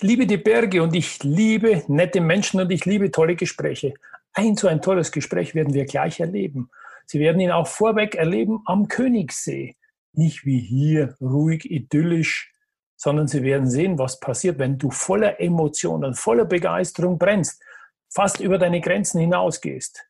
Ich 0.00 0.08
liebe 0.08 0.26
die 0.26 0.38
Berge 0.38 0.82
und 0.82 0.94
ich 0.94 1.22
liebe 1.24 1.84
nette 1.86 2.22
Menschen 2.22 2.58
und 2.58 2.70
ich 2.70 2.86
liebe 2.86 3.10
tolle 3.10 3.36
Gespräche. 3.36 3.92
Ein 4.32 4.56
so 4.56 4.66
ein 4.66 4.80
tolles 4.80 5.12
Gespräch 5.12 5.54
werden 5.54 5.74
wir 5.74 5.84
gleich 5.84 6.20
erleben. 6.20 6.70
Sie 7.04 7.20
werden 7.20 7.38
ihn 7.38 7.50
auch 7.50 7.66
vorweg 7.66 8.14
erleben 8.14 8.62
am 8.64 8.88
Königssee. 8.88 9.76
Nicht 10.14 10.46
wie 10.46 10.58
hier, 10.58 11.18
ruhig, 11.20 11.70
idyllisch, 11.70 12.50
sondern 12.96 13.28
Sie 13.28 13.42
werden 13.42 13.68
sehen, 13.68 13.98
was 13.98 14.20
passiert, 14.20 14.58
wenn 14.58 14.78
du 14.78 14.90
voller 14.90 15.38
Emotionen, 15.38 16.14
voller 16.14 16.46
Begeisterung 16.46 17.18
brennst, 17.18 17.62
fast 18.08 18.40
über 18.40 18.56
deine 18.56 18.80
Grenzen 18.80 19.20
hinausgehst. 19.20 20.08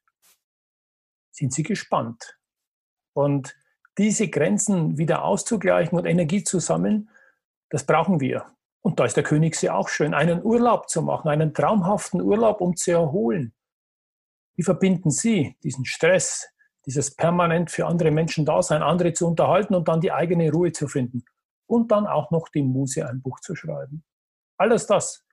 Sind 1.33 1.53
Sie 1.53 1.65
gespannt? 1.65 2.39
Und 3.13 3.57
diese 3.99 4.29
Grenzen 4.29 4.99
wieder 4.99 5.25
auszugleichen 5.25 5.99
und 5.99 6.07
Energie 6.07 6.45
zu 6.45 6.61
sammeln, 6.61 7.11
das 7.71 7.85
brauchen 7.85 8.21
wir. 8.21 8.47
Und 8.83 8.99
da 8.99 9.05
ist 9.05 9.17
der 9.17 9.25
Königssee 9.25 9.69
auch 9.69 9.89
schön, 9.89 10.15
einen 10.15 10.43
Urlaub 10.43 10.89
zu 10.89 11.03
machen, 11.03 11.29
einen 11.29 11.53
traumhaften 11.53 12.21
Urlaub, 12.23 12.61
um 12.61 12.77
zu 12.77 12.93
erholen. 12.93 13.55
Wie 14.57 14.63
verbinden 14.63 15.11
Sie 15.11 15.57
diesen 15.63 15.85
Stress, 15.85 16.49
dieses 16.87 17.15
permanent 17.15 17.71
für 17.71 17.87
andere 17.87 18.11
Menschen 18.11 18.45
da 18.45 18.63
sein, 18.63 18.83
andere 18.83 19.13
zu 19.13 19.27
unterhalten 19.27 19.75
und 19.75 19.89
dann 19.89 20.01
die 20.01 20.13
eigene 20.13 20.51
Ruhe 20.51 20.73
zu 20.73 20.89
finden? 20.89 21.25
Und 21.67 21.93
dann 21.93 22.07
auch 22.07 22.31
noch 22.31 22.49
die 22.49 22.63
Muse 22.63 23.07
ein 23.07 23.23
Buch 23.23 23.41
zu 23.41 23.55
schreiben. 23.55 24.03
Alles 24.57 24.87
das, 24.87 25.25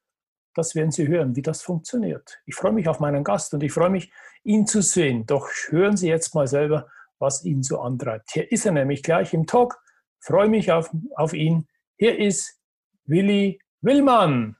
das 0.53 0.75
werden 0.75 0.91
Sie 0.91 1.07
hören, 1.07 1.35
wie 1.35 1.41
das 1.41 1.61
funktioniert. 1.61 2.39
Ich 2.45 2.55
freue 2.55 2.71
mich 2.71 2.87
auf 2.87 2.99
meinen 2.99 3.23
Gast 3.23 3.53
und 3.53 3.63
ich 3.63 3.71
freue 3.71 3.89
mich, 3.89 4.11
ihn 4.43 4.65
zu 4.65 4.81
sehen. 4.81 5.25
Doch 5.25 5.47
hören 5.69 5.97
Sie 5.97 6.09
jetzt 6.09 6.35
mal 6.35 6.47
selber, 6.47 6.87
was 7.19 7.43
ihn 7.43 7.63
so 7.63 7.79
antreibt. 7.79 8.31
Hier 8.31 8.51
ist 8.51 8.65
er 8.65 8.71
nämlich 8.71 9.03
gleich 9.03 9.33
im 9.33 9.45
Talk. 9.45 9.79
Freue 10.19 10.49
mich 10.49 10.71
auf, 10.71 10.89
auf 11.15 11.33
ihn. 11.33 11.67
Hier 11.97 12.17
ist 12.17 12.56
Willi 13.07 13.59
Willmann. 13.81 14.55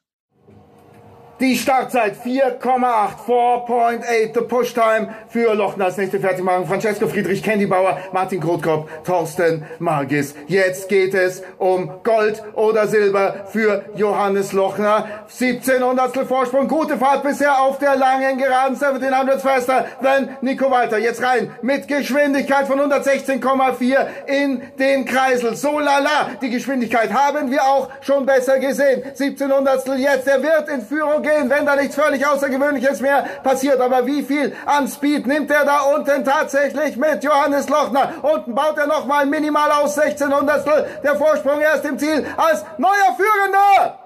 Die 1.39 1.55
Startzeit 1.55 2.16
4,8, 2.25 3.27
4.8, 3.27 4.33
the 4.33 4.41
Push 4.41 4.73
Time 4.73 5.13
für 5.30 5.53
Lochner 5.53 5.85
als 5.85 5.97
nächste 5.97 6.19
Fertigmachung. 6.19 6.66
Francesco 6.66 7.07
Friedrich, 7.07 7.43
Candy 7.43 7.67
Bauer, 7.67 7.99
Martin 8.11 8.39
Grotkopf, 8.39 8.89
Thorsten 9.05 9.63
Margis. 9.77 10.33
Jetzt 10.47 10.89
geht 10.89 11.13
es 11.13 11.43
um 11.59 11.91
Gold 12.03 12.41
oder 12.55 12.88
Silber 12.88 13.45
für 13.52 13.85
Johannes 13.95 14.52
Lochner. 14.52 15.08
17 15.27 15.83
Hundertstel 15.83 16.25
Vorsprung, 16.25 16.67
gute 16.67 16.97
Fahrt 16.97 17.21
bisher 17.21 17.61
auf 17.61 17.77
der 17.77 17.95
langen 17.97 18.39
Geraden 18.39 18.73
1700 18.73 19.39
faster 19.39 19.85
than 20.02 20.38
Nico 20.41 20.71
Walter. 20.71 20.97
Jetzt 20.97 21.21
rein 21.21 21.52
mit 21.61 21.88
Geschwindigkeit 21.88 22.65
von 22.65 22.80
116,4 22.80 24.08
in 24.25 24.63
den 24.80 25.05
Kreisel. 25.05 25.55
So 25.55 25.77
lala, 25.77 26.31
die 26.41 26.49
Geschwindigkeit 26.49 27.13
haben 27.13 27.52
wir 27.52 27.61
auch 27.61 27.89
schon 28.02 28.25
besser 28.25 28.58
gesehen. 28.58 29.03
17 29.13 29.52
Hundertstel 29.52 29.99
jetzt, 29.99 30.27
er 30.27 30.41
wird 30.41 30.67
in 30.69 30.81
Führung 30.81 31.27
gehen, 31.28 31.50
wenn 31.50 31.66
da 31.66 31.75
nichts 31.75 31.95
völlig 31.95 32.25
Außergewöhnliches 32.25 33.02
mehr 33.02 33.23
passiert. 33.44 33.80
Aber 33.80 34.06
wie 34.06 34.23
viel 34.23 34.55
an 34.65 34.88
Speed 34.88 35.27
nimmt 35.27 35.52
er 35.52 35.65
da 35.65 35.82
unten 35.95 36.23
tatsächlich 36.23 36.95
mit? 36.98 37.23
Johannes 37.23 37.70
Lochner. 37.70 38.14
Unten 38.21 38.55
baut 38.55 38.77
er 38.77 38.88
nochmal 38.88 39.26
minimal 39.26 39.71
aus 39.71 39.95
16 39.95 40.33
Hundertstel. 40.33 40.88
Der 41.04 41.15
Vorsprung 41.15 41.60
erst 41.60 41.86
im 41.86 41.99
Ziel 41.99 42.26
als 42.38 42.64
neuer 42.77 43.15
Führender. 43.17 43.99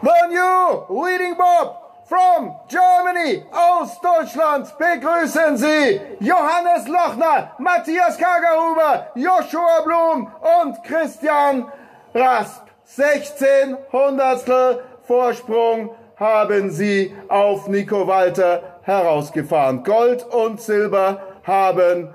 The 0.00 0.28
new 0.28 1.02
leading 1.02 1.36
Bob 1.36 2.04
from 2.08 2.54
Germany, 2.68 3.44
aus 3.52 4.00
Deutschland 4.00 4.72
begrüßen 4.78 5.56
Sie 5.56 6.00
Johannes 6.20 6.88
Lochner, 6.88 7.50
Matthias 7.58 8.16
Kagerhuber, 8.16 9.08
Joshua 9.14 9.82
Blum 9.84 10.32
und 10.62 10.82
Christian 10.84 11.70
Rasp. 12.14 12.68
16 12.90 13.76
Hundertstel 13.92 14.82
Vorsprung 15.08 15.88
haben 16.16 16.70
sie 16.70 17.14
auf 17.28 17.66
Nico 17.66 18.06
Walter 18.06 18.80
herausgefahren. 18.82 19.82
Gold 19.82 20.22
und 20.22 20.60
Silber 20.60 21.22
haben 21.44 22.10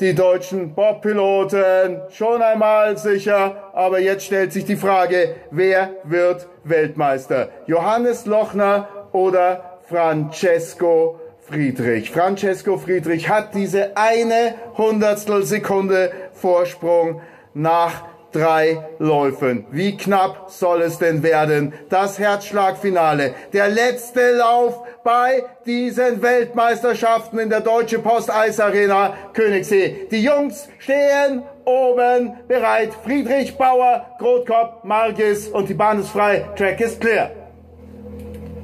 die 0.00 0.12
deutschen 0.12 0.74
Bobpiloten 0.74 2.00
schon 2.10 2.42
einmal 2.42 2.98
sicher. 2.98 3.70
Aber 3.74 4.00
jetzt 4.00 4.24
stellt 4.24 4.52
sich 4.52 4.64
die 4.64 4.74
Frage, 4.74 5.36
wer 5.52 5.90
wird 6.02 6.48
Weltmeister? 6.64 7.50
Johannes 7.66 8.26
Lochner 8.26 8.88
oder 9.12 9.78
Francesco 9.88 11.20
Friedrich? 11.46 12.10
Francesco 12.10 12.76
Friedrich 12.76 13.28
hat 13.28 13.54
diese 13.54 13.96
eine 13.96 14.54
Hundertstel 14.76 15.44
Sekunde 15.44 16.10
Vorsprung 16.32 17.20
nach 17.54 18.02
drei 18.32 18.82
Läufen. 18.98 19.66
Wie 19.70 19.96
knapp 19.96 20.50
soll 20.50 20.82
es 20.82 20.98
denn 20.98 21.22
werden? 21.22 21.72
Das 21.88 22.18
Herzschlagfinale. 22.18 23.34
Der 23.52 23.68
letzte 23.68 24.32
Lauf 24.32 24.82
bei 25.04 25.44
diesen 25.66 26.22
Weltmeisterschaften 26.22 27.38
in 27.38 27.50
der 27.50 27.60
Deutsche 27.60 27.98
Post 27.98 28.30
Eis 28.34 28.60
Arena 28.60 29.14
Königssee. 29.32 30.08
Die 30.10 30.22
Jungs 30.22 30.68
stehen 30.78 31.42
oben 31.64 32.34
bereit. 32.48 32.90
Friedrich 33.04 33.56
Bauer, 33.56 34.06
Grotkopf, 34.18 34.84
Margis 34.84 35.48
und 35.48 35.68
die 35.68 35.74
Bahn 35.74 36.00
ist 36.00 36.10
frei. 36.10 36.46
Track 36.56 36.80
ist 36.80 37.00
clear. 37.00 37.41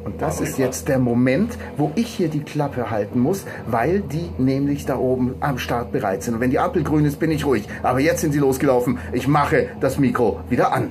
Und 0.08 0.22
das 0.22 0.40
ist 0.40 0.56
jetzt 0.56 0.88
der 0.88 0.98
Moment, 0.98 1.58
wo 1.76 1.92
ich 1.94 2.06
hier 2.06 2.28
die 2.28 2.40
Klappe 2.40 2.90
halten 2.90 3.20
muss, 3.20 3.44
weil 3.66 4.00
die 4.00 4.30
nämlich 4.38 4.86
da 4.86 4.96
oben 4.96 5.34
am 5.40 5.58
Start 5.58 5.92
bereit 5.92 6.22
sind. 6.22 6.32
Und 6.32 6.40
wenn 6.40 6.50
die 6.50 6.58
Ampel 6.58 6.82
grün 6.82 7.04
ist, 7.04 7.20
bin 7.20 7.30
ich 7.30 7.44
ruhig. 7.44 7.68
Aber 7.82 8.00
jetzt 8.00 8.22
sind 8.22 8.32
sie 8.32 8.38
losgelaufen. 8.38 8.98
Ich 9.12 9.28
mache 9.28 9.68
das 9.80 9.98
Mikro 9.98 10.40
wieder 10.48 10.72
an. 10.72 10.90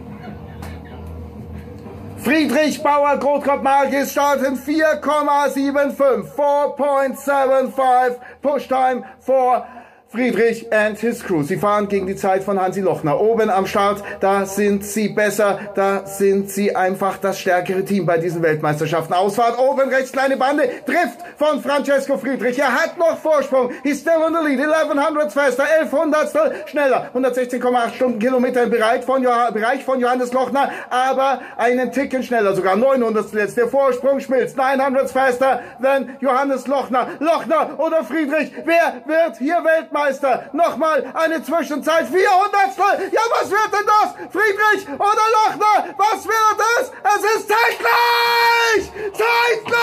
Friedrich 2.18 2.84
Bauer, 2.84 3.18
Grotkopf 3.18 3.64
Margis 3.64 4.12
starten 4.12 4.56
4,75, 4.56 6.36
4.75 6.36 8.18
Push 8.44 8.68
Time 8.68 9.04
for 9.20 9.66
Friedrich 10.10 10.72
and 10.72 10.98
his 10.98 11.22
crew. 11.22 11.44
Sie 11.44 11.58
fahren 11.58 11.90
gegen 11.90 12.08
die 12.08 12.16
Zeit 12.16 12.42
von 12.42 12.62
Hansi 12.62 12.80
Lochner. 12.80 13.20
Oben 13.20 13.50
am 13.50 13.68
Start, 13.68 14.02
da 14.22 14.46
sind 14.46 14.86
sie 14.86 15.10
besser, 15.10 15.60
da 15.76 16.06
sind 16.06 16.50
sie 16.50 16.74
einfach 16.74 17.18
das 17.18 17.40
stärkere 17.40 17.84
Team 17.84 18.06
bei 18.06 18.18
diesen 18.18 18.42
Weltmeisterschaften. 18.42 19.14
Ausfahrt 19.14 19.60
oben 19.60 19.90
rechts, 19.90 20.14
kleine 20.14 20.38
Bande, 20.38 20.70
trifft 20.86 21.20
von 21.36 21.62
Francesco 21.62 22.18
Friedrich. 22.18 22.58
Er 22.58 22.74
hat 22.74 22.98
noch 22.98 23.18
Vorsprung. 23.18 23.72
He's 23.84 24.00
still 24.00 24.24
on 24.26 24.34
the 24.34 24.48
lead. 24.48 24.62
1100 24.62 25.30
faster, 25.30 25.66
1100 25.66 26.70
schneller. 26.70 27.10
116,8 27.14 27.96
Stundenkilometer 27.96 28.64
im 28.64 28.70
Bereich 28.70 29.04
von, 29.04 29.22
Bereich 29.22 29.84
von 29.84 30.00
Johannes 30.00 30.32
Lochner, 30.32 30.72
aber 30.90 31.42
einen 31.58 31.92
Ticken 31.92 32.24
schneller, 32.24 32.56
sogar 32.56 32.78
900 32.78 33.34
jetzt. 33.34 33.58
Der 33.58 33.68
Vorsprung 33.68 34.22
schmilzt. 34.22 34.56
900 34.56 35.12
faster 35.12 35.60
than 35.82 36.16
Johannes 36.22 36.66
Lochner. 36.66 37.10
Lochner 37.20 37.78
oder 37.78 38.06
Friedrich, 38.06 38.54
wer 38.64 39.02
wird 39.06 39.38
hier 39.38 39.56
Weltmeister? 39.56 39.97
Weltmeister. 39.98 40.50
Nochmal 40.54 41.04
eine 41.14 41.44
Zwischenzeit. 41.44 42.08
400. 42.08 43.12
Ja, 43.12 43.22
was 43.32 43.50
wird 43.50 43.74
denn 43.74 43.86
das? 43.86 44.14
Friedrich 44.32 44.88
oder 44.88 45.26
Lochner? 45.34 45.96
Was 45.98 46.26
wird 46.26 46.60
es? 46.80 46.92
Es 47.04 47.24
ist 47.36 47.50
zeitgleich! 47.50 48.92
Zeitgleich! 49.14 49.80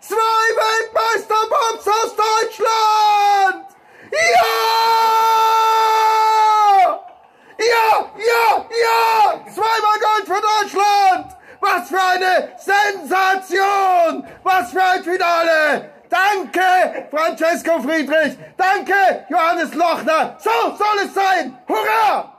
Zwei 0.00 0.44
Weltmeister-Bombs 0.56 1.86
aus 1.86 2.16
Deutschland! 2.16 3.66
Ja! 4.12 4.54
Ja, 7.58 8.10
ja, 8.16 8.66
ja! 8.82 9.40
Zweimal 9.54 9.98
Gold 10.00 10.26
für 10.26 10.40
Deutschland! 10.40 11.26
Was 11.60 11.88
für 11.88 12.02
eine 12.02 12.32
Sensation! 12.58 14.26
Was 14.42 14.70
für 14.70 14.82
ein 14.82 15.02
Finale! 15.02 15.94
Danke, 16.14 17.08
Francesco 17.10 17.82
Friedrich. 17.82 18.38
Danke, 18.56 19.26
Johannes 19.28 19.74
Lochner. 19.74 20.36
So 20.38 20.50
soll 20.76 21.06
es 21.06 21.12
sein. 21.12 21.58
Hurra! 21.66 22.32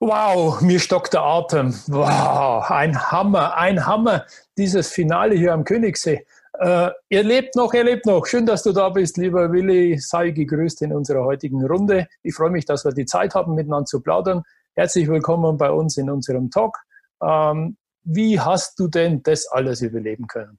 Wow, 0.00 0.60
mir 0.60 0.80
stockt 0.80 1.14
der 1.14 1.22
Atem. 1.22 1.74
Wow, 1.86 2.70
ein 2.70 3.10
Hammer, 3.10 3.56
ein 3.56 3.86
Hammer, 3.86 4.26
dieses 4.58 4.92
Finale 4.92 5.34
hier 5.34 5.54
am 5.54 5.64
Königssee. 5.64 6.26
Äh, 6.58 6.90
ihr 7.08 7.22
lebt 7.22 7.56
noch, 7.56 7.72
ihr 7.72 7.84
lebt 7.84 8.04
noch. 8.04 8.26
Schön, 8.26 8.44
dass 8.44 8.64
du 8.64 8.72
da 8.72 8.90
bist, 8.90 9.16
lieber 9.16 9.50
Willi. 9.50 9.98
Sei 9.98 10.30
gegrüßt 10.30 10.82
in 10.82 10.92
unserer 10.92 11.24
heutigen 11.24 11.64
Runde. 11.64 12.06
Ich 12.22 12.34
freue 12.34 12.50
mich, 12.50 12.66
dass 12.66 12.84
wir 12.84 12.92
die 12.92 13.06
Zeit 13.06 13.34
haben, 13.34 13.54
miteinander 13.54 13.86
zu 13.86 14.02
plaudern. 14.02 14.42
Herzlich 14.74 15.08
willkommen 15.08 15.56
bei 15.56 15.70
uns 15.70 15.96
in 15.96 16.10
unserem 16.10 16.50
Talk. 16.50 16.76
Ähm, 17.22 17.78
wie 18.02 18.38
hast 18.38 18.78
du 18.78 18.88
denn 18.88 19.22
das 19.22 19.46
alles 19.46 19.80
überleben 19.80 20.26
können? 20.26 20.58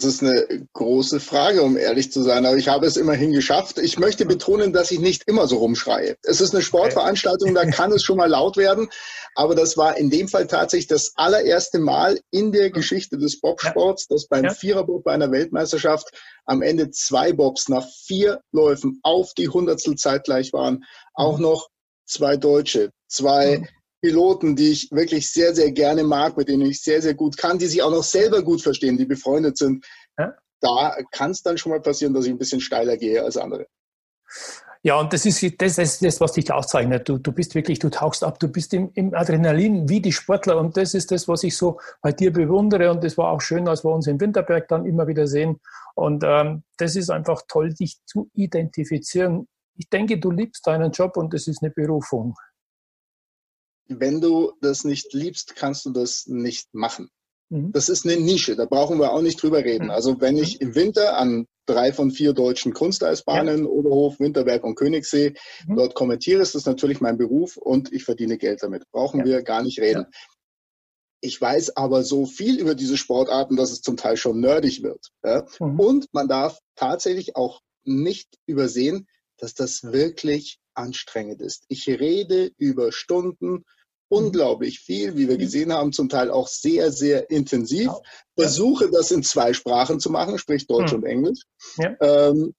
Das 0.00 0.14
ist 0.14 0.22
eine 0.22 0.66
große 0.72 1.20
Frage, 1.20 1.62
um 1.62 1.76
ehrlich 1.76 2.10
zu 2.10 2.22
sein, 2.22 2.46
aber 2.46 2.56
ich 2.56 2.68
habe 2.68 2.86
es 2.86 2.96
immerhin 2.96 3.32
geschafft. 3.32 3.78
Ich 3.78 3.98
möchte 3.98 4.24
betonen, 4.24 4.72
dass 4.72 4.90
ich 4.90 4.98
nicht 4.98 5.24
immer 5.26 5.46
so 5.46 5.58
rumschreie. 5.58 6.16
Es 6.22 6.40
ist 6.40 6.54
eine 6.54 6.62
Sportveranstaltung, 6.62 7.54
da 7.54 7.66
kann 7.66 7.92
es 7.92 8.02
schon 8.02 8.16
mal 8.16 8.30
laut 8.30 8.56
werden, 8.56 8.88
aber 9.34 9.54
das 9.54 9.76
war 9.76 9.98
in 9.98 10.08
dem 10.08 10.28
Fall 10.28 10.46
tatsächlich 10.46 10.86
das 10.86 11.12
allererste 11.16 11.78
Mal 11.78 12.18
in 12.30 12.50
der 12.50 12.70
Geschichte 12.70 13.18
des 13.18 13.40
Bobsports, 13.40 14.08
dass 14.08 14.26
beim. 14.26 14.50
Viererbob 14.50 15.04
bei 15.04 15.12
einer 15.12 15.30
Weltmeisterschaft 15.30 16.10
am 16.44 16.62
Ende 16.62 16.90
zwei 16.90 17.32
Bobs 17.32 17.68
nach 17.68 17.86
vier 18.06 18.40
Läufen 18.52 19.00
auf 19.02 19.32
die 19.34 19.48
Hundertstel 19.48 19.96
zeitgleich 19.96 20.52
waren. 20.52 20.84
Auch 21.14 21.36
mhm. 21.36 21.44
noch 21.44 21.68
zwei 22.06 22.36
Deutsche, 22.36 22.90
zwei 23.06 23.58
mhm. 23.58 23.68
Piloten, 24.00 24.56
die 24.56 24.70
ich 24.70 24.90
wirklich 24.90 25.30
sehr, 25.30 25.54
sehr 25.54 25.72
gerne 25.72 26.04
mag, 26.04 26.36
mit 26.36 26.48
denen 26.48 26.62
ich 26.62 26.82
sehr, 26.82 27.02
sehr 27.02 27.14
gut 27.14 27.36
kann, 27.36 27.58
die 27.58 27.66
sich 27.66 27.82
auch 27.82 27.90
noch 27.90 28.02
selber 28.02 28.42
gut 28.42 28.62
verstehen, 28.62 28.96
die 28.96 29.04
befreundet 29.04 29.58
sind. 29.58 29.84
Ja. 30.18 30.34
Da 30.60 30.96
kann 31.12 31.30
es 31.30 31.42
dann 31.42 31.58
schon 31.58 31.72
mal 31.72 31.80
passieren, 31.80 32.14
dass 32.14 32.26
ich 32.26 32.30
ein 32.30 32.38
bisschen 32.38 32.60
steiler 32.60 32.96
gehe 32.96 33.22
als 33.22 33.36
andere. 33.36 33.66
Ja, 34.82 34.98
und 34.98 35.12
das 35.12 35.26
ist 35.26 35.42
das, 35.60 35.76
ist 35.76 36.02
das 36.02 36.20
was 36.22 36.32
dich 36.32 36.50
auszeichnet. 36.50 37.06
Du, 37.06 37.18
du 37.18 37.32
bist 37.32 37.54
wirklich, 37.54 37.78
du 37.78 37.90
tauchst 37.90 38.24
ab, 38.24 38.38
du 38.38 38.48
bist 38.48 38.72
im, 38.72 38.90
im 38.94 39.14
Adrenalin 39.14 39.90
wie 39.90 40.00
die 40.00 40.12
Sportler 40.12 40.58
und 40.58 40.76
das 40.78 40.94
ist 40.94 41.10
das, 41.10 41.28
was 41.28 41.42
ich 41.42 41.54
so 41.54 41.78
bei 42.00 42.12
dir 42.12 42.32
bewundere 42.32 42.90
und 42.90 43.04
das 43.04 43.18
war 43.18 43.30
auch 43.30 43.42
schön, 43.42 43.68
als 43.68 43.84
wir 43.84 43.92
uns 43.92 44.06
im 44.06 44.18
Winterberg 44.18 44.68
dann 44.68 44.86
immer 44.86 45.06
wieder 45.06 45.26
sehen. 45.26 45.60
Und 45.94 46.24
ähm, 46.26 46.62
das 46.78 46.96
ist 46.96 47.10
einfach 47.10 47.42
toll, 47.46 47.74
dich 47.74 47.98
zu 48.06 48.30
identifizieren. 48.32 49.48
Ich 49.76 49.90
denke, 49.90 50.18
du 50.18 50.30
liebst 50.30 50.66
deinen 50.66 50.92
Job 50.92 51.18
und 51.18 51.34
das 51.34 51.46
ist 51.46 51.62
eine 51.62 51.70
Berufung 51.70 52.34
wenn 53.98 54.20
du 54.20 54.52
das 54.60 54.84
nicht 54.84 55.12
liebst, 55.12 55.56
kannst 55.56 55.84
du 55.84 55.90
das 55.90 56.26
nicht 56.26 56.72
machen. 56.72 57.10
Mhm. 57.50 57.72
Das 57.72 57.88
ist 57.88 58.06
eine 58.06 58.16
Nische, 58.16 58.56
da 58.56 58.64
brauchen 58.64 58.98
wir 58.98 59.12
auch 59.12 59.22
nicht 59.22 59.42
drüber 59.42 59.64
reden. 59.64 59.86
Mhm. 59.86 59.90
Also 59.90 60.20
wenn 60.20 60.36
ich 60.36 60.60
im 60.60 60.74
Winter 60.74 61.18
an 61.18 61.46
drei 61.66 61.92
von 61.92 62.10
vier 62.10 62.32
deutschen 62.32 62.72
Kunsteisbahnen, 62.72 63.64
ja. 63.64 63.70
Oberhof, 63.70 64.18
Winterberg 64.20 64.64
und 64.64 64.76
Königssee, 64.76 65.34
mhm. 65.66 65.76
dort 65.76 65.94
kommentiere, 65.94 66.42
ist 66.42 66.54
das 66.54 66.66
natürlich 66.66 67.00
mein 67.00 67.18
Beruf 67.18 67.56
und 67.56 67.92
ich 67.92 68.04
verdiene 68.04 68.38
Geld 68.38 68.62
damit. 68.62 68.84
Brauchen 68.90 69.20
ja. 69.20 69.26
wir 69.26 69.42
gar 69.42 69.62
nicht 69.62 69.80
reden. 69.80 70.06
Ja. 70.10 70.18
Ich 71.22 71.38
weiß 71.38 71.76
aber 71.76 72.02
so 72.02 72.24
viel 72.24 72.58
über 72.58 72.74
diese 72.74 72.96
Sportarten, 72.96 73.56
dass 73.56 73.72
es 73.72 73.82
zum 73.82 73.96
Teil 73.98 74.16
schon 74.16 74.40
nerdig 74.40 74.82
wird. 74.82 75.10
Mhm. 75.60 75.78
Und 75.78 76.06
man 76.12 76.28
darf 76.28 76.58
tatsächlich 76.76 77.36
auch 77.36 77.60
nicht 77.84 78.38
übersehen, 78.46 79.06
dass 79.36 79.54
das 79.54 79.82
wirklich 79.82 80.60
anstrengend 80.74 81.42
ist. 81.42 81.64
Ich 81.68 81.88
rede 81.88 82.52
über 82.56 82.92
Stunden, 82.92 83.64
unglaublich 84.10 84.80
viel, 84.80 85.16
wie 85.16 85.28
wir 85.28 85.38
gesehen 85.38 85.72
haben, 85.72 85.92
zum 85.92 86.08
Teil 86.08 86.30
auch 86.30 86.48
sehr, 86.48 86.90
sehr 86.90 87.30
intensiv. 87.30 87.86
Ja. 87.86 88.00
Versuche 88.36 88.90
das 88.90 89.10
in 89.10 89.22
zwei 89.22 89.52
Sprachen 89.52 90.00
zu 90.00 90.10
machen, 90.10 90.36
sprich 90.36 90.66
Deutsch 90.66 90.90
hm. 90.90 90.98
und 90.98 91.04
Englisch. 91.06 91.40
Ja. 91.76 91.96
Ähm, 92.00 92.54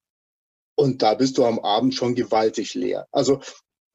und 0.74 1.02
da 1.02 1.14
bist 1.14 1.36
du 1.36 1.44
am 1.44 1.58
Abend 1.58 1.94
schon 1.94 2.14
gewaltig 2.14 2.74
leer. 2.74 3.06
Also 3.12 3.40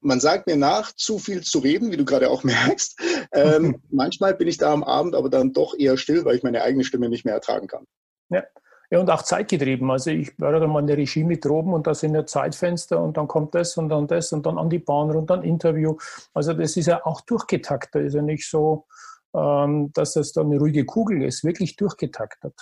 man 0.00 0.20
sagt 0.20 0.46
mir 0.46 0.56
nach, 0.56 0.92
zu 0.92 1.18
viel 1.18 1.42
zu 1.42 1.58
reden, 1.58 1.90
wie 1.90 1.96
du 1.96 2.04
gerade 2.04 2.30
auch 2.30 2.44
merkst. 2.44 3.00
Ähm, 3.32 3.82
manchmal 3.90 4.34
bin 4.34 4.46
ich 4.46 4.58
da 4.58 4.72
am 4.72 4.84
Abend 4.84 5.16
aber 5.16 5.28
dann 5.28 5.52
doch 5.52 5.74
eher 5.76 5.96
still, 5.96 6.24
weil 6.24 6.36
ich 6.36 6.44
meine 6.44 6.62
eigene 6.62 6.84
Stimme 6.84 7.08
nicht 7.08 7.24
mehr 7.24 7.34
ertragen 7.34 7.66
kann. 7.66 7.84
Ja. 8.30 8.44
Ja, 8.90 9.00
und 9.00 9.10
auch 9.10 9.22
zeitgetrieben. 9.22 9.90
Also 9.90 10.10
ich 10.10 10.38
war 10.40 10.58
dann 10.58 10.70
mal 10.70 10.80
in 10.80 10.86
der 10.86 10.96
Regie 10.96 11.22
mit 11.22 11.44
oben 11.44 11.74
und 11.74 11.86
da 11.86 11.94
sind 11.94 12.14
ja 12.14 12.24
Zeitfenster 12.24 13.02
und 13.02 13.18
dann 13.18 13.28
kommt 13.28 13.54
das 13.54 13.76
und 13.76 13.90
dann 13.90 14.06
das 14.06 14.32
und 14.32 14.46
dann 14.46 14.56
an 14.56 14.70
die 14.70 14.78
Bahn 14.78 15.14
und 15.14 15.28
dann 15.28 15.42
Interview. 15.42 15.96
Also 16.32 16.54
das 16.54 16.76
ist 16.76 16.86
ja 16.86 17.04
auch 17.04 17.20
durchgetaktet. 17.20 18.06
Ist 18.06 18.14
ja 18.14 18.22
nicht 18.22 18.48
so, 18.48 18.86
ähm, 19.34 19.92
dass 19.92 20.14
das 20.14 20.32
dann 20.32 20.46
eine 20.46 20.58
ruhige 20.58 20.86
Kugel 20.86 21.22
ist, 21.22 21.44
wirklich 21.44 21.76
durchgetaktet. 21.76 22.54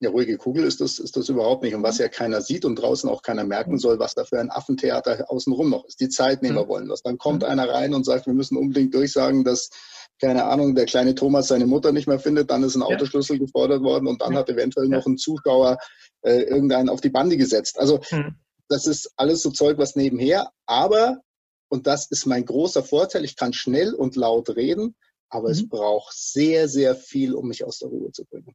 Ja, 0.00 0.10
ruhige 0.10 0.38
Kugel 0.38 0.64
ist 0.64 0.80
das, 0.80 1.00
ist 1.00 1.16
das 1.16 1.28
überhaupt 1.28 1.62
nicht. 1.64 1.74
Und 1.74 1.82
was 1.82 1.98
ja 1.98 2.08
keiner 2.08 2.40
sieht 2.40 2.64
und 2.64 2.76
draußen 2.76 3.10
auch 3.10 3.20
keiner 3.20 3.44
merken 3.44 3.72
mhm. 3.72 3.78
soll, 3.78 3.98
was 3.98 4.14
da 4.14 4.24
für 4.24 4.38
ein 4.38 4.50
Affentheater 4.50 5.26
außenrum 5.28 5.68
noch 5.70 5.84
ist. 5.86 6.00
Die 6.00 6.08
Zeitnehmer 6.08 6.64
mhm. 6.64 6.68
wollen 6.68 6.88
das. 6.88 7.02
Dann 7.02 7.18
kommt 7.18 7.42
mhm. 7.42 7.48
einer 7.48 7.68
rein 7.68 7.92
und 7.94 8.04
sagt, 8.04 8.26
wir 8.26 8.34
müssen 8.34 8.56
unbedingt 8.56 8.94
durchsagen, 8.94 9.42
dass 9.42 9.70
keine 10.20 10.44
Ahnung, 10.44 10.74
der 10.74 10.86
kleine 10.86 11.14
Thomas 11.14 11.48
seine 11.48 11.66
Mutter 11.66 11.92
nicht 11.92 12.08
mehr 12.08 12.18
findet, 12.18 12.50
dann 12.50 12.62
ist 12.62 12.74
ein 12.74 12.82
Autoschlüssel 12.82 13.38
gefordert 13.38 13.82
worden 13.82 14.06
und 14.06 14.20
dann 14.20 14.36
hat 14.36 14.48
eventuell 14.48 14.88
noch 14.88 15.06
ein 15.06 15.16
Zuschauer 15.16 15.78
äh, 16.22 16.42
irgendeinen 16.42 16.88
auf 16.88 17.00
die 17.00 17.10
Bande 17.10 17.36
gesetzt. 17.36 17.78
Also 17.78 18.00
mhm. 18.10 18.36
das 18.68 18.86
ist 18.86 19.12
alles 19.16 19.42
so 19.42 19.50
Zeug, 19.50 19.78
was 19.78 19.96
nebenher, 19.96 20.50
aber, 20.66 21.20
und 21.68 21.86
das 21.86 22.10
ist 22.10 22.26
mein 22.26 22.44
großer 22.44 22.82
Vorteil, 22.82 23.24
ich 23.24 23.36
kann 23.36 23.52
schnell 23.52 23.94
und 23.94 24.16
laut 24.16 24.50
reden, 24.50 24.96
aber 25.28 25.48
mhm. 25.48 25.52
es 25.52 25.68
braucht 25.68 26.14
sehr, 26.16 26.68
sehr 26.68 26.94
viel, 26.96 27.34
um 27.34 27.48
mich 27.48 27.64
aus 27.64 27.78
der 27.78 27.88
Ruhe 27.88 28.10
zu 28.12 28.24
bringen. 28.24 28.54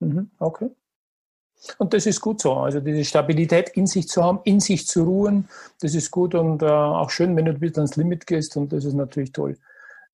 Mhm. 0.00 0.30
Okay. 0.38 0.70
Und 1.78 1.94
das 1.94 2.06
ist 2.06 2.20
gut 2.20 2.40
so. 2.40 2.54
Also 2.54 2.80
diese 2.80 3.04
Stabilität 3.04 3.70
in 3.70 3.86
sich 3.86 4.08
zu 4.08 4.22
haben, 4.22 4.40
in 4.44 4.58
sich 4.58 4.86
zu 4.86 5.04
ruhen, 5.04 5.48
das 5.80 5.94
ist 5.94 6.10
gut 6.10 6.34
und 6.34 6.62
äh, 6.62 6.66
auch 6.66 7.10
schön, 7.10 7.36
wenn 7.36 7.44
du 7.44 7.54
bis 7.54 7.76
ans 7.76 7.96
Limit 7.96 8.26
gehst 8.26 8.56
und 8.56 8.72
das 8.72 8.84
ist 8.84 8.94
natürlich 8.94 9.32
toll. 9.32 9.56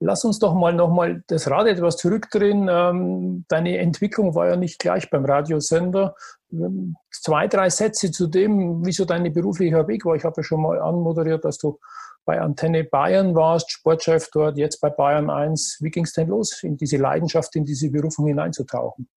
Lass 0.01 0.25
uns 0.25 0.39
doch 0.39 0.55
mal 0.55 0.73
nochmal 0.73 1.25
das 1.27 1.51
Rad 1.51 1.67
etwas 1.67 1.97
zurückdrehen. 1.97 2.69
Ähm, 2.71 3.45
deine 3.49 3.79
Entwicklung 3.79 4.35
war 4.35 4.49
ja 4.49 4.57
nicht 4.57 4.79
gleich 4.79 5.11
beim 5.11 5.25
Radiosender. 5.25 6.15
Ähm, 6.53 6.97
zwei, 7.11 7.49
drei 7.49 7.69
Sätze 7.69 8.13
zu 8.13 8.29
dem, 8.29 8.87
wieso 8.87 9.05
deine 9.05 9.31
berufliche 9.31 9.89
Weg 9.89 10.05
war. 10.05 10.15
Ich 10.15 10.25
habe 10.25 10.35
ja 10.39 10.45
schon 10.45 10.63
mal 10.63 10.79
anmoderiert, 10.81 11.45
dass 11.45 11.59
du 11.59 11.81
bei 12.25 12.41
Antenne 12.41 12.85
Bayern 12.85 13.35
warst, 13.35 13.73
Sportchef 13.73 14.29
dort, 14.31 14.59
jetzt 14.59 14.81
bei 14.81 14.91
Bayern 14.91 15.31
1. 15.31 15.79
Wie 15.81 15.91
ging 15.91 16.05
es 16.05 16.13
denn 16.13 16.29
los, 16.29 16.63
in 16.63 16.77
diese 16.77 16.99
Leidenschaft, 16.99 17.57
in 17.57 17.65
diese 17.65 17.91
Berufung 17.91 18.27
hineinzutauchen? 18.27 19.09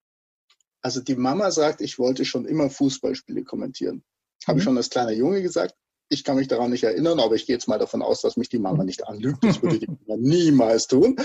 Also 0.81 1.01
die 1.01 1.16
Mama 1.16 1.51
sagt, 1.51 1.81
ich 1.81 2.00
wollte 2.00 2.25
schon 2.25 2.45
immer 2.45 2.69
Fußballspiele 2.69 3.44
kommentieren. 3.44 4.04
Habe 4.48 4.60
ich 4.60 4.63
mhm. 4.63 4.69
schon 4.69 4.78
als 4.78 4.89
kleiner 4.89 5.12
Junge 5.12 5.42
gesagt. 5.42 5.75
Ich 6.12 6.24
kann 6.24 6.36
mich 6.36 6.48
daran 6.48 6.72
nicht 6.72 6.84
erinnern, 6.84 7.19
aber 7.19 7.36
ich 7.36 7.46
gehe 7.46 7.56
jetzt 7.56 7.68
mal 7.68 7.80
davon 7.80 8.02
aus, 8.02 8.22
dass 8.22 8.38
mich 8.38 8.50
die 8.50 8.60
Mama 8.60 8.84
nicht 8.84 9.08
anlügt. 9.08 9.44
Das 9.44 9.62
würde 9.63 9.80
die 9.80 9.88
Mama 9.88 10.19
niemals 10.19 10.88
tun. 10.88 11.16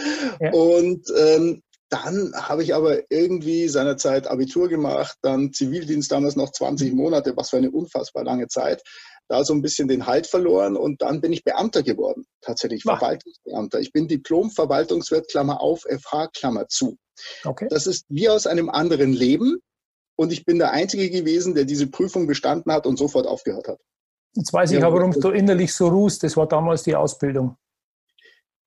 Ja. 0.41 0.53
Und 0.53 1.07
ähm, 1.19 1.63
dann 1.89 2.33
habe 2.35 2.63
ich 2.63 2.75
aber 2.75 3.11
irgendwie 3.11 3.69
seinerzeit 3.69 4.27
Abitur 4.27 4.69
gemacht, 4.69 5.17
dann 5.23 5.53
Zivildienst 5.53 6.11
damals 6.11 6.35
noch 6.35 6.51
20 6.51 6.93
Monate, 6.95 7.37
was 7.37 7.51
für 7.51 7.59
eine 7.59 7.71
unfassbar 7.71 8.25
lange 8.25 8.49
Zeit. 8.49 8.83
Da 9.29 9.45
so 9.45 9.55
ein 9.55 9.63
bisschen 9.63 9.89
den 9.89 10.07
Halt 10.07 10.27
verloren 10.27 10.77
und 10.77 11.03
dann 11.03 11.21
bin 11.21 11.33
ich 11.33 11.45
Beamter 11.45 11.83
geworden. 11.83 12.27
Tatsächlich 12.41 12.83
Ach. 12.87 12.99
Verwaltungsbeamter. 12.99 13.81
Ich 13.81 13.93
bin 13.93 14.09
Diplom-Verwaltungswirt, 14.09 15.29
Klammer 15.29 15.61
auf, 15.61 15.83
FH, 15.83 16.29
Klammer 16.29 16.69
zu. 16.69 16.97
Okay. 17.45 17.67
Das 17.71 17.87
ist 17.87 18.05
wie 18.09 18.29
aus 18.29 18.47
einem 18.47 18.69
anderen 18.69 19.13
Leben. 19.13 19.59
Und 20.17 20.33
ich 20.33 20.45
bin 20.45 20.59
der 20.59 20.71
Einzige 20.71 21.11
gewesen, 21.11 21.55
der 21.55 21.65
diese 21.65 21.89
Prüfung 21.89 22.27
bestanden 22.27 22.73
hat 22.73 22.87
und 22.87 22.99
sofort 22.99 23.27
aufgehört 23.27 23.69
hat. 23.69 23.81
Jetzt 24.37 24.53
weiß 24.53 24.71
ich 24.71 24.81
ja, 24.81 24.87
aber, 24.87 24.99
warum 24.99 25.13
du 25.13 25.31
innerlich 25.31 25.75
so 25.75 25.89
ruhst. 25.89 26.23
Das 26.23 26.37
war 26.37 26.47
damals 26.47 26.83
die 26.83 26.95
Ausbildung. 26.95 27.57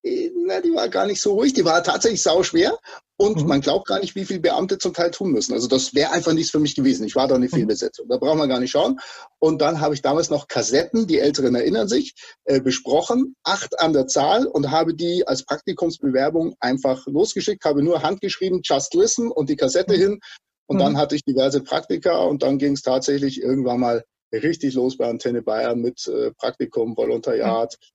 Äh, 0.04 0.32
na, 0.46 0.62
die 0.62 0.74
war 0.74 0.90
gar 0.90 1.06
nicht 1.06 1.22
so 1.22 1.34
ruhig. 1.34 1.54
Die 1.54 1.66
war 1.66 1.84
tatsächlich 1.84 2.22
sau 2.22 2.44
schwer. 2.44 2.78
Und 3.18 3.42
mhm. 3.42 3.48
man 3.48 3.62
glaubt 3.62 3.88
gar 3.88 4.00
nicht, 4.00 4.16
wie 4.16 4.26
viele 4.26 4.40
Beamte 4.40 4.78
zum 4.78 4.94
Teil 4.94 5.12
tun 5.12 5.32
müssen. 5.32 5.54
Also 5.54 5.68
das 5.68 5.94
wäre 5.94 6.12
einfach 6.12 6.32
nichts 6.32 6.52
für 6.52 6.60
mich 6.60 6.74
gewesen. 6.74 7.06
Ich 7.06 7.16
war 7.16 7.28
da 7.28 7.36
eine 7.36 7.46
mhm. 7.46 7.52
Fehlbesetzung. 7.52 8.08
Da 8.08 8.18
brauchen 8.18 8.40
wir 8.40 8.48
gar 8.48 8.62
nicht 8.62 8.72
schauen. 8.72 9.00
Und 9.40 9.62
dann 9.62 9.82
habe 9.82 9.94
ich 9.94 10.02
damals 10.02 10.30
noch 10.30 10.48
Kassetten, 10.48 11.06
die 11.06 11.20
Älteren 11.20 11.54
erinnern 11.54 11.88
sich, 11.88 12.16
äh, 12.46 12.62
besprochen, 12.62 13.36
acht 13.44 13.80
an 13.80 13.94
der 13.94 14.08
Zahl 14.08 14.48
und 14.48 14.72
habe 14.72 14.96
die 14.96 15.28
als 15.28 15.44
Praktikumsbewerbung 15.44 16.56
einfach 16.62 17.06
losgeschickt, 17.08 17.66
habe 17.66 17.84
nur 17.84 18.02
handgeschrieben, 18.02 18.62
just 18.64 18.94
listen 18.94 19.30
und 19.30 19.50
die 19.50 19.58
Kassette 19.58 19.96
mhm. 19.96 20.02
hin. 20.02 20.20
Und 20.68 20.78
mhm. 20.78 20.82
dann 20.82 20.98
hatte 20.98 21.16
ich 21.16 21.24
diverse 21.26 21.62
Praktika 21.62 22.24
und 22.24 22.42
dann 22.42 22.58
ging 22.58 22.74
es 22.74 22.84
tatsächlich 22.84 23.42
irgendwann 23.42 23.82
mal 23.82 24.04
richtig 24.32 24.74
los 24.76 24.98
bei 24.98 25.08
Antenne 25.08 25.42
Bayern 25.42 25.80
mit 25.80 26.08
äh, 26.08 26.32
Praktikum, 26.32 26.96
Volontariat, 26.96 27.78
mhm. 27.80 27.86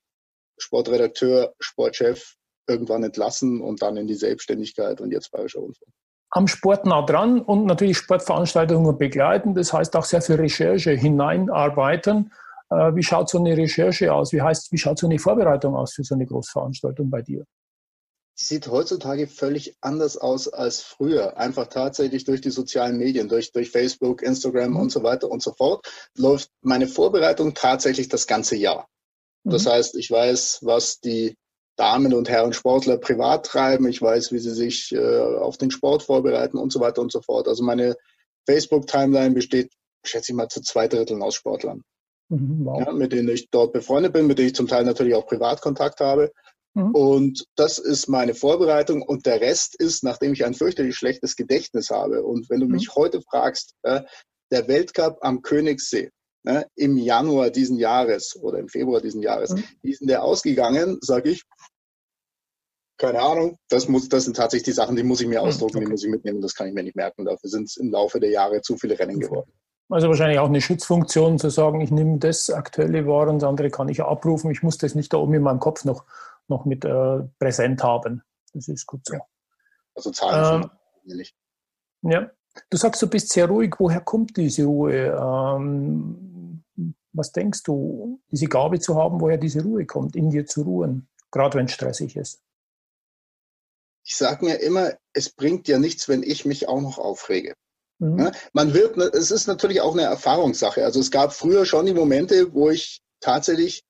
Sportredakteur, 0.58 1.54
Sportchef, 1.58 2.34
irgendwann 2.66 3.02
entlassen 3.02 3.60
und 3.60 3.82
dann 3.82 3.96
in 3.96 4.06
die 4.06 4.14
Selbstständigkeit 4.14 5.00
und 5.00 5.10
jetzt 5.10 5.30
Bayerischer 5.30 5.60
Rundfunk. 5.60 5.90
Am 6.30 6.48
Sport 6.48 6.86
nah 6.86 7.02
dran 7.02 7.40
und 7.40 7.66
natürlich 7.66 7.98
Sportveranstaltungen 7.98 8.98
begleiten, 8.98 9.54
das 9.54 9.72
heißt 9.72 9.94
auch 9.96 10.04
sehr 10.04 10.22
viel 10.22 10.36
Recherche 10.36 10.90
hineinarbeiten. 10.90 12.32
Äh, 12.70 12.94
wie 12.94 13.02
schaut 13.02 13.28
so 13.28 13.38
eine 13.38 13.56
Recherche 13.56 14.12
aus? 14.12 14.32
Wie 14.32 14.42
heißt, 14.42 14.72
wie 14.72 14.78
schaut 14.78 14.98
so 14.98 15.06
eine 15.06 15.18
Vorbereitung 15.18 15.76
aus 15.76 15.94
für 15.94 16.02
so 16.02 16.14
eine 16.14 16.26
Großveranstaltung 16.26 17.10
bei 17.10 17.22
dir? 17.22 17.44
Die 18.40 18.44
sieht 18.44 18.68
heutzutage 18.68 19.26
völlig 19.28 19.76
anders 19.80 20.16
aus 20.16 20.48
als 20.48 20.80
früher. 20.80 21.36
Einfach 21.36 21.68
tatsächlich 21.68 22.24
durch 22.24 22.40
die 22.40 22.50
sozialen 22.50 22.98
Medien, 22.98 23.28
durch, 23.28 23.52
durch 23.52 23.70
Facebook, 23.70 24.22
Instagram 24.22 24.70
mhm. 24.70 24.76
und 24.76 24.90
so 24.90 25.02
weiter 25.02 25.30
und 25.30 25.42
so 25.42 25.52
fort, 25.52 25.86
läuft 26.16 26.50
meine 26.60 26.88
Vorbereitung 26.88 27.54
tatsächlich 27.54 28.08
das 28.08 28.26
ganze 28.26 28.56
Jahr. 28.56 28.88
Mhm. 29.44 29.50
Das 29.50 29.66
heißt, 29.66 29.96
ich 29.96 30.10
weiß, 30.10 30.60
was 30.62 31.00
die 31.00 31.36
Damen 31.76 32.14
und 32.14 32.28
Herren 32.28 32.52
Sportler 32.52 32.98
privat 32.98 33.46
treiben. 33.46 33.88
Ich 33.88 34.00
weiß, 34.00 34.32
wie 34.32 34.38
sie 34.38 34.54
sich 34.54 34.92
äh, 34.92 34.98
auf 34.98 35.56
den 35.56 35.70
Sport 35.70 36.02
vorbereiten 36.02 36.56
und 36.58 36.72
so 36.72 36.80
weiter 36.80 37.02
und 37.02 37.10
so 37.10 37.20
fort. 37.20 37.48
Also 37.48 37.64
meine 37.64 37.96
Facebook-Timeline 38.46 39.34
besteht, 39.34 39.72
schätze 40.04 40.32
ich 40.32 40.36
mal, 40.36 40.48
zu 40.48 40.60
zwei 40.60 40.88
Dritteln 40.88 41.22
aus 41.22 41.34
Sportlern. 41.34 41.82
Mhm, 42.28 42.64
wow. 42.64 42.80
ja, 42.80 42.92
mit 42.92 43.12
denen 43.12 43.28
ich 43.28 43.50
dort 43.50 43.72
befreundet 43.72 44.12
bin, 44.12 44.26
mit 44.26 44.38
denen 44.38 44.48
ich 44.48 44.54
zum 44.54 44.68
Teil 44.68 44.84
natürlich 44.84 45.14
auch 45.14 45.26
Privatkontakt 45.26 46.00
habe. 46.00 46.32
Mhm. 46.74 46.90
Und 46.94 47.46
das 47.56 47.78
ist 47.78 48.08
meine 48.08 48.34
Vorbereitung. 48.34 49.02
Und 49.02 49.26
der 49.26 49.40
Rest 49.40 49.76
ist, 49.76 50.04
nachdem 50.04 50.32
ich 50.32 50.44
ein 50.44 50.54
fürchterlich 50.54 50.96
schlechtes 50.96 51.36
Gedächtnis 51.36 51.90
habe. 51.90 52.22
Und 52.24 52.50
wenn 52.50 52.60
du 52.60 52.66
mich 52.66 52.88
mhm. 52.88 52.94
heute 52.96 53.22
fragst, 53.22 53.74
äh, 53.82 54.02
der 54.50 54.68
Weltcup 54.68 55.18
am 55.22 55.42
Königssee 55.42 56.10
ne, 56.44 56.66
im 56.76 56.96
Januar 56.96 57.50
diesen 57.50 57.78
Jahres 57.78 58.36
oder 58.40 58.58
im 58.58 58.68
Februar 58.68 59.00
diesen 59.00 59.22
Jahres, 59.22 59.50
mhm. 59.50 59.64
wie 59.82 59.90
ist 59.90 60.00
denn 60.00 60.08
der 60.08 60.22
ausgegangen, 60.22 60.98
sage 61.00 61.30
ich, 61.30 61.44
keine 62.96 63.20
Ahnung. 63.20 63.58
Das, 63.68 63.88
muss, 63.88 64.08
das 64.08 64.24
sind 64.24 64.36
tatsächlich 64.36 64.66
die 64.66 64.72
Sachen, 64.72 64.96
die 64.96 65.02
muss 65.02 65.20
ich 65.20 65.26
mir 65.26 65.40
hm, 65.40 65.48
ausdrucken, 65.48 65.78
okay. 65.78 65.86
die 65.86 65.90
muss 65.90 66.04
ich 66.04 66.10
mitnehmen. 66.10 66.40
Das 66.40 66.54
kann 66.54 66.68
ich 66.68 66.74
mir 66.74 66.82
nicht 66.82 66.96
merken. 66.96 67.24
Dafür 67.24 67.50
sind 67.50 67.64
es 67.64 67.76
im 67.76 67.90
Laufe 67.90 68.20
der 68.20 68.30
Jahre 68.30 68.60
zu 68.62 68.76
viele 68.76 68.98
Rennen 68.98 69.18
geworden. 69.18 69.50
Also 69.90 70.08
wahrscheinlich 70.08 70.38
auch 70.38 70.48
eine 70.48 70.60
Schutzfunktion 70.60 71.38
zu 71.38 71.50
sagen, 71.50 71.80
ich 71.80 71.90
nehme 71.90 72.18
das 72.18 72.50
aktuelle 72.50 73.06
wahr 73.06 73.28
und 73.28 73.42
das 73.42 73.48
andere 73.48 73.70
kann 73.70 73.88
ich 73.88 74.00
abrufen. 74.00 74.50
Ich 74.50 74.62
muss 74.62 74.78
das 74.78 74.94
nicht 74.94 75.12
da 75.12 75.18
oben 75.18 75.34
in 75.34 75.42
meinem 75.42 75.60
Kopf 75.60 75.84
noch, 75.84 76.04
noch 76.48 76.64
mit 76.64 76.84
äh, 76.84 77.20
präsent 77.38 77.82
haben. 77.82 78.22
Das 78.52 78.68
ist 78.68 78.86
gut 78.86 79.04
so. 79.04 79.14
Ja. 79.14 79.20
Also 79.94 80.10
Zahlen 80.10 80.70
ähm, 81.06 81.22
Ja. 82.02 82.30
Du 82.70 82.76
sagst, 82.76 83.02
du 83.02 83.08
bist 83.08 83.30
sehr 83.30 83.46
ruhig. 83.46 83.74
Woher 83.78 84.00
kommt 84.00 84.36
diese 84.36 84.64
Ruhe? 84.64 85.06
Ähm, 85.06 86.62
was 87.12 87.32
denkst 87.32 87.62
du, 87.62 88.20
diese 88.30 88.46
Gabe 88.46 88.80
zu 88.80 88.96
haben, 88.96 89.20
woher 89.20 89.38
diese 89.38 89.62
Ruhe 89.62 89.86
kommt, 89.86 90.16
in 90.16 90.30
dir 90.30 90.46
zu 90.46 90.62
ruhen, 90.62 91.08
gerade 91.30 91.58
wenn 91.58 91.66
es 91.66 91.72
stressig 91.72 92.16
ist? 92.16 92.40
Ich 94.04 94.16
sage 94.16 94.44
mir 94.44 94.56
immer, 94.56 94.92
es 95.12 95.30
bringt 95.30 95.66
ja 95.68 95.78
nichts, 95.78 96.08
wenn 96.08 96.22
ich 96.22 96.44
mich 96.44 96.68
auch 96.68 96.80
noch 96.80 96.98
aufrege. 96.98 97.54
Mhm. 98.00 98.18
Ja, 98.18 98.32
man 98.52 98.74
wird, 98.74 98.96
es 98.98 99.30
ist 99.30 99.46
natürlich 99.46 99.80
auch 99.80 99.92
eine 99.92 100.02
Erfahrungssache. 100.02 100.84
Also 100.84 101.00
es 101.00 101.10
gab 101.10 101.32
früher 101.32 101.64
schon 101.64 101.86
die 101.86 101.94
Momente, 101.94 102.52
wo 102.52 102.68
ich 102.70 103.00
tatsächlich 103.20 103.84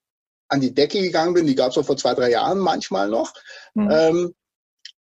an 0.48 0.60
die 0.60 0.74
Decke 0.74 1.00
gegangen 1.00 1.34
bin. 1.34 1.46
Die 1.46 1.54
gab 1.54 1.70
es 1.70 1.78
auch 1.78 1.86
vor 1.86 1.96
zwei, 1.96 2.14
drei 2.14 2.30
Jahren 2.30 2.58
manchmal 2.58 3.08
noch. 3.08 3.32
Mhm. 3.74 3.90
Ähm, 3.90 4.34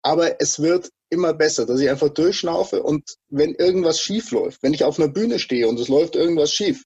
aber 0.01 0.41
es 0.41 0.61
wird 0.61 0.89
immer 1.09 1.33
besser, 1.33 1.65
dass 1.65 1.79
ich 1.79 1.89
einfach 1.89 2.09
durchschnaufe 2.09 2.81
und 2.81 3.15
wenn 3.29 3.53
irgendwas 3.53 3.99
schief 3.99 4.31
läuft, 4.31 4.63
wenn 4.63 4.73
ich 4.73 4.83
auf 4.83 4.99
einer 4.99 5.07
Bühne 5.07 5.39
stehe 5.39 5.67
und 5.67 5.79
es 5.79 5.87
läuft 5.87 6.15
irgendwas 6.15 6.51
schief, 6.51 6.83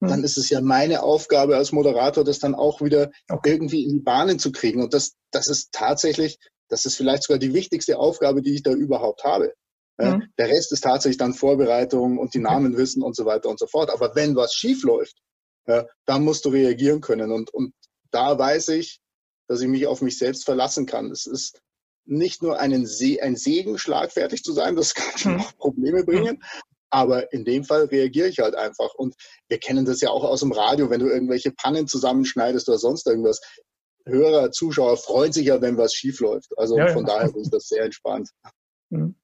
mhm. 0.00 0.08
dann 0.08 0.24
ist 0.24 0.36
es 0.36 0.50
ja 0.50 0.60
meine 0.60 1.02
Aufgabe 1.02 1.56
als 1.56 1.72
Moderator, 1.72 2.22
das 2.22 2.38
dann 2.38 2.54
auch 2.54 2.82
wieder 2.82 3.10
okay. 3.28 3.50
irgendwie 3.50 3.84
in 3.84 3.94
die 3.94 4.00
Bahnen 4.00 4.38
zu 4.38 4.52
kriegen. 4.52 4.82
Und 4.82 4.92
das, 4.92 5.14
das 5.30 5.48
ist 5.48 5.72
tatsächlich, 5.72 6.38
das 6.68 6.84
ist 6.84 6.96
vielleicht 6.96 7.24
sogar 7.24 7.38
die 7.38 7.54
wichtigste 7.54 7.98
Aufgabe, 7.98 8.42
die 8.42 8.54
ich 8.54 8.62
da 8.62 8.72
überhaupt 8.72 9.24
habe. 9.24 9.54
Mhm. 9.98 10.24
Der 10.38 10.48
Rest 10.48 10.72
ist 10.72 10.82
tatsächlich 10.82 11.18
dann 11.18 11.34
Vorbereitung 11.34 12.18
und 12.18 12.34
die 12.34 12.38
Namen 12.38 12.76
wissen 12.76 13.02
und 13.02 13.16
so 13.16 13.24
weiter 13.26 13.48
und 13.48 13.58
so 13.58 13.66
fort. 13.66 13.90
Aber 13.90 14.14
wenn 14.14 14.36
was 14.36 14.54
schief 14.54 14.82
läuft, 14.82 15.16
ja, 15.66 15.86
dann 16.06 16.24
musst 16.24 16.44
du 16.44 16.50
reagieren 16.50 17.00
können. 17.00 17.32
Und, 17.32 17.52
und 17.52 17.72
da 18.10 18.38
weiß 18.38 18.68
ich, 18.68 19.00
dass 19.48 19.60
ich 19.60 19.68
mich 19.68 19.86
auf 19.86 20.02
mich 20.02 20.18
selbst 20.18 20.44
verlassen 20.44 20.86
kann. 20.86 21.10
Es 21.10 21.26
ist 21.26 21.60
nicht 22.04 22.42
nur 22.42 22.58
einen 22.58 22.86
Se 22.86 23.22
ein 23.22 23.36
Segen, 23.36 23.78
schlagfertig 23.78 24.42
zu 24.42 24.52
sein, 24.52 24.76
das 24.76 24.94
kann 24.94 25.18
schon 25.18 25.40
auch 25.40 25.52
mhm. 25.52 25.58
Probleme 25.58 26.04
bringen. 26.04 26.42
Aber 26.92 27.32
in 27.32 27.44
dem 27.44 27.62
Fall 27.64 27.84
reagiere 27.84 28.28
ich 28.28 28.40
halt 28.40 28.56
einfach. 28.56 28.94
Und 28.94 29.14
wir 29.48 29.58
kennen 29.58 29.84
das 29.84 30.00
ja 30.00 30.10
auch 30.10 30.24
aus 30.24 30.40
dem 30.40 30.50
Radio, 30.50 30.90
wenn 30.90 30.98
du 30.98 31.08
irgendwelche 31.08 31.52
Pannen 31.52 31.86
zusammenschneidest 31.86 32.68
oder 32.68 32.78
sonst 32.78 33.06
irgendwas. 33.06 33.40
Hörer, 34.06 34.50
Zuschauer 34.50 34.96
freuen 34.96 35.32
sich 35.32 35.46
ja, 35.46 35.60
wenn 35.60 35.76
was 35.76 35.94
schief 35.94 36.18
läuft. 36.18 36.56
Also 36.58 36.76
ja, 36.76 36.88
von 36.88 37.06
ja. 37.06 37.14
daher 37.14 37.36
ich 37.36 37.50
das 37.50 37.68
sehr 37.68 37.84
entspannt. 37.84 38.30
Mhm. 38.88 39.14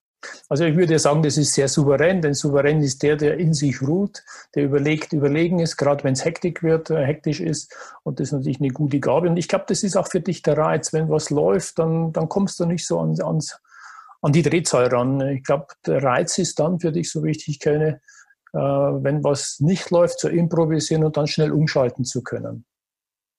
Also 0.48 0.64
ich 0.64 0.76
würde 0.76 0.98
sagen, 0.98 1.22
das 1.22 1.36
ist 1.36 1.54
sehr 1.54 1.68
souverän, 1.68 2.22
denn 2.22 2.34
souverän 2.34 2.80
ist 2.82 3.02
der, 3.02 3.16
der 3.16 3.38
in 3.38 3.54
sich 3.54 3.82
ruht, 3.82 4.22
der 4.54 4.64
überlegt, 4.64 5.12
überlegen 5.12 5.58
ist, 5.58 5.76
gerade 5.76 6.04
wenn 6.04 6.12
es 6.12 6.24
hektisch 6.24 6.62
wird, 6.62 6.90
äh, 6.90 7.04
hektisch 7.04 7.40
ist. 7.40 7.74
Und 8.02 8.20
das 8.20 8.28
ist 8.28 8.32
natürlich 8.32 8.60
eine 8.60 8.70
gute 8.70 9.00
Gabe. 9.00 9.28
Und 9.28 9.36
ich 9.36 9.48
glaube, 9.48 9.64
das 9.68 9.82
ist 9.82 9.96
auch 9.96 10.08
für 10.08 10.20
dich 10.20 10.42
der 10.42 10.56
Reiz. 10.56 10.92
Wenn 10.92 11.08
was 11.08 11.30
läuft, 11.30 11.78
dann, 11.78 12.12
dann 12.12 12.28
kommst 12.28 12.60
du 12.60 12.66
nicht 12.66 12.86
so 12.86 13.00
an, 13.00 13.20
ans, 13.20 13.58
an 14.22 14.32
die 14.32 14.42
Drehzahl 14.42 14.86
ran. 14.86 15.20
Ich 15.28 15.44
glaube, 15.44 15.66
der 15.86 16.02
Reiz 16.02 16.38
ist 16.38 16.58
dann 16.58 16.80
für 16.80 16.92
dich, 16.92 17.10
so 17.10 17.20
richtig 17.20 17.60
kenne, 17.60 18.00
äh, 18.52 18.58
wenn 18.58 19.22
was 19.24 19.60
nicht 19.60 19.90
läuft, 19.90 20.20
zu 20.20 20.28
improvisieren 20.28 21.04
und 21.04 21.16
dann 21.16 21.26
schnell 21.26 21.52
umschalten 21.52 22.04
zu 22.04 22.22
können. 22.22 22.64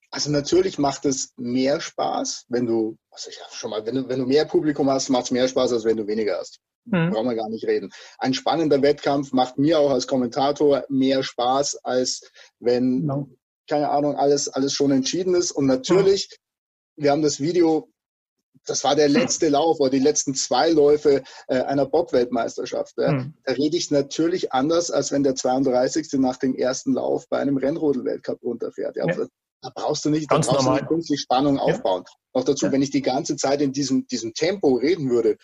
Also 0.10 0.32
natürlich 0.32 0.77
macht 0.77 1.06
es 1.06 1.34
mehr 1.38 1.82
Spaß, 1.82 2.46
wenn 2.48 2.65
du, 2.65 2.98
also 3.12 3.29
ich 3.29 3.39
schon 3.51 3.72
mal, 3.72 3.86
wenn 3.86 3.96
du, 3.96 4.08
wenn 4.08 4.20
du 4.20 4.25
mehr 4.25 4.46
Publikum 4.46 4.89
hast, 4.89 5.10
macht 5.10 5.25
es 5.25 5.32
mehr 5.32 5.48
Spaß, 5.48 5.74
als 5.74 5.84
wenn 5.84 5.98
du 5.98 6.08
weniger 6.08 6.38
hast. 6.38 6.60
Mhm. 6.89 7.12
Brauchen 7.12 7.29
wir 7.29 7.36
gar 7.36 7.50
nicht 7.50 7.65
reden. 7.65 7.91
Ein 8.17 8.34
spannender 8.34 8.82
Wettkampf 8.82 9.32
macht 9.34 9.58
mir 9.58 9.79
auch 9.79 9.91
als 9.91 10.08
Kommentator 10.08 10.86
mehr 10.89 11.24
Spaß, 11.24 11.84
als 11.84 12.32
wenn, 12.60 13.06
no. 13.06 13.29
keine 13.70 13.89
Ahnung, 13.89 14.15
alles, 14.15 14.48
alles 14.48 14.74
schon 14.74 14.91
entschieden 14.91 15.36
ist. 15.36 15.51
Und 15.51 15.65
natürlich, 15.65 16.29
mhm. 16.96 17.03
wir 17.03 17.12
haben 17.12 17.22
das 17.22 17.39
Video, 17.39 17.89
das 18.65 18.84
war 18.84 18.96
der 18.96 19.10
letzte 19.10 19.50
Lauf 19.50 19.79
oder 19.79 19.89
die 19.89 20.00
letzten 20.00 20.34
zwei 20.34 20.72
Läufe 20.72 21.24
äh, 21.48 21.62
einer 21.62 21.86
Bob-Weltmeisterschaft. 21.86 22.96
Ja. 22.98 23.12
Mhm. 23.12 23.34
Da 23.44 23.53
rede 23.53 23.77
ich 23.77 23.91
natürlich 23.91 24.53
anders, 24.53 24.91
als 24.91 25.12
wenn 25.12 25.24
der 25.24 25.36
32. 25.36 26.13
nach 26.13 26.38
dem 26.38 26.56
ersten 26.56 26.94
Lauf 26.94 27.27
bei 27.29 27.39
einem 27.39 27.58
Rennrodel-Weltcup 27.58 28.41
runterfährt. 28.44 28.96
Ja. 28.96 29.08
ja. 29.08 29.27
Da 29.62 29.72
brauchst 29.74 30.06
du 30.06 30.10
nicht, 30.10 30.29
Ganz 30.29 30.46
da 30.46 30.53
brauchst 30.53 30.65
normal. 30.65 30.79
du 30.79 30.86
nicht 30.86 30.89
künstlich 30.89 31.22
Spannung 31.22 31.58
aufbauen. 31.58 32.03
Ja. 32.06 32.13
Noch 32.36 32.44
dazu, 32.46 32.67
ja. 32.67 32.72
wenn 32.72 32.82
ich 32.82 32.91
die 32.91 33.01
ganze 33.01 33.36
Zeit 33.36 33.62
in 33.62 33.74
diesem, 33.74 34.06
diesem 34.08 34.34
Tempo 34.34 34.75
reden 34.75 35.10
würde, 35.10 35.38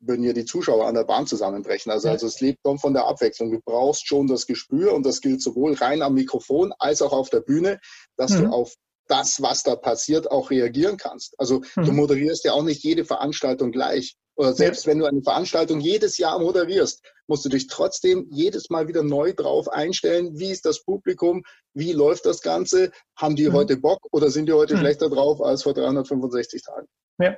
würden 0.00 0.24
ja 0.24 0.32
die 0.32 0.44
Zuschauer 0.44 0.86
an 0.86 0.94
der 0.94 1.04
Bahn 1.04 1.26
zusammenbrechen. 1.26 1.92
Also, 1.92 2.08
also 2.08 2.26
es 2.26 2.40
lebt 2.40 2.60
schon 2.66 2.78
von 2.78 2.94
der 2.94 3.06
Abwechslung. 3.06 3.50
Du 3.50 3.60
brauchst 3.64 4.06
schon 4.06 4.26
das 4.26 4.46
Gespür 4.46 4.94
und 4.94 5.04
das 5.04 5.20
gilt 5.20 5.42
sowohl 5.42 5.74
rein 5.74 6.02
am 6.02 6.14
Mikrofon 6.14 6.72
als 6.78 7.02
auch 7.02 7.12
auf 7.12 7.30
der 7.30 7.40
Bühne, 7.40 7.80
dass 8.16 8.32
mhm. 8.32 8.44
du 8.44 8.50
auf 8.50 8.74
das, 9.06 9.42
was 9.42 9.62
da 9.62 9.76
passiert, 9.76 10.30
auch 10.30 10.50
reagieren 10.50 10.96
kannst. 10.96 11.34
Also 11.38 11.62
mhm. 11.76 11.84
du 11.84 11.92
moderierst 11.92 12.44
ja 12.44 12.52
auch 12.52 12.62
nicht 12.62 12.82
jede 12.82 13.04
Veranstaltung 13.04 13.72
gleich. 13.72 14.16
Oder 14.36 14.54
selbst 14.54 14.86
ja. 14.86 14.92
wenn 14.92 15.00
du 15.00 15.04
eine 15.04 15.22
Veranstaltung 15.22 15.80
jedes 15.80 16.16
Jahr 16.16 16.38
moderierst, 16.38 17.02
musst 17.26 17.44
du 17.44 17.50
dich 17.50 17.66
trotzdem 17.66 18.26
jedes 18.30 18.70
Mal 18.70 18.88
wieder 18.88 19.02
neu 19.02 19.34
drauf 19.34 19.68
einstellen. 19.68 20.38
Wie 20.38 20.50
ist 20.50 20.64
das 20.64 20.82
Publikum? 20.82 21.42
Wie 21.74 21.92
läuft 21.92 22.24
das 22.24 22.40
Ganze? 22.40 22.90
Haben 23.16 23.36
die 23.36 23.48
mhm. 23.48 23.52
heute 23.52 23.76
Bock 23.76 23.98
oder 24.12 24.30
sind 24.30 24.46
die 24.46 24.52
heute 24.52 24.76
mhm. 24.76 24.80
schlechter 24.80 25.10
drauf 25.10 25.42
als 25.42 25.64
vor 25.64 25.74
365 25.74 26.62
Tagen? 26.62 26.86
Ja. 27.18 27.36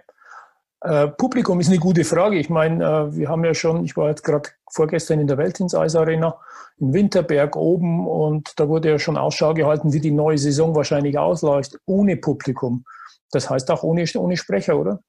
Äh, 0.83 1.09
Publikum 1.09 1.61
ist 1.61 1.69
eine 1.69 1.79
gute 1.79 2.05
Frage. 2.05 2.39
Ich 2.39 2.51
meine, 2.51 2.85
äh, 2.85 3.17
wir 3.17 3.29
haben 3.29 3.45
ja 3.45 3.55
schon, 3.55 3.85
ich 3.85 3.97
war 3.97 4.09
jetzt 4.09 4.25
gerade 4.25 4.51
vorgestern 4.69 5.21
in 5.21 5.29
der 5.29 5.39
Weltins 5.39 5.75
Arena 5.75 6.41
in 6.79 6.93
Winterberg 6.93 7.55
oben 7.55 8.09
und 8.09 8.59
da 8.59 8.69
wurde 8.69 8.91
ja 8.91 8.99
schon 8.99 9.17
Ausschau 9.17 9.55
gehalten, 9.55 9.93
wie 9.93 10.01
die 10.01 10.11
neue 10.11 10.39
Saison 10.39 10.75
wahrscheinlich 10.75 11.17
ausläuft, 11.19 11.79
ohne 11.87 12.17
Publikum. 12.17 12.85
Das 13.31 13.49
heißt 13.49 13.71
auch 13.71 13.85
ohne, 13.85 14.05
ohne 14.17 14.37
Sprecher, 14.37 14.77
oder? 14.77 15.01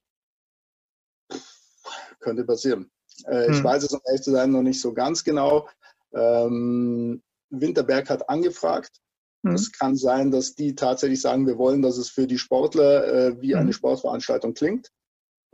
Könnte 2.20 2.44
passieren. 2.44 2.92
Äh, 3.26 3.48
hm. 3.48 3.54
Ich 3.54 3.64
weiß 3.64 3.84
es, 3.84 3.94
um 3.94 4.02
ehrlich 4.06 4.22
zu 4.22 4.32
sein, 4.32 4.52
noch 4.52 4.62
nicht 4.62 4.80
so 4.80 4.94
ganz 4.94 5.24
genau. 5.24 5.68
Ähm, 6.14 7.24
Winterberg 7.50 8.12
hat 8.12 8.30
angefragt. 8.30 8.92
Hm. 9.44 9.56
Es 9.56 9.72
kann 9.72 9.96
sein, 9.96 10.30
dass 10.30 10.54
die 10.54 10.76
tatsächlich 10.76 11.22
sagen, 11.22 11.48
wir 11.48 11.58
wollen, 11.58 11.82
dass 11.82 11.98
es 11.98 12.10
für 12.10 12.28
die 12.28 12.38
Sportler 12.38 13.08
äh, 13.08 13.42
wie 13.42 13.54
hm. 13.54 13.62
eine 13.62 13.74
Sportveranstaltung 13.74 14.54
klingt 14.54 14.92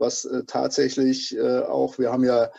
was 0.00 0.24
äh, 0.24 0.44
tatsächlich 0.46 1.36
äh, 1.36 1.60
auch, 1.60 1.98
wir 1.98 2.10
haben 2.10 2.24
ja 2.24 2.50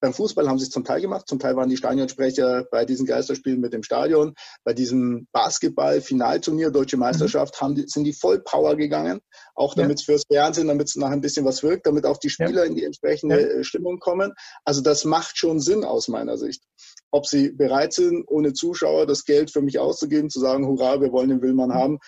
beim 0.00 0.14
Fußball 0.14 0.48
haben 0.48 0.58
sie 0.58 0.64
es 0.64 0.70
zum 0.70 0.84
Teil 0.84 1.00
gemacht, 1.00 1.28
zum 1.28 1.38
Teil 1.38 1.56
waren 1.56 1.68
die 1.68 1.76
Stadionsprecher 1.76 2.66
bei 2.70 2.84
diesen 2.84 3.06
Geisterspielen 3.06 3.60
mit 3.60 3.72
dem 3.72 3.82
Stadion, 3.82 4.34
bei 4.64 4.72
diesem 4.72 5.26
Basketball-Finalturnier, 5.32 6.70
Deutsche 6.70 6.96
mhm. 6.96 7.00
Meisterschaft, 7.00 7.60
haben 7.60 7.76
sind 7.86 8.04
die 8.04 8.12
voll 8.12 8.40
Power 8.40 8.76
gegangen, 8.76 9.20
auch 9.54 9.74
damit 9.74 10.00
ja. 10.00 10.04
fürs 10.04 10.22
Fernsehen, 10.30 10.68
damit 10.68 10.88
es 10.88 10.96
nachher 10.96 11.14
ein 11.14 11.20
bisschen 11.20 11.44
was 11.44 11.62
wirkt, 11.62 11.86
damit 11.86 12.06
auch 12.06 12.18
die 12.18 12.30
Spieler 12.30 12.62
ja. 12.62 12.64
in 12.64 12.74
die 12.74 12.84
entsprechende 12.84 13.40
ja. 13.40 13.48
Äh, 13.58 13.64
Stimmung 13.64 13.98
kommen. 13.98 14.32
Also 14.64 14.80
das 14.80 15.04
macht 15.04 15.36
schon 15.36 15.60
Sinn 15.60 15.84
aus 15.84 16.08
meiner 16.08 16.38
Sicht. 16.38 16.62
Ob 17.10 17.26
sie 17.26 17.50
bereit 17.50 17.92
sind, 17.92 18.24
ohne 18.28 18.52
Zuschauer 18.52 19.06
das 19.06 19.24
Geld 19.24 19.50
für 19.50 19.62
mich 19.62 19.78
auszugeben, 19.78 20.30
zu 20.30 20.40
sagen, 20.40 20.66
hurra, 20.66 21.00
wir 21.00 21.12
wollen 21.12 21.28
den 21.28 21.42
Willmann 21.42 21.70
mhm. 21.70 21.74
haben, 21.74 21.98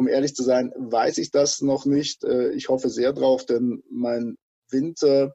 um 0.00 0.08
ehrlich 0.08 0.34
zu 0.34 0.42
sein, 0.42 0.72
weiß 0.76 1.18
ich 1.18 1.30
das 1.30 1.60
noch 1.60 1.84
nicht. 1.84 2.24
Äh, 2.24 2.52
ich 2.52 2.70
hoffe 2.70 2.88
sehr 2.88 3.12
drauf, 3.12 3.44
denn 3.44 3.82
mein 3.90 4.38
Winter 4.70 5.34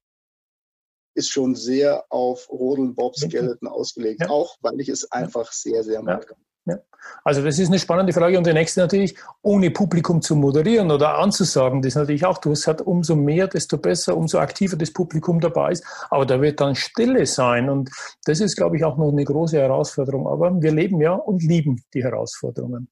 ist 1.13 1.29
schon 1.29 1.53
sehr 1.53 2.03
auf 2.10 2.50
Rodeln 2.50 2.95
Bob 2.95 3.15
Skeleton 3.15 3.67
ausgelegt, 3.67 4.22
ja. 4.22 4.29
auch 4.29 4.57
weil 4.62 4.81
ich 4.81 4.89
es 4.89 5.12
einfach 5.12 5.51
sehr, 5.51 5.84
sehr 5.84 6.01
mag. 6.01 6.34
Ja. 6.65 6.79
Also 7.24 7.43
das 7.43 7.60
ist 7.60 7.67
eine 7.67 7.77
spannende 7.77 8.12
Frage. 8.12 8.39
Und 8.39 8.48
die 8.48 8.53
nächste 8.53 8.79
natürlich, 8.79 9.15
ohne 9.43 9.69
Publikum 9.69 10.24
zu 10.24 10.36
moderieren 10.36 10.89
oder 10.89 11.19
anzusagen, 11.19 11.84
das 11.84 11.89
ist 11.89 11.98
natürlich 11.98 12.25
auch, 12.25 12.39
du 12.39 12.50
hast 12.50 12.65
halt 12.65 12.81
umso 12.81 13.15
mehr, 13.15 13.48
desto 13.48 13.77
besser, 13.77 14.17
umso 14.17 14.39
aktiver 14.39 14.75
das 14.75 14.91
Publikum 14.91 15.39
dabei 15.39 15.74
ist. 15.74 15.86
Aber 16.10 16.25
da 16.25 16.41
wird 16.41 16.60
dann 16.60 16.74
Stille 16.74 17.27
sein. 17.27 17.69
Und 17.69 17.91
das 18.25 18.39
ist, 18.39 18.55
glaube 18.55 18.77
ich, 18.77 18.84
auch 18.84 18.98
noch 18.98 19.12
eine 19.12 19.24
große 19.25 19.60
Herausforderung. 19.60 20.27
Aber 20.27 20.60
wir 20.60 20.72
leben 20.72 21.00
ja 21.00 21.13
und 21.13 21.43
lieben 21.43 21.84
die 21.93 22.03
Herausforderungen. 22.03 22.89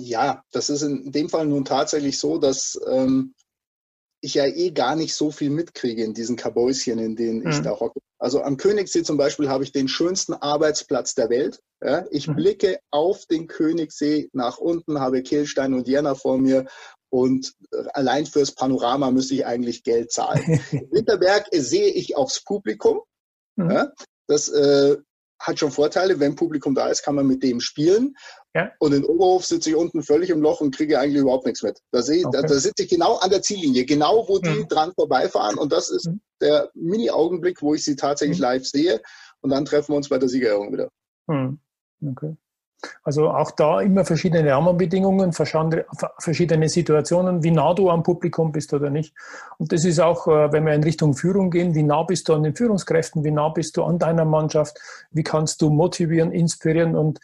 Ja, 0.00 0.42
das 0.52 0.70
ist 0.70 0.82
in 0.82 1.12
dem 1.12 1.28
Fall 1.28 1.46
nun 1.46 1.64
tatsächlich 1.64 2.18
so, 2.18 2.38
dass 2.38 2.80
ähm, 2.88 3.34
ich 4.22 4.34
ja 4.34 4.46
eh 4.46 4.70
gar 4.70 4.96
nicht 4.96 5.14
so 5.14 5.30
viel 5.30 5.50
mitkriege 5.50 6.04
in 6.04 6.14
diesen 6.14 6.36
Kabäuschen, 6.36 6.98
in 6.98 7.16
denen 7.16 7.40
mhm. 7.40 7.50
ich 7.50 7.60
da 7.60 7.78
hocke. 7.78 8.00
Also 8.18 8.42
am 8.42 8.56
Königssee 8.56 9.02
zum 9.02 9.16
Beispiel 9.16 9.48
habe 9.48 9.64
ich 9.64 9.72
den 9.72 9.88
schönsten 9.88 10.34
Arbeitsplatz 10.34 11.14
der 11.14 11.30
Welt. 11.30 11.60
Ja, 11.82 12.04
ich 12.10 12.28
mhm. 12.28 12.36
blicke 12.36 12.80
auf 12.90 13.26
den 13.26 13.46
Königssee 13.46 14.28
nach 14.32 14.58
unten, 14.58 15.00
habe 15.00 15.22
Kehlstein 15.22 15.72
und 15.72 15.88
Jena 15.88 16.14
vor 16.14 16.38
mir 16.38 16.66
und 17.10 17.54
äh, 17.72 17.84
allein 17.94 18.26
fürs 18.26 18.52
Panorama 18.52 19.10
müsste 19.10 19.34
ich 19.34 19.46
eigentlich 19.46 19.82
Geld 19.82 20.12
zahlen. 20.12 20.42
Winterberg 20.90 21.48
sehe 21.52 21.88
ich 21.88 22.16
aufs 22.16 22.44
Publikum. 22.44 23.00
Mhm. 23.56 23.70
Ja, 23.70 23.92
das 24.26 24.48
äh, 24.48 24.96
hat 25.40 25.58
schon 25.58 25.70
Vorteile. 25.70 26.20
Wenn 26.20 26.36
Publikum 26.36 26.74
da 26.74 26.88
ist, 26.88 27.02
kann 27.02 27.14
man 27.14 27.26
mit 27.26 27.42
dem 27.42 27.60
spielen. 27.60 28.16
Ja. 28.54 28.70
Und 28.78 28.92
in 28.92 29.04
Oberhof 29.04 29.44
sitze 29.44 29.70
ich 29.70 29.76
unten 29.76 30.02
völlig 30.02 30.30
im 30.30 30.40
Loch 30.40 30.60
und 30.60 30.74
kriege 30.74 30.98
eigentlich 30.98 31.22
überhaupt 31.22 31.46
nichts 31.46 31.62
mit. 31.62 31.80
Da, 31.92 32.02
sehe, 32.02 32.26
okay. 32.26 32.38
da, 32.42 32.46
da 32.46 32.54
sitze 32.58 32.82
ich 32.82 32.88
genau 32.88 33.16
an 33.16 33.30
der 33.30 33.42
Ziellinie, 33.42 33.84
genau 33.84 34.28
wo 34.28 34.38
die 34.38 34.50
mhm. 34.50 34.68
dran 34.68 34.92
vorbeifahren. 34.92 35.56
Und 35.56 35.72
das 35.72 35.88
ist 35.88 36.06
mhm. 36.06 36.20
der 36.40 36.70
Mini-Augenblick, 36.74 37.62
wo 37.62 37.74
ich 37.74 37.84
sie 37.84 37.96
tatsächlich 37.96 38.38
mhm. 38.38 38.44
live 38.44 38.66
sehe. 38.66 39.00
Und 39.40 39.50
dann 39.50 39.64
treffen 39.64 39.92
wir 39.92 39.96
uns 39.96 40.08
bei 40.08 40.18
der 40.18 40.28
Siegerehrung 40.28 40.72
wieder. 40.72 40.90
Mhm. 41.26 41.58
Okay. 42.04 42.36
Also 43.02 43.30
auch 43.30 43.50
da 43.50 43.80
immer 43.80 44.04
verschiedene 44.04 44.50
Rahmenbedingungen, 44.50 45.32
verschiedene 45.32 46.68
Situationen, 46.68 47.42
wie 47.42 47.50
nah 47.50 47.74
du 47.74 47.90
am 47.90 48.02
Publikum 48.02 48.52
bist 48.52 48.72
oder 48.72 48.90
nicht. 48.90 49.14
Und 49.58 49.72
das 49.72 49.84
ist 49.84 50.00
auch, 50.00 50.26
äh, 50.28 50.52
wenn 50.52 50.66
wir 50.66 50.74
in 50.74 50.82
Richtung 50.84 51.14
Führung 51.14 51.50
gehen, 51.50 51.74
wie 51.74 51.82
nah 51.82 52.02
bist 52.02 52.28
du 52.28 52.34
an 52.34 52.42
den 52.42 52.54
Führungskräften, 52.54 53.24
wie 53.24 53.30
nah 53.30 53.48
bist 53.48 53.76
du 53.76 53.84
an 53.84 53.98
deiner 53.98 54.24
Mannschaft, 54.24 54.78
wie 55.10 55.22
kannst 55.22 55.62
du 55.62 55.70
motivieren, 55.70 56.32
inspirieren 56.32 56.96
und 56.96 57.20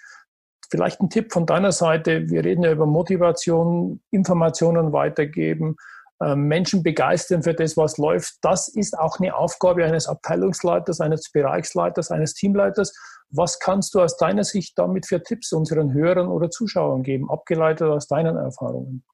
vielleicht 0.71 1.01
ein 1.01 1.11
Tipp 1.11 1.33
von 1.33 1.47
deiner 1.47 1.73
Seite. 1.73 2.29
Wir 2.29 2.45
reden 2.45 2.65
ja 2.65 2.73
über 2.73 2.87
Motivation, 2.87 4.01
Informationen 4.11 4.93
weitergeben, 4.93 5.77
äh, 6.21 6.35
Menschen 6.35 6.83
begeistern 6.83 7.43
für 7.43 7.55
das, 7.55 7.77
was 7.77 7.99
läuft. 7.99 8.37
Das 8.43 8.69
ist 8.69 8.99
auch 8.99 9.21
eine 9.21 9.35
Aufgabe 9.37 9.85
eines 9.85 10.09
Abteilungsleiters, 10.09 11.01
eines 11.01 11.31
Bereichsleiters, 11.31 12.11
eines 12.11 12.35
Teamleiters 12.35 12.95
was 13.31 13.59
kannst 13.59 13.95
du 13.95 14.01
aus 14.01 14.17
deiner 14.17 14.45
Sicht 14.45 14.79
damit 14.79 15.07
für 15.07 15.23
Tipps 15.23 15.53
unseren 15.53 15.93
Hörern 15.93 16.29
oder 16.29 16.51
Zuschauern 16.51 17.03
geben, 17.03 17.31
abgeleitet 17.31 17.89
aus 17.89 18.07
deinen 18.07 18.37
Erfahrungen? 18.37 19.05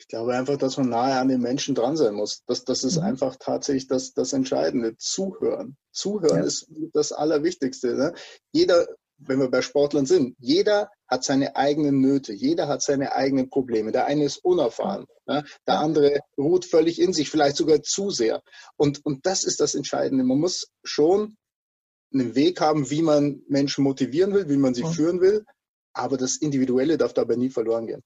Ich 0.00 0.08
glaube 0.08 0.34
einfach, 0.34 0.56
dass 0.56 0.78
man 0.78 0.88
nahe 0.88 1.20
an 1.20 1.28
den 1.28 1.42
Menschen 1.42 1.74
dran 1.74 1.96
sein 1.96 2.14
muss. 2.14 2.42
Das, 2.46 2.64
das 2.64 2.84
ist 2.84 2.96
mhm. 2.96 3.04
einfach 3.04 3.36
tatsächlich 3.36 3.86
das, 3.86 4.14
das 4.14 4.32
Entscheidende. 4.32 4.96
Zuhören. 4.96 5.76
Zuhören 5.92 6.38
ja. 6.38 6.44
ist 6.44 6.68
das 6.94 7.12
Allerwichtigste. 7.12 7.94
Ne? 7.94 8.14
Jeder, 8.50 8.86
wenn 9.18 9.38
wir 9.38 9.50
bei 9.50 9.60
Sportlern 9.60 10.06
sind, 10.06 10.34
jeder 10.38 10.90
hat 11.06 11.22
seine 11.22 11.54
eigenen 11.54 12.00
Nöte, 12.00 12.32
jeder 12.32 12.66
hat 12.66 12.80
seine 12.80 13.12
eigenen 13.12 13.50
Probleme. 13.50 13.92
Der 13.92 14.06
eine 14.06 14.24
ist 14.24 14.38
unerfahren, 14.38 15.04
ne? 15.26 15.44
der 15.66 15.80
andere 15.80 16.20
ruht 16.38 16.64
völlig 16.64 16.98
in 16.98 17.12
sich, 17.12 17.28
vielleicht 17.28 17.56
sogar 17.56 17.82
zu 17.82 18.08
sehr. 18.08 18.42
Und, 18.76 19.04
und 19.04 19.26
das 19.26 19.44
ist 19.44 19.60
das 19.60 19.74
Entscheidende. 19.74 20.24
Man 20.24 20.38
muss 20.38 20.68
schon 20.82 21.36
einen 22.12 22.34
Weg 22.34 22.60
haben, 22.60 22.90
wie 22.90 23.02
man 23.02 23.42
Menschen 23.48 23.84
motivieren 23.84 24.34
will, 24.34 24.48
wie 24.48 24.56
man 24.56 24.74
sie 24.74 24.84
mhm. 24.84 24.92
führen 24.92 25.20
will. 25.20 25.44
Aber 25.92 26.16
das 26.16 26.36
Individuelle 26.36 26.96
darf 26.96 27.14
dabei 27.14 27.36
nie 27.36 27.50
verloren 27.50 27.86
gehen. 27.86 28.02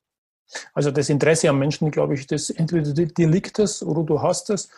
Also 0.72 0.90
das 0.90 1.08
Interesse 1.08 1.48
am 1.48 1.58
Menschen, 1.58 1.90
glaube 1.90 2.14
ich, 2.14 2.26
das 2.26 2.50
entweder 2.50 2.92
dir 2.92 3.28
liegt 3.28 3.58
es 3.58 3.82
oder 3.82 4.02
du 4.02 4.20
hast 4.20 4.50
es. 4.50 4.68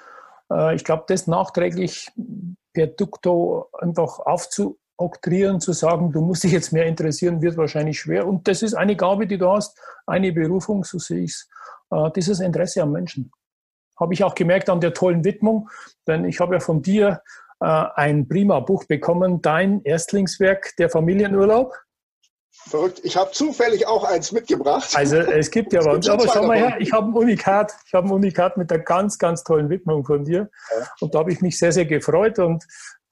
Äh, 0.50 0.76
ich 0.76 0.84
glaube, 0.84 1.04
das 1.08 1.26
nachträglich 1.26 2.10
per 2.72 2.86
Dukto 2.88 3.68
einfach 3.72 4.20
aufzuoktrieren, 4.20 5.60
zu 5.60 5.72
sagen, 5.72 6.12
du 6.12 6.20
musst 6.20 6.44
dich 6.44 6.52
jetzt 6.52 6.72
mehr 6.72 6.86
interessieren, 6.86 7.42
wird 7.42 7.56
wahrscheinlich 7.56 7.98
schwer. 7.98 8.26
Und 8.26 8.46
das 8.48 8.62
ist 8.62 8.74
eine 8.74 8.96
Gabe, 8.96 9.26
die 9.26 9.38
du 9.38 9.50
hast, 9.50 9.78
eine 10.06 10.32
Berufung, 10.32 10.84
so 10.84 10.98
sehe 10.98 11.24
ich 11.24 11.32
es, 11.32 11.48
äh, 11.90 12.10
dieses 12.14 12.40
Interesse 12.40 12.82
am 12.82 12.92
Menschen. 12.92 13.32
Habe 13.98 14.12
ich 14.14 14.22
auch 14.22 14.34
gemerkt 14.34 14.68
an 14.68 14.80
der 14.80 14.92
tollen 14.92 15.24
Widmung, 15.24 15.70
denn 16.06 16.24
ich 16.26 16.38
habe 16.38 16.54
ja 16.54 16.60
von 16.60 16.82
dir 16.82 17.22
ein 17.58 18.28
prima 18.28 18.60
Buch 18.60 18.84
bekommen, 18.84 19.40
dein 19.42 19.82
Erstlingswerk, 19.82 20.74
der 20.78 20.90
Familienurlaub. 20.90 21.72
Verrückt. 22.68 23.00
Ich 23.04 23.16
habe 23.16 23.30
zufällig 23.30 23.86
auch 23.86 24.02
eins 24.02 24.32
mitgebracht. 24.32 24.90
Also 24.94 25.18
es 25.18 25.50
gibt 25.50 25.72
ja 25.72 25.84
was. 25.84 26.08
Aber 26.08 26.26
schau 26.26 26.46
mal 26.46 26.56
her, 26.56 26.76
ich 26.80 26.92
habe 26.92 27.08
ein 27.08 27.14
Unikat. 27.14 27.72
Ich 27.86 27.94
habe 27.94 28.08
ein 28.08 28.10
Unikat 28.10 28.56
mit 28.56 28.72
einer 28.72 28.82
ganz, 28.82 29.18
ganz 29.18 29.44
tollen 29.44 29.70
Widmung 29.70 30.04
von 30.04 30.24
dir. 30.24 30.50
Ja. 30.70 30.86
Und 31.00 31.14
da 31.14 31.20
habe 31.20 31.32
ich 31.32 31.40
mich 31.40 31.58
sehr, 31.58 31.70
sehr 31.70 31.86
gefreut. 31.86 32.40
Und 32.40 32.64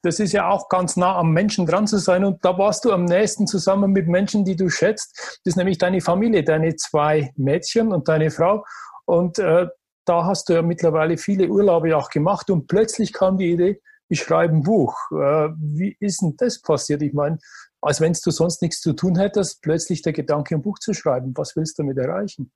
das 0.03 0.19
ist 0.19 0.33
ja 0.33 0.49
auch 0.49 0.67
ganz 0.67 0.97
nah 0.97 1.15
am 1.15 1.31
Menschen 1.31 1.65
dran 1.65 1.87
zu 1.87 1.99
sein. 1.99 2.25
Und 2.25 2.43
da 2.43 2.57
warst 2.57 2.83
du 2.83 2.91
am 2.91 3.05
nächsten 3.05 3.47
zusammen 3.47 3.91
mit 3.91 4.07
Menschen, 4.07 4.43
die 4.43 4.57
du 4.57 4.69
schätzt. 4.69 5.39
Das 5.45 5.51
ist 5.53 5.55
nämlich 5.55 5.77
deine 5.77 6.01
Familie, 6.01 6.43
deine 6.43 6.75
zwei 6.75 7.31
Mädchen 7.37 7.93
und 7.93 8.09
deine 8.09 8.31
Frau. 8.31 8.65
Und 9.05 9.39
äh, 9.39 9.67
da 10.05 10.25
hast 10.25 10.49
du 10.49 10.53
ja 10.53 10.63
mittlerweile 10.63 11.17
viele 11.17 11.47
Urlaube 11.47 11.95
auch 11.95 12.09
gemacht. 12.09 12.49
Und 12.49 12.67
plötzlich 12.67 13.13
kam 13.13 13.37
die 13.37 13.51
Idee, 13.51 13.81
ich 14.09 14.21
schreibe 14.21 14.53
ein 14.53 14.63
Buch. 14.63 14.95
Äh, 15.11 15.49
wie 15.57 15.95
ist 15.99 16.21
denn 16.21 16.35
das 16.37 16.61
passiert? 16.61 17.01
Ich 17.01 17.13
meine, 17.13 17.37
als 17.81 18.01
wenn 18.01 18.13
du 18.13 18.31
sonst 18.31 18.61
nichts 18.61 18.81
zu 18.81 18.93
tun 18.93 19.17
hättest, 19.17 19.61
plötzlich 19.61 20.01
der 20.01 20.13
Gedanke, 20.13 20.55
ein 20.55 20.61
Buch 20.61 20.79
zu 20.79 20.93
schreiben. 20.93 21.33
Was 21.35 21.55
willst 21.55 21.77
du 21.77 21.83
damit 21.83 21.97
erreichen? 21.97 22.51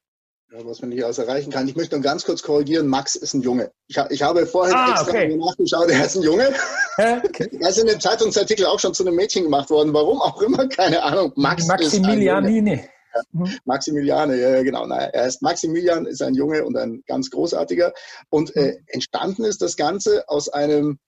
Ja, 0.51 0.65
was 0.65 0.81
man 0.81 0.89
nicht 0.89 1.03
alles 1.03 1.19
erreichen 1.19 1.51
kann. 1.51 1.67
Ich 1.67 1.75
möchte 1.75 1.95
noch 1.95 2.03
ganz 2.03 2.25
kurz 2.25 2.41
korrigieren, 2.41 2.87
Max 2.87 3.15
ist 3.15 3.35
ein 3.35 3.41
Junge. 3.41 3.71
Ich, 3.87 3.97
ich 4.09 4.23
habe 4.23 4.47
vorhin 4.47 4.73
ah, 4.75 4.93
extra 4.93 5.09
okay. 5.09 5.35
nachgeschaut, 5.35 5.89
er 5.89 6.05
ist 6.05 6.15
ein 6.15 6.23
Junge. 6.23 6.53
Okay. 6.99 7.49
Er 7.61 7.69
ist 7.69 7.77
in 7.77 7.87
dem 7.87 7.97
Zeitungsartikel 7.97 8.65
auch 8.65 8.77
schon 8.77 8.93
zu 8.93 9.05
einem 9.05 9.15
Mädchen 9.15 9.43
gemacht 9.43 9.69
worden. 9.69 9.93
Warum 9.93 10.19
auch 10.19 10.41
immer, 10.41 10.67
keine 10.67 11.01
Ahnung. 11.01 11.31
Max 11.37 11.65
Maximilianine. 11.65 12.89
Ja, 13.15 13.21
mhm. 13.31 13.57
Maximiliane, 13.63 14.35
ja, 14.35 14.61
genau. 14.63 14.85
Naja, 14.85 15.07
er 15.13 15.27
ist 15.27 15.41
Maximilian, 15.41 16.05
ist 16.05 16.21
ein 16.21 16.33
Junge 16.33 16.65
und 16.65 16.75
ein 16.75 17.01
ganz 17.07 17.29
großartiger. 17.29 17.93
Und 18.27 18.53
äh, 18.57 18.73
mhm. 18.73 18.83
entstanden 18.87 19.45
ist 19.45 19.61
das 19.61 19.77
Ganze 19.77 20.27
aus 20.27 20.49
einem 20.49 20.99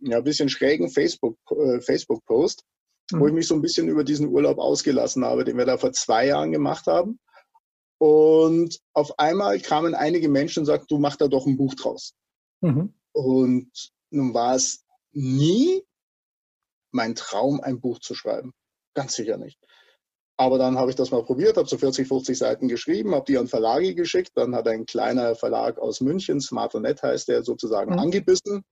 ja, 0.00 0.18
ein 0.18 0.24
bisschen 0.24 0.48
schrägen 0.48 0.90
Facebook, 0.90 1.36
äh, 1.50 1.80
Facebook-Post, 1.80 2.64
mhm. 3.12 3.20
wo 3.20 3.26
ich 3.26 3.32
mhm. 3.32 3.38
mich 3.38 3.46
so 3.46 3.54
ein 3.54 3.62
bisschen 3.62 3.88
über 3.88 4.04
diesen 4.04 4.28
Urlaub 4.28 4.58
ausgelassen 4.58 5.24
habe, 5.24 5.44
den 5.44 5.56
wir 5.56 5.66
da 5.66 5.78
vor 5.78 5.92
zwei 5.92 6.26
Jahren 6.26 6.52
gemacht 6.52 6.86
haben. 6.86 7.18
Und 7.98 8.78
auf 8.94 9.18
einmal 9.18 9.60
kamen 9.60 9.94
einige 9.94 10.28
Menschen 10.28 10.60
und 10.60 10.66
sagten, 10.66 10.86
du 10.88 10.98
mach 10.98 11.16
da 11.16 11.28
doch 11.28 11.46
ein 11.46 11.58
Buch 11.58 11.74
draus. 11.74 12.14
Mhm. 12.62 12.94
Und 13.12 13.70
nun 14.10 14.34
war 14.34 14.54
es 14.54 14.84
nie 15.12 15.84
mein 16.92 17.14
Traum, 17.14 17.60
ein 17.60 17.80
Buch 17.80 17.98
zu 17.98 18.14
schreiben. 18.14 18.52
Ganz 18.94 19.14
sicher 19.14 19.36
nicht. 19.36 19.58
Aber 20.36 20.56
dann 20.56 20.78
habe 20.78 20.88
ich 20.88 20.96
das 20.96 21.10
mal 21.10 21.22
probiert, 21.22 21.58
habe 21.58 21.68
so 21.68 21.76
40, 21.76 22.08
50 22.08 22.38
Seiten 22.38 22.68
geschrieben, 22.68 23.14
habe 23.14 23.26
die 23.26 23.36
an 23.36 23.46
Verlage 23.46 23.94
geschickt. 23.94 24.30
Dann 24.36 24.54
hat 24.54 24.66
ein 24.66 24.86
kleiner 24.86 25.34
Verlag 25.34 25.78
aus 25.78 26.00
München, 26.00 26.40
Smartonet 26.40 27.02
heißt 27.02 27.28
der, 27.28 27.42
sozusagen 27.42 27.92
mhm. 27.92 27.98
angebissen. 27.98 28.64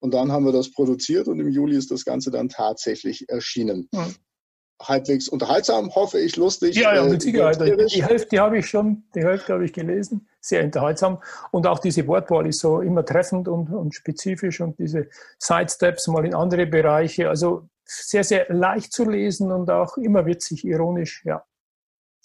Und 0.00 0.14
dann 0.14 0.30
haben 0.30 0.44
wir 0.44 0.52
das 0.52 0.70
produziert 0.70 1.28
und 1.28 1.40
im 1.40 1.48
Juli 1.48 1.76
ist 1.76 1.90
das 1.90 2.04
Ganze 2.04 2.30
dann 2.30 2.48
tatsächlich 2.48 3.28
erschienen. 3.28 3.88
Ja. 3.92 4.06
Halbwegs 4.80 5.28
unterhaltsam, 5.28 5.92
hoffe 5.92 6.20
ich, 6.20 6.36
lustig. 6.36 6.76
Ja, 6.76 6.94
ja, 6.94 7.02
mit 7.02 7.20
äh, 7.22 7.24
Sicherheit. 7.24 7.90
Die 7.92 8.04
Hälfte 8.04 8.38
habe 8.38 8.58
ich 8.58 8.66
schon, 8.66 9.02
die 9.12 9.24
Hälfte 9.24 9.54
habe 9.54 9.64
ich 9.64 9.72
gelesen. 9.72 10.28
Sehr 10.40 10.62
unterhaltsam. 10.62 11.20
Und 11.50 11.66
auch 11.66 11.80
diese 11.80 12.06
Wortwahl 12.06 12.46
ist 12.46 12.60
so 12.60 12.80
immer 12.80 13.04
treffend 13.04 13.48
und, 13.48 13.70
und 13.70 13.92
spezifisch 13.92 14.60
und 14.60 14.78
diese 14.78 15.08
Sidesteps 15.40 16.06
mal 16.06 16.24
in 16.24 16.32
andere 16.32 16.66
Bereiche. 16.66 17.28
Also 17.28 17.68
sehr, 17.84 18.22
sehr 18.22 18.46
leicht 18.50 18.92
zu 18.92 19.04
lesen 19.04 19.50
und 19.50 19.68
auch 19.68 19.96
immer 19.96 20.26
witzig, 20.26 20.64
ironisch, 20.64 21.24
ja 21.24 21.44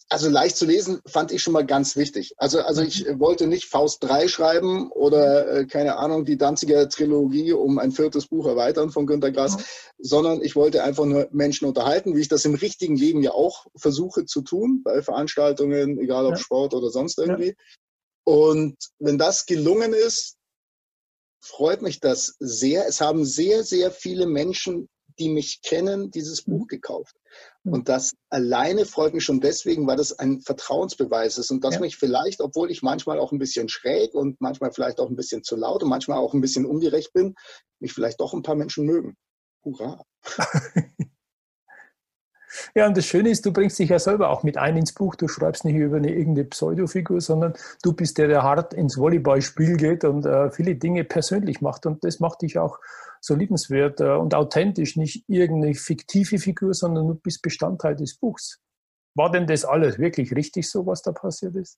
also 0.10 0.30
leicht 0.30 0.58
zu 0.58 0.66
lesen 0.66 1.02
fand 1.06 1.32
ich 1.32 1.42
schon 1.42 1.54
mal 1.54 1.66
ganz 1.66 1.96
wichtig. 1.96 2.34
Also, 2.38 2.62
also 2.62 2.82
ich 2.82 3.06
wollte 3.20 3.48
nicht 3.48 3.66
Faust 3.66 4.04
3 4.04 4.28
schreiben 4.28 4.92
oder, 4.92 5.48
äh, 5.48 5.66
keine 5.66 5.98
Ahnung, 5.98 6.26
die 6.26 6.38
Danziger 6.38 6.88
Trilogie 6.89 7.54
um 7.54 7.80
ein 7.80 7.92
viertes 7.92 8.28
Buch 8.28 8.46
erweitern 8.46 8.92
von 8.92 9.08
Günter 9.08 9.32
Grass, 9.32 9.58
mhm. 9.58 9.63
sondern 10.00 10.42
ich 10.42 10.56
wollte 10.56 10.84
einfach 10.84 11.06
nur 11.06 11.28
Menschen 11.32 11.68
unterhalten, 11.68 12.16
wie 12.16 12.22
ich 12.22 12.28
das 12.28 12.46
im 12.46 12.56
richtigen 12.56 12.96
Leben 12.96 13.24
ja 13.24 13.32
auch 13.32 13.66
versuche 13.76 14.26
zu 14.26 14.42
tun, 14.42 14.82
bei 14.84 15.02
Veranstaltungen, 15.02 16.00
egal 16.00 16.26
ob 16.26 16.34
ja. 16.34 16.38
Sport 16.38 16.74
oder 16.74 16.89
sonst 16.89 17.18
irgendwie. 17.18 17.50
Ja. 17.50 17.54
Und 18.26 18.78
wenn 19.00 19.18
das 19.18 19.46
gelungen 19.46 19.94
ist, 19.94 20.38
freut 21.44 21.82
mich 21.82 22.00
das 22.00 22.36
sehr. 22.39 22.88
Es 22.88 23.02
haben 23.02 23.26
sehr, 23.26 23.63
sehr 23.63 23.92
viele 23.92 24.28
Menschen, 24.28 24.88
die 25.20 25.30
mich 25.30 25.62
kennen, 25.62 26.12
dieses 26.12 26.44
Buch 26.44 26.63
mhm. 26.63 26.68
gekauft. 26.68 27.16
Und 27.65 27.88
das 27.88 28.13
alleine 28.30 28.86
freut 28.86 29.13
mich 29.13 29.23
schon 29.23 29.39
deswegen, 29.39 29.88
weil 29.88 29.95
das 29.95 30.19
ein 30.19 30.41
Vertrauensbeweis 30.41 31.38
ist 31.38 31.49
und 31.49 31.63
dass 31.63 31.76
ja. 31.76 31.80
mich 31.80 31.95
vielleicht, 31.95 32.41
obwohl 32.41 32.69
ich 32.69 32.84
manchmal 32.84 33.19
auch 33.19 33.32
ein 33.32 33.39
bisschen 33.39 33.69
schräg 33.69 34.13
und 34.13 34.41
manchmal 34.41 34.73
vielleicht 34.73 34.99
auch 34.99 35.10
ein 35.10 35.15
bisschen 35.15 35.43
zu 35.43 35.56
laut 35.56 35.82
und 35.82 35.89
manchmal 35.89 36.17
auch 36.17 36.34
ein 36.34 36.41
bisschen 36.41 36.65
ungerecht 36.65 37.13
bin, 37.13 37.36
mich 37.80 37.93
vielleicht 37.93 38.19
doch 38.19 38.34
ein 38.34 38.43
paar 38.43 38.56
Menschen 38.56 38.86
mögen. 38.86 39.15
Hurra! 39.63 40.04
Ja, 42.76 42.88
und 42.88 42.95
das 42.95 43.06
Schöne 43.06 43.30
ist, 43.30 43.45
du 43.45 43.52
bringst 43.52 43.80
dich 43.80 43.89
ja 43.89 43.99
selber 43.99 44.30
auch 44.30 44.43
mit 44.43 44.58
ein 44.58 44.78
ins 44.78 44.93
Buch. 44.93 45.15
Du 45.15 45.28
schreibst 45.28 45.65
nicht 45.65 45.76
über 45.76 45.97
eine 45.97 46.12
irgendeine 46.12 46.47
Pseudofigur, 46.47 47.21
sondern 47.21 47.54
du 47.82 47.93
bist 47.93 48.17
der, 48.17 48.28
der 48.28 48.43
hart 48.43 48.73
ins 48.73 48.97
Volleyballspiel 48.97 49.78
geht 49.78 50.04
und 50.04 50.26
äh, 50.26 50.52
viele 50.52 50.76
Dinge 50.76 51.04
persönlich 51.04 51.62
macht. 51.62 51.86
Und 51.86 52.04
das 52.04 52.19
macht 52.19 52.41
dich 52.41 52.60
auch 52.60 52.80
so 53.24 53.36
liebenswert 53.36 54.02
äh, 54.02 54.16
und 54.16 54.36
authentisch, 54.36 54.98
nicht 54.98 55.24
irgendeine 55.28 55.76
fiktive 55.76 56.40
Figur, 56.40 56.74
sondern 56.74 57.08
du 57.08 57.16
bist 57.16 57.42
Bestandteil 57.42 57.96
des 57.96 58.18
Buchs. 58.18 58.60
War 59.16 59.32
denn 59.32 59.48
das 59.48 59.64
alles 59.64 59.98
wirklich 59.98 60.36
richtig 60.36 60.70
so, 60.70 60.86
was 60.86 61.02
da 61.02 61.14
passiert 61.14 61.56
ist? 61.56 61.78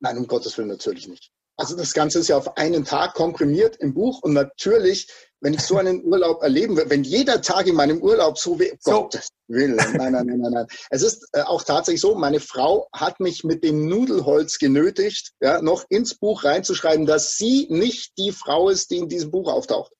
Nein, 0.00 0.16
um 0.16 0.26
Gottes 0.26 0.56
Willen 0.56 0.68
natürlich 0.68 1.08
nicht. 1.08 1.30
Also 1.58 1.76
das 1.76 1.92
Ganze 1.92 2.20
ist 2.20 2.28
ja 2.28 2.38
auf 2.38 2.56
einen 2.56 2.86
Tag 2.86 3.12
komprimiert 3.12 3.76
im 3.76 3.92
Buch 3.92 4.22
und 4.22 4.32
natürlich, 4.32 5.08
wenn 5.42 5.52
ich 5.52 5.60
so 5.60 5.76
einen 5.76 6.02
Urlaub 6.10 6.42
erleben 6.42 6.76
will, 6.78 6.88
wenn 6.88 7.04
jeder 7.04 7.42
Tag 7.42 7.66
in 7.66 7.74
meinem 7.74 8.00
Urlaub 8.00 8.38
so 8.38 8.58
wie 8.58 8.72
so. 8.80 9.02
Gottes 9.02 9.28
Willen, 9.48 9.76
nein, 9.76 10.12
nein, 10.12 10.12
nein, 10.26 10.40
nein, 10.40 10.52
nein. 10.52 10.66
Es 10.88 11.02
ist 11.02 11.28
äh, 11.32 11.42
auch 11.42 11.62
tatsächlich 11.62 12.00
so, 12.00 12.14
meine 12.14 12.40
Frau 12.40 12.88
hat 12.94 13.20
mich 13.20 13.44
mit 13.44 13.62
dem 13.62 13.86
Nudelholz 13.86 14.58
genötigt, 14.58 15.32
ja, 15.42 15.60
noch 15.60 15.84
ins 15.90 16.14
Buch 16.14 16.44
reinzuschreiben, 16.44 17.04
dass 17.04 17.36
sie 17.36 17.66
nicht 17.68 18.16
die 18.16 18.32
Frau 18.32 18.70
ist, 18.70 18.90
die 18.90 18.96
in 18.96 19.10
diesem 19.10 19.30
Buch 19.30 19.52
auftaucht. 19.52 19.92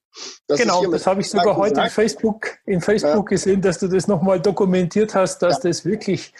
Das 0.46 0.60
genau, 0.60 0.90
das 0.90 1.06
habe 1.06 1.20
ich 1.20 1.30
sogar 1.30 1.56
heute 1.56 1.80
in 1.80 1.90
Facebook, 1.90 2.58
in 2.66 2.80
Facebook 2.80 3.30
ja. 3.30 3.36
gesehen, 3.36 3.62
dass 3.62 3.78
du 3.78 3.88
das 3.88 4.08
nochmal 4.08 4.40
dokumentiert 4.40 5.14
hast, 5.14 5.40
dass 5.40 5.62
ja. 5.62 5.70
das 5.70 5.84
wirklich 5.84 6.32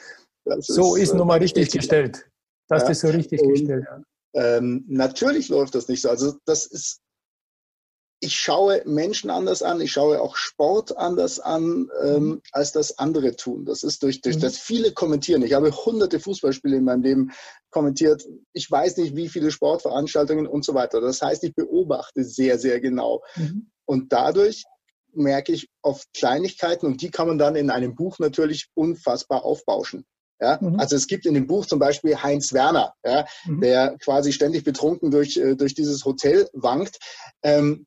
das 0.44 0.66
so 0.66 0.96
ist, 0.96 1.04
ist 1.04 1.14
nochmal 1.14 1.38
richtig 1.38 1.70
gestellt. 1.70 2.28
Dass 2.68 2.82
ja. 2.82 2.88
das 2.88 3.00
so 3.00 3.08
richtig 3.08 3.40
und, 3.40 3.50
gestellt. 3.50 3.86
Ähm, 4.34 4.84
natürlich 4.88 5.48
läuft 5.48 5.74
das 5.74 5.88
nicht 5.88 6.02
so. 6.02 6.08
Also 6.08 6.34
das 6.44 6.66
ist, 6.66 7.01
ich 8.22 8.36
schaue 8.36 8.82
Menschen 8.86 9.30
anders 9.30 9.62
an, 9.62 9.80
ich 9.80 9.90
schaue 9.90 10.20
auch 10.20 10.36
Sport 10.36 10.96
anders 10.96 11.40
an, 11.40 11.90
ähm, 12.04 12.24
mhm. 12.24 12.42
als 12.52 12.70
das 12.70 12.98
andere 12.98 13.34
tun. 13.34 13.64
Das 13.64 13.82
ist 13.82 14.04
durch, 14.04 14.20
durch 14.20 14.36
mhm. 14.36 14.40
das 14.40 14.58
viele 14.58 14.92
kommentieren. 14.92 15.42
Ich 15.42 15.54
habe 15.54 15.72
hunderte 15.72 16.20
Fußballspiele 16.20 16.76
in 16.76 16.84
meinem 16.84 17.02
Leben 17.02 17.32
kommentiert. 17.70 18.24
Ich 18.52 18.70
weiß 18.70 18.98
nicht, 18.98 19.16
wie 19.16 19.28
viele 19.28 19.50
Sportveranstaltungen 19.50 20.46
und 20.46 20.64
so 20.64 20.72
weiter. 20.72 21.00
Das 21.00 21.20
heißt, 21.20 21.42
ich 21.42 21.54
beobachte 21.56 22.22
sehr, 22.22 22.60
sehr 22.60 22.80
genau. 22.80 23.24
Mhm. 23.34 23.72
Und 23.86 24.12
dadurch 24.12 24.62
merke 25.12 25.52
ich 25.52 25.68
oft 25.82 26.06
Kleinigkeiten 26.14 26.86
und 26.86 27.02
die 27.02 27.10
kann 27.10 27.26
man 27.26 27.38
dann 27.38 27.56
in 27.56 27.70
einem 27.70 27.96
Buch 27.96 28.20
natürlich 28.20 28.68
unfassbar 28.74 29.44
aufbauschen. 29.44 30.06
Ja? 30.40 30.58
Mhm. 30.60 30.78
Also 30.78 30.94
es 30.94 31.08
gibt 31.08 31.26
in 31.26 31.34
dem 31.34 31.48
Buch 31.48 31.66
zum 31.66 31.80
Beispiel 31.80 32.22
Heinz 32.22 32.52
Werner, 32.52 32.94
ja, 33.04 33.26
mhm. 33.46 33.60
der 33.60 33.98
quasi 33.98 34.32
ständig 34.32 34.62
betrunken 34.62 35.10
durch, 35.10 35.36
äh, 35.36 35.56
durch 35.56 35.74
dieses 35.74 36.04
Hotel 36.04 36.48
wankt. 36.52 37.00
Ähm, 37.42 37.86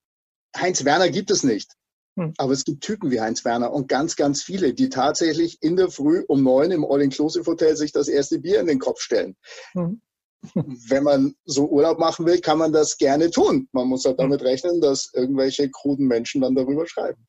Heinz 0.55 0.85
Werner 0.85 1.09
gibt 1.09 1.31
es 1.31 1.43
nicht. 1.43 1.71
Mhm. 2.15 2.33
Aber 2.37 2.53
es 2.53 2.63
gibt 2.63 2.83
Typen 2.83 3.11
wie 3.11 3.21
Heinz 3.21 3.43
Werner 3.45 3.71
und 3.73 3.87
ganz, 3.87 4.15
ganz 4.15 4.41
viele, 4.41 4.73
die 4.73 4.89
tatsächlich 4.89 5.61
in 5.61 5.75
der 5.75 5.89
Früh 5.89 6.23
um 6.27 6.43
neun 6.43 6.71
im 6.71 6.85
All-Inclusive-Hotel 6.85 7.75
sich 7.75 7.91
das 7.91 8.07
erste 8.07 8.39
Bier 8.39 8.59
in 8.59 8.67
den 8.67 8.79
Kopf 8.79 9.01
stellen. 9.01 9.35
Mhm. 9.73 10.01
Wenn 10.89 11.03
man 11.03 11.35
so 11.45 11.67
Urlaub 11.67 11.99
machen 11.99 12.25
will, 12.25 12.39
kann 12.39 12.59
man 12.59 12.71
das 12.71 12.97
gerne 12.97 13.31
tun. 13.31 13.67
Man 13.71 13.87
muss 13.87 14.05
halt 14.05 14.17
mhm. 14.17 14.23
damit 14.23 14.43
rechnen, 14.43 14.81
dass 14.81 15.11
irgendwelche 15.13 15.69
kruden 15.69 16.07
Menschen 16.07 16.41
dann 16.41 16.55
darüber 16.55 16.87
schreiben. 16.87 17.27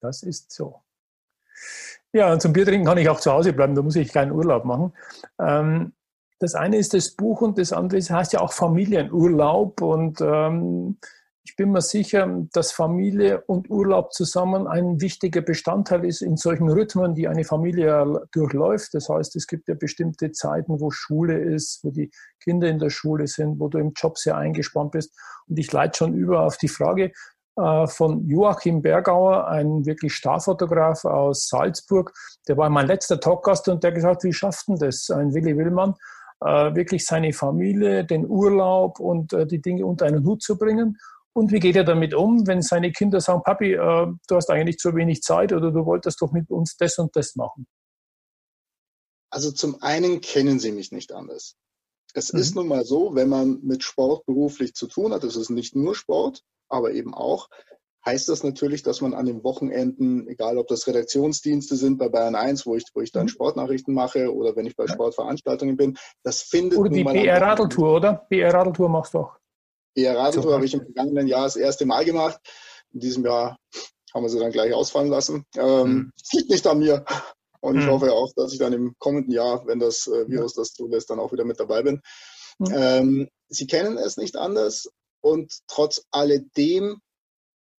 Das 0.00 0.22
ist 0.22 0.52
so. 0.52 0.80
Ja, 2.12 2.32
und 2.32 2.40
zum 2.40 2.52
Bier 2.52 2.64
trinken 2.64 2.86
kann 2.86 2.98
ich 2.98 3.08
auch 3.08 3.20
zu 3.20 3.32
Hause 3.32 3.52
bleiben, 3.52 3.74
da 3.74 3.82
muss 3.82 3.96
ich 3.96 4.12
keinen 4.12 4.32
Urlaub 4.32 4.64
machen. 4.64 4.92
Ähm, 5.40 5.92
das 6.38 6.54
eine 6.54 6.76
ist 6.76 6.94
das 6.94 7.10
Buch 7.10 7.40
und 7.40 7.58
das 7.58 7.72
andere 7.72 8.00
heißt 8.00 8.32
ja 8.34 8.40
auch 8.40 8.52
Familienurlaub. 8.52 9.80
Und 9.80 10.20
ähm, 10.20 10.98
ich 11.46 11.56
bin 11.56 11.72
mir 11.72 11.82
sicher, 11.82 12.26
dass 12.52 12.72
Familie 12.72 13.42
und 13.42 13.68
Urlaub 13.68 14.14
zusammen 14.14 14.66
ein 14.66 15.02
wichtiger 15.02 15.42
Bestandteil 15.42 16.06
ist 16.06 16.22
in 16.22 16.38
solchen 16.38 16.70
Rhythmen, 16.70 17.14
die 17.14 17.28
eine 17.28 17.44
Familie 17.44 18.22
durchläuft. 18.32 18.94
Das 18.94 19.10
heißt, 19.10 19.36
es 19.36 19.46
gibt 19.46 19.68
ja 19.68 19.74
bestimmte 19.74 20.32
Zeiten, 20.32 20.80
wo 20.80 20.90
Schule 20.90 21.38
ist, 21.38 21.84
wo 21.84 21.90
die 21.90 22.10
Kinder 22.42 22.68
in 22.68 22.78
der 22.78 22.88
Schule 22.88 23.26
sind, 23.26 23.60
wo 23.60 23.68
du 23.68 23.76
im 23.78 23.92
Job 23.94 24.16
sehr 24.16 24.38
eingespannt 24.38 24.92
bist. 24.92 25.14
Und 25.46 25.58
ich 25.58 25.70
leite 25.70 25.98
schon 25.98 26.14
über 26.14 26.40
auf 26.40 26.56
die 26.56 26.68
Frage, 26.68 27.12
äh, 27.56 27.86
von 27.88 28.26
Joachim 28.26 28.80
Bergauer, 28.80 29.46
ein 29.46 29.84
wirklich 29.84 30.14
Starfotograf 30.14 31.04
aus 31.04 31.48
Salzburg. 31.48 32.14
Der 32.48 32.56
war 32.56 32.70
mein 32.70 32.86
letzter 32.86 33.20
Talkgast 33.20 33.68
und 33.68 33.84
der 33.84 33.92
gesagt, 33.92 34.24
wie 34.24 34.32
schafft 34.32 34.68
denn 34.68 34.76
das, 34.76 35.10
ein 35.10 35.34
Willi 35.34 35.56
Willmann, 35.58 35.94
äh, 36.40 36.74
wirklich 36.74 37.04
seine 37.04 37.34
Familie, 37.34 38.04
den 38.04 38.26
Urlaub 38.26 38.98
und 38.98 39.34
äh, 39.34 39.46
die 39.46 39.60
Dinge 39.60 39.84
unter 39.84 40.06
einen 40.06 40.24
Hut 40.24 40.42
zu 40.42 40.56
bringen? 40.56 40.98
Und 41.34 41.50
wie 41.50 41.58
geht 41.58 41.76
er 41.76 41.84
damit 41.84 42.14
um, 42.14 42.46
wenn 42.46 42.62
seine 42.62 42.92
Kinder 42.92 43.20
sagen, 43.20 43.42
Papi, 43.42 43.74
du 43.74 44.36
hast 44.36 44.50
eigentlich 44.50 44.78
zu 44.78 44.94
wenig 44.94 45.20
Zeit 45.22 45.52
oder 45.52 45.72
du 45.72 45.84
wolltest 45.84 46.22
doch 46.22 46.32
mit 46.32 46.48
uns 46.50 46.76
das 46.76 46.96
und 46.98 47.14
das 47.16 47.34
machen? 47.34 47.66
Also 49.30 49.50
zum 49.50 49.82
einen 49.82 50.20
kennen 50.20 50.60
sie 50.60 50.70
mich 50.70 50.92
nicht 50.92 51.12
anders. 51.12 51.56
Es 52.14 52.32
mhm. 52.32 52.38
ist 52.38 52.54
nun 52.54 52.68
mal 52.68 52.84
so, 52.84 53.16
wenn 53.16 53.28
man 53.28 53.58
mit 53.62 53.82
Sport 53.82 54.24
beruflich 54.26 54.74
zu 54.74 54.86
tun 54.86 55.12
hat, 55.12 55.24
es 55.24 55.34
ist 55.34 55.50
nicht 55.50 55.74
nur 55.74 55.96
Sport, 55.96 56.42
aber 56.68 56.92
eben 56.92 57.14
auch, 57.14 57.48
heißt 58.06 58.28
das 58.28 58.44
natürlich, 58.44 58.84
dass 58.84 59.00
man 59.00 59.12
an 59.12 59.26
den 59.26 59.42
Wochenenden, 59.42 60.28
egal 60.28 60.56
ob 60.56 60.68
das 60.68 60.86
Redaktionsdienste 60.86 61.74
sind 61.74 61.98
bei 61.98 62.08
Bayern 62.08 62.36
1, 62.36 62.64
wo 62.64 62.76
ich, 62.76 62.84
wo 62.94 63.00
ich 63.00 63.10
dann 63.10 63.24
mhm. 63.24 63.28
Sportnachrichten 63.28 63.92
mache 63.92 64.32
oder 64.32 64.54
wenn 64.54 64.66
ich 64.66 64.76
bei 64.76 64.86
Sportveranstaltungen 64.86 65.76
bin, 65.76 65.98
das 66.22 66.42
findet 66.42 66.78
Oder 66.78 66.90
die 66.90 67.02
BR 67.02 67.40
Radeltour, 67.40 67.96
oder? 67.96 68.26
BR 68.28 68.54
Radeltour 68.54 68.88
machst 68.88 69.14
du 69.14 69.18
auch. 69.18 69.36
So. 70.42 70.52
habe 70.52 70.64
ich 70.64 70.74
im 70.74 70.82
vergangenen 70.82 71.26
Jahr 71.26 71.44
das 71.44 71.56
erste 71.56 71.86
Mal 71.86 72.04
gemacht. 72.04 72.40
In 72.92 73.00
diesem 73.00 73.24
Jahr 73.24 73.58
haben 74.12 74.22
wir 74.22 74.28
sie 74.28 74.38
dann 74.38 74.52
gleich 74.52 74.72
ausfallen 74.72 75.08
lassen. 75.08 75.44
Ähm, 75.56 75.88
mhm. 75.88 76.12
liegt 76.32 76.50
nicht 76.50 76.66
an 76.66 76.78
mir. 76.78 77.04
Und 77.60 77.78
ich 77.78 77.86
mhm. 77.86 77.90
hoffe 77.90 78.12
auch, 78.12 78.32
dass 78.36 78.52
ich 78.52 78.58
dann 78.58 78.72
im 78.72 78.94
kommenden 78.98 79.32
Jahr, 79.32 79.66
wenn 79.66 79.78
das 79.78 80.06
äh, 80.06 80.28
Virus 80.28 80.54
das 80.54 80.74
zulässt, 80.74 81.10
dann 81.10 81.18
auch 81.18 81.32
wieder 81.32 81.44
mit 81.44 81.58
dabei 81.58 81.82
bin. 81.82 82.00
Mhm. 82.58 82.74
Ähm, 82.74 83.28
sie 83.48 83.66
kennen 83.66 83.96
es 83.96 84.16
nicht 84.16 84.36
anders. 84.36 84.88
Und 85.20 85.60
trotz 85.66 86.02
alledem 86.10 87.00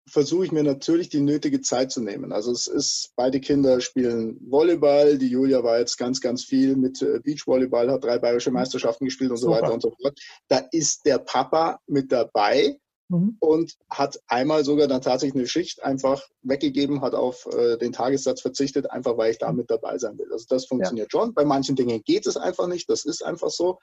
versuche 0.06 0.44
ich 0.44 0.52
mir 0.52 0.62
natürlich 0.62 1.08
die 1.08 1.20
nötige 1.20 1.60
Zeit 1.60 1.90
zu 1.90 2.00
nehmen. 2.00 2.32
Also 2.32 2.52
es 2.52 2.66
ist, 2.66 3.12
beide 3.16 3.40
Kinder 3.40 3.80
spielen 3.80 4.38
Volleyball. 4.40 5.18
Die 5.18 5.28
Julia 5.28 5.62
war 5.62 5.78
jetzt 5.78 5.96
ganz, 5.96 6.20
ganz 6.20 6.44
viel 6.44 6.76
mit 6.76 7.02
äh, 7.02 7.20
Beachvolleyball, 7.22 7.90
hat 7.90 8.04
drei 8.04 8.18
bayerische. 8.18 8.50
Meisterschaften 8.50 9.06
gespielt 9.06 9.30
und 9.30 9.38
Super. 9.38 9.56
so 9.56 9.62
weiter 9.62 9.74
und 9.74 9.82
so 9.82 9.94
fort. 10.00 10.18
Da 10.48 10.58
ist 10.70 11.06
der 11.06 11.18
Papa 11.18 11.80
mit 11.86 12.12
dabei 12.12 12.76
mhm. 13.08 13.36
und 13.40 13.74
hat 13.90 14.20
einmal 14.26 14.64
sogar 14.64 14.88
dann 14.88 15.02
tatsächlich 15.02 15.36
eine 15.36 15.48
Schicht 15.48 15.82
einfach 15.82 16.22
weggegeben, 16.42 17.00
hat 17.00 17.14
auf 17.14 17.46
äh, 17.46 17.76
den 17.78 17.92
Tagessatz 17.92 18.40
verzichtet, 18.40 18.90
einfach 18.90 19.16
weil 19.16 19.30
ich 19.30 19.38
da 19.38 19.52
mit 19.52 19.70
dabei 19.70 19.98
sein 19.98 20.18
will. 20.18 20.32
Also 20.32 20.46
das 20.48 20.66
funktioniert 20.66 21.12
ja. 21.12 21.18
schon. 21.18 21.34
Bei 21.34 21.44
manchen 21.44 21.76
Dingen 21.76 22.02
geht 22.04 22.26
es 22.26 22.36
einfach 22.36 22.66
nicht. 22.66 22.88
Das 22.88 23.04
ist 23.04 23.24
einfach 23.24 23.50
so. 23.50 23.78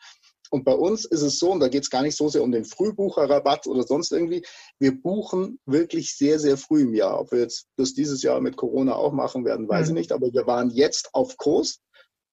Und 0.52 0.66
bei 0.66 0.74
uns 0.74 1.06
ist 1.06 1.22
es 1.22 1.40
so, 1.40 1.52
und 1.52 1.62
da 1.62 1.70
geht 1.70 1.84
es 1.84 1.90
gar 1.90 2.02
nicht 2.02 2.18
so 2.18 2.28
sehr 2.28 2.44
um 2.44 2.52
den 2.52 2.66
Frühbucherrabatt 2.66 3.68
oder 3.68 3.84
sonst 3.84 4.12
irgendwie, 4.12 4.44
wir 4.80 5.02
buchen 5.02 5.60
wirklich 5.66 6.18
sehr, 6.18 6.40
sehr 6.40 6.58
früh 6.58 6.82
im 6.82 6.94
Jahr. 6.94 7.22
Ob 7.22 7.32
wir 7.32 7.40
jetzt 7.40 7.68
das 7.78 7.94
dieses 7.94 8.22
Jahr 8.22 8.42
mit 8.42 8.58
Corona 8.58 8.96
auch 8.96 9.14
machen 9.14 9.46
werden, 9.46 9.70
weiß 9.70 9.90
mhm. 9.90 9.96
ich 9.96 10.02
nicht, 10.02 10.12
aber 10.12 10.34
wir 10.34 10.46
waren 10.48 10.70
jetzt 10.70 11.14
auf 11.14 11.38
Kurs 11.38 11.80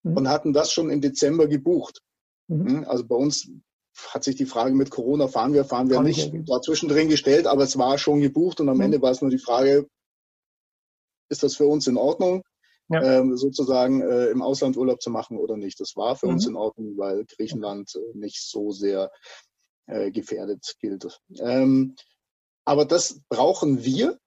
mhm. 0.03 0.17
und 0.17 0.29
hatten 0.29 0.53
das 0.53 0.73
schon 0.73 0.91
im 0.91 1.01
Dezember 1.01 1.47
gebucht. 1.47 2.03
Mhm. 2.49 2.67
Hm, 2.67 2.85
also 2.89 3.07
bei 3.07 3.15
uns 3.15 3.49
hat 4.11 4.25
sich 4.25 4.37
die 4.37 4.47
Frage 4.47 4.75
mit 4.75 4.91
Corona, 4.91 5.29
fahren 5.29 5.53
wir, 5.53 5.65
fahren 5.65 5.89
wir 5.89 5.97
Kann 5.97 6.05
nicht, 6.05 6.33
war 6.49 6.63
zwischendrin 6.63 7.09
gestellt, 7.09 7.47
aber 7.47 7.63
es 7.63 7.79
war 7.79 7.99
schon 7.99 8.21
gebucht 8.21 8.61
und 8.61 8.69
am 8.69 8.77
mhm. 8.77 8.85
Ende 8.85 9.03
war 9.03 9.11
es 9.11 9.21
nur 9.21 9.31
die 9.31 9.39
Frage, 9.39 9.89
ist 11.29 11.43
das 11.43 11.57
für 11.57 11.67
uns 11.67 11.87
in 11.87 11.97
Ordnung? 11.97 12.43
ja. 12.89 13.03
ähm, 13.03 13.37
sozusagen 13.37 14.01
äh, 14.01 14.27
im 14.27 14.43
Ausland 14.43 14.77
Urlaub 14.77 15.03
zu 15.03 15.11
machen 15.11 15.39
oder 15.39 15.57
nicht. 15.57 15.81
Das 15.81 15.97
war 15.97 16.17
für 16.17 16.27
mhm. 16.27 16.33
uns 16.35 16.47
in 16.47 16.57
Ordnung, 16.57 16.97
weil 16.97 17.25
Griechenland 17.25 17.95
äh, 17.95 18.17
nicht 18.17 18.43
so 18.43 18.71
sehr 18.71 19.11
äh, 19.87 20.11
gefährdet 20.11 20.77
gilt. 20.81 21.21
Ähm, 21.39 21.97
aber 22.65 22.85
das 22.85 23.21
brauchen 23.29 23.85
wir. 23.85 24.19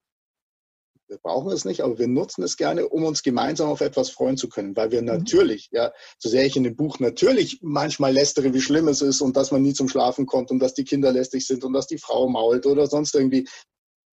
Wir 1.12 1.17
brauchen 1.17 1.52
es 1.52 1.65
nicht, 1.65 1.82
aber 1.82 2.00
wir 2.00 2.08
nutzen 2.08 2.41
es 2.41 2.56
gerne, 2.56 2.88
um 2.88 3.04
uns 3.04 3.21
gemeinsam 3.21 3.69
auf 3.69 3.82
etwas 3.82 4.10
freuen 4.10 4.38
zu 4.38 4.47
können, 4.47 4.78
weil 4.78 4.91
wir 4.91 5.02
mhm. 5.02 5.08
natürlich, 5.08 5.67
ja, 5.74 5.91
so 6.17 6.30
sehr 6.30 6.45
ich 6.45 6.56
in 6.56 6.63
dem 6.63 6.78
Buch 6.78 7.00
natürlich 7.00 7.60
manchmal 7.62 8.13
lästere, 8.13 8.54
wie 8.54 8.62
schlimm 8.62 8.88
es 8.88 9.02
ist 9.02 9.19
und 9.19 9.36
dass 9.36 9.52
man 9.52 9.62
nie 9.62 9.74
zum 9.74 9.89
Schlafen 9.89 10.26
kommt 10.26 10.52
und 10.52 10.60
dass 10.60 10.74
die 10.74 10.86
Kinder 10.86 11.12
lästig 11.12 11.45
sind 11.45 11.65
und 11.65 11.74
dass 11.74 11.88
die 11.88 11.97
Frau 11.97 12.30
mault 12.30 12.65
oder 12.65 12.88
sonst 12.88 13.13
irgendwie. 13.13 13.45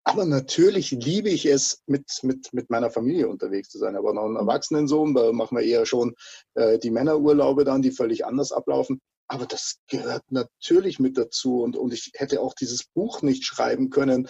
Aber 0.04 0.26
natürlich 0.26 0.92
liebe 0.92 1.30
ich 1.30 1.46
es, 1.46 1.82
mit, 1.86 2.10
mit, 2.24 2.52
mit 2.52 2.70
meiner 2.70 2.92
Familie 2.92 3.30
unterwegs 3.30 3.70
zu 3.70 3.78
sein. 3.78 3.96
Aber 3.96 4.14
noch 4.14 4.26
einen 4.26 4.36
Erwachsenensohn, 4.36 5.14
da 5.14 5.32
machen 5.32 5.58
wir 5.58 5.64
eher 5.64 5.86
schon 5.86 6.16
äh, 6.56 6.78
die 6.78 6.92
Männerurlaube 6.92 7.64
dann, 7.64 7.82
die 7.82 7.92
völlig 7.92 8.26
anders 8.26 8.52
ablaufen. 8.52 9.00
Aber 9.30 9.46
das 9.46 9.78
gehört 9.88 10.24
natürlich 10.30 11.00
mit 11.00 11.18
dazu. 11.18 11.62
Und, 11.62 11.78
und 11.78 11.94
ich 11.94 12.12
hätte 12.16 12.42
auch 12.42 12.54
dieses 12.54 12.84
Buch 12.94 13.22
nicht 13.22 13.46
schreiben 13.46 13.90
können 13.92 14.28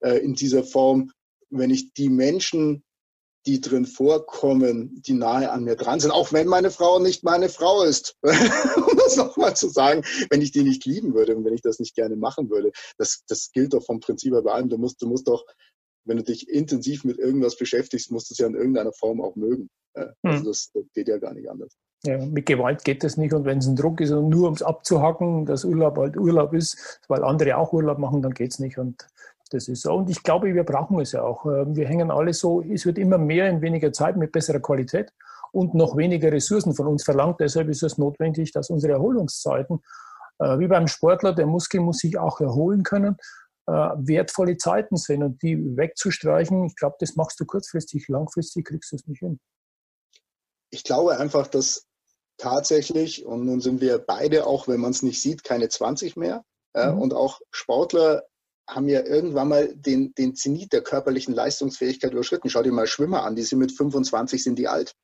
äh, 0.00 0.18
in 0.18 0.34
dieser 0.34 0.64
Form, 0.64 1.12
wenn 1.50 1.70
ich 1.70 1.92
die 1.92 2.08
Menschen 2.08 2.84
die 3.46 3.60
drin 3.60 3.86
vorkommen, 3.86 5.00
die 5.06 5.14
nahe 5.14 5.50
an 5.50 5.64
mir 5.64 5.76
dran 5.76 6.00
sind, 6.00 6.10
auch 6.10 6.32
wenn 6.32 6.46
meine 6.46 6.70
Frau 6.70 6.98
nicht 6.98 7.24
meine 7.24 7.48
Frau 7.48 7.82
ist. 7.82 8.16
um 8.22 8.96
das 8.96 9.16
nochmal 9.16 9.56
zu 9.56 9.68
sagen, 9.68 10.02
wenn 10.28 10.42
ich 10.42 10.52
die 10.52 10.62
nicht 10.62 10.84
lieben 10.84 11.14
würde 11.14 11.36
und 11.36 11.44
wenn 11.44 11.54
ich 11.54 11.62
das 11.62 11.78
nicht 11.78 11.94
gerne 11.94 12.16
machen 12.16 12.50
würde. 12.50 12.70
Das, 12.98 13.22
das 13.28 13.50
gilt 13.52 13.72
doch 13.72 13.84
vom 13.84 14.00
Prinzip 14.00 14.34
her 14.34 14.42
bei 14.42 14.52
allem. 14.52 14.68
Du 14.68 14.76
musst, 14.76 15.00
du 15.00 15.06
musst 15.06 15.26
doch, 15.26 15.44
wenn 16.04 16.18
du 16.18 16.22
dich 16.22 16.48
intensiv 16.48 17.04
mit 17.04 17.18
irgendwas 17.18 17.56
beschäftigst, 17.56 18.10
musst 18.10 18.30
du 18.30 18.34
es 18.34 18.38
ja 18.38 18.46
in 18.46 18.54
irgendeiner 18.54 18.92
Form 18.92 19.22
auch 19.22 19.36
mögen. 19.36 19.70
Also 19.94 20.12
hm. 20.22 20.44
das, 20.44 20.70
das 20.74 20.84
geht 20.94 21.08
ja 21.08 21.18
gar 21.18 21.32
nicht 21.32 21.48
anders. 21.48 21.72
Ja, 22.04 22.18
mit 22.18 22.46
Gewalt 22.46 22.84
geht 22.84 23.04
das 23.04 23.16
nicht. 23.16 23.34
Und 23.34 23.44
wenn 23.44 23.58
es 23.58 23.66
ein 23.66 23.76
Druck 23.76 24.00
ist 24.00 24.10
und 24.10 24.28
nur 24.28 24.44
ums 24.44 24.62
abzuhacken, 24.62 25.46
dass 25.46 25.64
Urlaub 25.64 25.96
halt 25.96 26.16
Urlaub 26.16 26.54
ist, 26.54 27.00
weil 27.08 27.24
andere 27.24 27.56
auch 27.56 27.72
Urlaub 27.72 27.98
machen, 27.98 28.22
dann 28.22 28.32
geht 28.32 28.52
es 28.52 28.58
nicht. 28.58 28.78
Und 28.78 29.06
das 29.50 29.68
ist 29.68 29.82
so. 29.82 29.92
Und 29.92 30.08
ich 30.10 30.22
glaube, 30.22 30.54
wir 30.54 30.64
brauchen 30.64 30.98
es 31.00 31.12
ja 31.12 31.22
auch. 31.22 31.44
Ähm, 31.46 31.76
wir 31.76 31.86
hängen 31.86 32.10
alle 32.10 32.32
so, 32.32 32.62
es 32.62 32.86
wird 32.86 32.98
immer 32.98 33.18
mehr 33.18 33.48
in 33.48 33.60
weniger 33.60 33.92
Zeit 33.92 34.16
mit 34.16 34.32
besserer 34.32 34.60
Qualität 34.60 35.12
und 35.52 35.74
noch 35.74 35.96
weniger 35.96 36.32
Ressourcen 36.32 36.74
von 36.74 36.86
uns 36.86 37.04
verlangt. 37.04 37.40
Deshalb 37.40 37.68
ist 37.68 37.82
es 37.82 37.98
notwendig, 37.98 38.52
dass 38.52 38.70
unsere 38.70 38.94
Erholungszeiten 38.94 39.80
äh, 40.38 40.58
wie 40.58 40.68
beim 40.68 40.86
Sportler, 40.86 41.34
der 41.34 41.46
Muskel 41.46 41.80
muss 41.80 41.98
sich 41.98 42.18
auch 42.18 42.40
erholen 42.40 42.82
können, 42.82 43.16
äh, 43.66 43.72
wertvolle 43.72 44.56
Zeiten 44.56 44.96
sind 44.96 45.22
und 45.22 45.42
die 45.42 45.76
wegzustreichen, 45.76 46.64
ich 46.64 46.76
glaube, 46.76 46.96
das 46.98 47.16
machst 47.16 47.38
du 47.40 47.44
kurzfristig, 47.44 48.08
langfristig 48.08 48.66
kriegst 48.66 48.92
du 48.92 48.96
es 48.96 49.06
nicht 49.06 49.20
hin. 49.20 49.38
Ich 50.70 50.84
glaube 50.84 51.18
einfach, 51.18 51.46
dass 51.48 51.86
tatsächlich, 52.38 53.26
und 53.26 53.44
nun 53.44 53.60
sind 53.60 53.80
wir 53.80 53.98
beide, 53.98 54.46
auch 54.46 54.66
wenn 54.66 54.80
man 54.80 54.92
es 54.92 55.02
nicht 55.02 55.20
sieht, 55.20 55.44
keine 55.44 55.68
20 55.68 56.16
mehr. 56.16 56.44
Mhm. 56.72 57.02
und 57.02 57.14
auch 57.14 57.40
Sportler 57.50 58.22
haben 58.74 58.88
ja 58.88 59.04
irgendwann 59.04 59.48
mal 59.48 59.74
den, 59.74 60.14
den 60.14 60.34
Zenit 60.34 60.72
der 60.72 60.82
körperlichen 60.82 61.34
Leistungsfähigkeit 61.34 62.12
überschritten. 62.12 62.48
Schau 62.48 62.62
dir 62.62 62.72
mal 62.72 62.86
Schwimmer 62.86 63.24
an, 63.24 63.36
die 63.36 63.42
sind 63.42 63.58
mit 63.58 63.72
25, 63.72 64.42
sind 64.42 64.58
die 64.58 64.68
alt. 64.68 64.94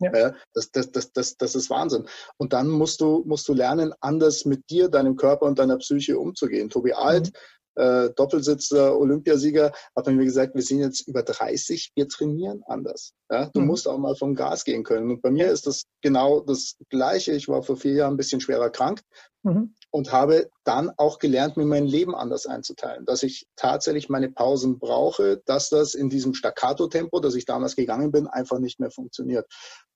Ja. 0.00 0.34
Das, 0.52 0.70
das, 0.70 0.90
das, 0.90 1.12
das, 1.12 1.36
das 1.36 1.54
ist 1.54 1.70
Wahnsinn. 1.70 2.06
Und 2.36 2.52
dann 2.52 2.68
musst 2.68 3.00
du, 3.00 3.22
musst 3.26 3.48
du 3.48 3.54
lernen, 3.54 3.92
anders 4.00 4.44
mit 4.44 4.68
dir, 4.68 4.88
deinem 4.88 5.16
Körper 5.16 5.46
und 5.46 5.58
deiner 5.58 5.78
Psyche 5.78 6.18
umzugehen. 6.18 6.68
Tobi 6.68 6.92
Alt, 6.92 7.32
mhm 7.32 7.63
äh, 7.76 8.10
Doppelsitzer, 8.10 8.98
Olympiasieger, 8.98 9.72
hat 9.96 10.06
mir 10.06 10.24
gesagt, 10.24 10.54
wir 10.54 10.62
sind 10.62 10.80
jetzt 10.80 11.06
über 11.08 11.22
30, 11.22 11.92
wir 11.94 12.08
trainieren 12.08 12.62
anders. 12.66 13.12
Ja? 13.30 13.50
Du 13.52 13.60
mhm. 13.60 13.66
musst 13.66 13.88
auch 13.88 13.98
mal 13.98 14.14
vom 14.14 14.34
Gas 14.34 14.64
gehen 14.64 14.84
können. 14.84 15.10
Und 15.10 15.22
bei 15.22 15.30
mir 15.30 15.50
ist 15.50 15.66
das 15.66 15.84
genau 16.02 16.40
das 16.40 16.76
Gleiche. 16.88 17.32
Ich 17.32 17.48
war 17.48 17.62
vor 17.62 17.76
vier 17.76 17.94
Jahren 17.94 18.14
ein 18.14 18.16
bisschen 18.16 18.40
schwerer 18.40 18.70
krank 18.70 19.02
mhm. 19.42 19.74
und 19.90 20.12
habe 20.12 20.48
dann 20.64 20.90
auch 20.96 21.18
gelernt, 21.18 21.56
mir 21.56 21.66
mein 21.66 21.86
Leben 21.86 22.14
anders 22.14 22.46
einzuteilen. 22.46 23.04
Dass 23.06 23.22
ich 23.22 23.46
tatsächlich 23.56 24.08
meine 24.08 24.30
Pausen 24.30 24.78
brauche, 24.78 25.42
dass 25.46 25.68
das 25.68 25.94
in 25.94 26.08
diesem 26.08 26.34
Staccato-Tempo, 26.34 27.20
das 27.20 27.34
ich 27.34 27.44
damals 27.44 27.76
gegangen 27.76 28.12
bin, 28.12 28.26
einfach 28.26 28.58
nicht 28.58 28.80
mehr 28.80 28.90
funktioniert. 28.90 29.46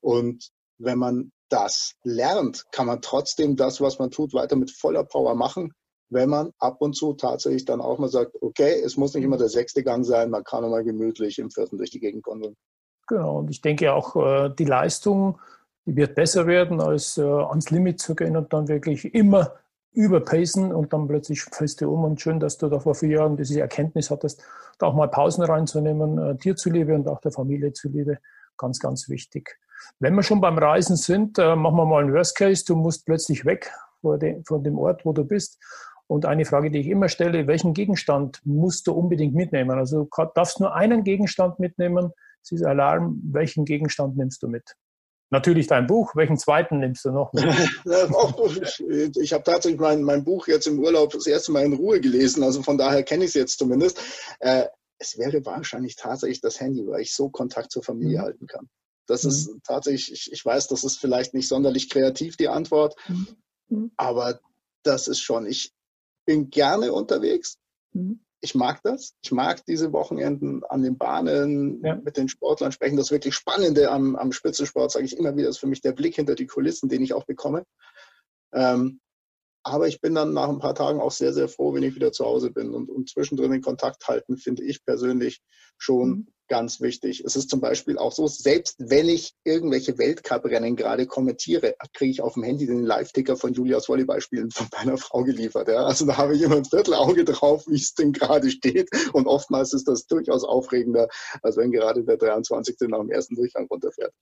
Und 0.00 0.48
wenn 0.78 0.98
man 0.98 1.32
das 1.48 1.94
lernt, 2.04 2.64
kann 2.72 2.86
man 2.86 3.00
trotzdem 3.00 3.56
das, 3.56 3.80
was 3.80 3.98
man 3.98 4.10
tut, 4.10 4.32
weiter 4.34 4.54
mit 4.54 4.70
voller 4.70 5.04
Power 5.04 5.34
machen 5.34 5.72
wenn 6.10 6.28
man 6.28 6.52
ab 6.58 6.76
und 6.80 6.94
zu 6.94 7.12
tatsächlich 7.14 7.64
dann 7.64 7.80
auch 7.80 7.98
mal 7.98 8.08
sagt, 8.08 8.32
okay, 8.40 8.80
es 8.84 8.96
muss 8.96 9.14
nicht 9.14 9.24
immer 9.24 9.36
der 9.36 9.48
sechste 9.48 9.82
Gang 9.82 10.04
sein, 10.04 10.30
man 10.30 10.44
kann 10.44 10.64
auch 10.64 10.70
mal 10.70 10.84
gemütlich 10.84 11.38
im 11.38 11.50
vierten 11.50 11.76
durch 11.76 11.90
die 11.90 12.00
Gegend 12.00 12.22
kommen. 12.22 12.56
Genau, 13.08 13.38
und 13.38 13.50
ich 13.50 13.60
denke 13.60 13.92
auch, 13.92 14.16
äh, 14.16 14.50
die 14.50 14.64
Leistung, 14.64 15.38
die 15.86 15.96
wird 15.96 16.14
besser 16.14 16.46
werden, 16.46 16.80
als 16.80 17.18
äh, 17.18 17.22
ans 17.22 17.70
Limit 17.70 18.00
zu 18.00 18.14
gehen 18.14 18.36
und 18.36 18.52
dann 18.52 18.68
wirklich 18.68 19.14
immer 19.14 19.54
überpacen 19.92 20.72
und 20.72 20.92
dann 20.92 21.08
plötzlich 21.08 21.42
fällst 21.42 21.80
du 21.80 21.92
um 21.92 22.04
und 22.04 22.20
schön, 22.20 22.38
dass 22.38 22.58
du 22.58 22.68
da 22.68 22.78
vor 22.78 22.94
vier 22.94 23.08
Jahren 23.08 23.36
diese 23.36 23.60
Erkenntnis 23.60 24.10
hattest, 24.10 24.42
da 24.78 24.86
auch 24.86 24.94
mal 24.94 25.08
Pausen 25.08 25.42
reinzunehmen, 25.42 26.18
äh, 26.18 26.36
dir 26.36 26.56
zuliebe 26.56 26.94
und 26.94 27.08
auch 27.08 27.20
der 27.20 27.32
Familie 27.32 27.72
zuliebe, 27.72 28.18
ganz, 28.56 28.78
ganz 28.78 29.08
wichtig. 29.08 29.58
Wenn 30.00 30.14
wir 30.14 30.22
schon 30.22 30.40
beim 30.40 30.58
Reisen 30.58 30.96
sind, 30.96 31.38
machen 31.38 31.76
wir 31.76 31.84
mal 31.84 32.02
einen 32.02 32.12
Worst 32.12 32.36
Case, 32.36 32.64
du 32.66 32.74
musst 32.74 33.06
plötzlich 33.06 33.44
weg 33.44 33.72
von 34.02 34.64
dem 34.64 34.76
Ort, 34.76 35.04
wo 35.04 35.12
du 35.12 35.24
bist 35.24 35.56
und 36.08 36.24
eine 36.24 36.46
Frage, 36.46 36.70
die 36.70 36.80
ich 36.80 36.88
immer 36.88 37.08
stelle, 37.08 37.46
welchen 37.46 37.74
Gegenstand 37.74 38.40
musst 38.44 38.86
du 38.86 38.92
unbedingt 38.92 39.34
mitnehmen? 39.34 39.78
Also 39.78 40.08
du 40.10 40.24
darfst 40.34 40.58
nur 40.58 40.74
einen 40.74 41.04
Gegenstand 41.04 41.60
mitnehmen. 41.60 42.12
Es 42.42 42.50
ist 42.50 42.64
Alarm. 42.64 43.20
Welchen 43.30 43.66
Gegenstand 43.66 44.16
nimmst 44.16 44.42
du 44.42 44.48
mit? 44.48 44.74
Natürlich 45.30 45.66
dein 45.66 45.86
Buch. 45.86 46.16
Welchen 46.16 46.38
zweiten 46.38 46.78
nimmst 46.78 47.04
du 47.04 47.10
noch 47.10 47.34
mit? 47.34 47.44
ich 49.20 49.32
habe 49.34 49.44
tatsächlich 49.44 49.78
mein, 49.78 50.02
mein 50.02 50.24
Buch 50.24 50.48
jetzt 50.48 50.66
im 50.66 50.78
Urlaub 50.78 51.12
das 51.12 51.26
erste 51.26 51.52
Mal 51.52 51.66
in 51.66 51.74
Ruhe 51.74 52.00
gelesen. 52.00 52.42
Also 52.42 52.62
von 52.62 52.78
daher 52.78 53.02
kenne 53.02 53.24
ich 53.24 53.30
es 53.30 53.34
jetzt 53.34 53.58
zumindest. 53.58 54.00
Äh, 54.40 54.64
es 54.98 55.18
wäre 55.18 55.44
wahrscheinlich 55.44 55.96
tatsächlich 55.96 56.40
das 56.40 56.58
Handy, 56.58 56.86
weil 56.86 57.02
ich 57.02 57.14
so 57.14 57.28
Kontakt 57.28 57.70
zur 57.70 57.82
Familie 57.82 58.18
mhm. 58.18 58.22
halten 58.22 58.46
kann. 58.46 58.70
Das 59.06 59.24
mhm. 59.24 59.30
ist 59.30 59.50
tatsächlich, 59.64 60.10
ich, 60.10 60.32
ich, 60.32 60.44
weiß, 60.44 60.68
das 60.68 60.84
ist 60.84 60.98
vielleicht 60.98 61.34
nicht 61.34 61.48
sonderlich 61.48 61.90
kreativ, 61.90 62.38
die 62.38 62.48
Antwort. 62.48 62.96
Mhm. 63.08 63.28
mhm. 63.68 63.90
Aber 63.98 64.40
das 64.82 65.08
ist 65.08 65.20
schon, 65.20 65.44
ich, 65.44 65.74
bin 66.28 66.50
gerne 66.50 66.92
unterwegs. 66.92 67.56
Mhm. 67.94 68.20
Ich 68.42 68.54
mag 68.54 68.82
das. 68.82 69.14
Ich 69.24 69.32
mag 69.32 69.64
diese 69.64 69.94
Wochenenden 69.94 70.62
an 70.64 70.82
den 70.82 70.98
Bahnen 70.98 71.82
ja. 71.82 71.96
mit 71.96 72.18
den 72.18 72.28
Sportlern 72.28 72.70
sprechen. 72.70 72.98
Das 72.98 73.10
wirklich 73.10 73.34
Spannende 73.34 73.90
am, 73.90 74.14
am 74.14 74.30
Spitzensport, 74.30 74.92
sage 74.92 75.06
ich 75.06 75.16
immer 75.16 75.34
wieder, 75.36 75.48
ist 75.48 75.58
für 75.58 75.66
mich 75.66 75.80
der 75.80 75.92
Blick 75.92 76.16
hinter 76.16 76.34
die 76.34 76.46
Kulissen, 76.46 76.90
den 76.90 77.02
ich 77.02 77.14
auch 77.14 77.24
bekomme. 77.24 77.64
Ähm, 78.52 79.00
aber 79.62 79.88
ich 79.88 80.02
bin 80.02 80.14
dann 80.14 80.34
nach 80.34 80.50
ein 80.50 80.60
paar 80.60 80.74
Tagen 80.74 81.00
auch 81.00 81.12
sehr, 81.12 81.32
sehr 81.32 81.48
froh, 81.48 81.72
wenn 81.72 81.82
ich 81.82 81.94
wieder 81.94 82.12
zu 82.12 82.26
Hause 82.26 82.50
bin. 82.50 82.74
Und, 82.74 82.90
und 82.90 83.08
zwischendrin 83.08 83.50
den 83.50 83.62
Kontakt 83.62 84.06
halten, 84.06 84.36
finde 84.36 84.64
ich 84.64 84.84
persönlich 84.84 85.40
schon 85.78 86.08
mhm 86.08 86.26
ganz 86.48 86.80
wichtig. 86.80 87.22
Es 87.24 87.36
ist 87.36 87.50
zum 87.50 87.60
Beispiel 87.60 87.98
auch 87.98 88.12
so, 88.12 88.26
selbst 88.26 88.76
wenn 88.78 89.08
ich 89.08 89.34
irgendwelche 89.44 89.98
Weltcuprennen 89.98 90.76
gerade 90.76 91.06
kommentiere, 91.06 91.74
kriege 91.92 92.10
ich 92.10 92.20
auf 92.20 92.34
dem 92.34 92.42
Handy 92.42 92.66
den 92.66 92.84
Live-Ticker 92.84 93.36
von 93.36 93.52
Julias 93.52 93.88
Volleyballspielen 93.88 94.50
von 94.50 94.66
meiner 94.72 94.98
Frau 94.98 95.22
geliefert. 95.24 95.68
Ja. 95.68 95.84
Also 95.84 96.06
da 96.06 96.16
habe 96.16 96.34
ich 96.34 96.42
immer 96.42 96.56
ein 96.56 96.64
Viertelauge 96.64 97.24
drauf, 97.24 97.64
wie 97.66 97.76
es 97.76 97.94
denn 97.94 98.12
gerade 98.12 98.50
steht. 98.50 98.90
Und 99.12 99.26
oftmals 99.26 99.72
ist 99.72 99.88
das 99.88 100.06
durchaus 100.06 100.44
aufregender, 100.44 101.08
als 101.42 101.56
wenn 101.56 101.70
gerade 101.70 102.04
der 102.04 102.16
23. 102.16 102.76
nach 102.88 103.00
dem 103.00 103.10
ersten 103.10 103.36
Durchgang 103.36 103.66
runterfährt. 103.66 104.12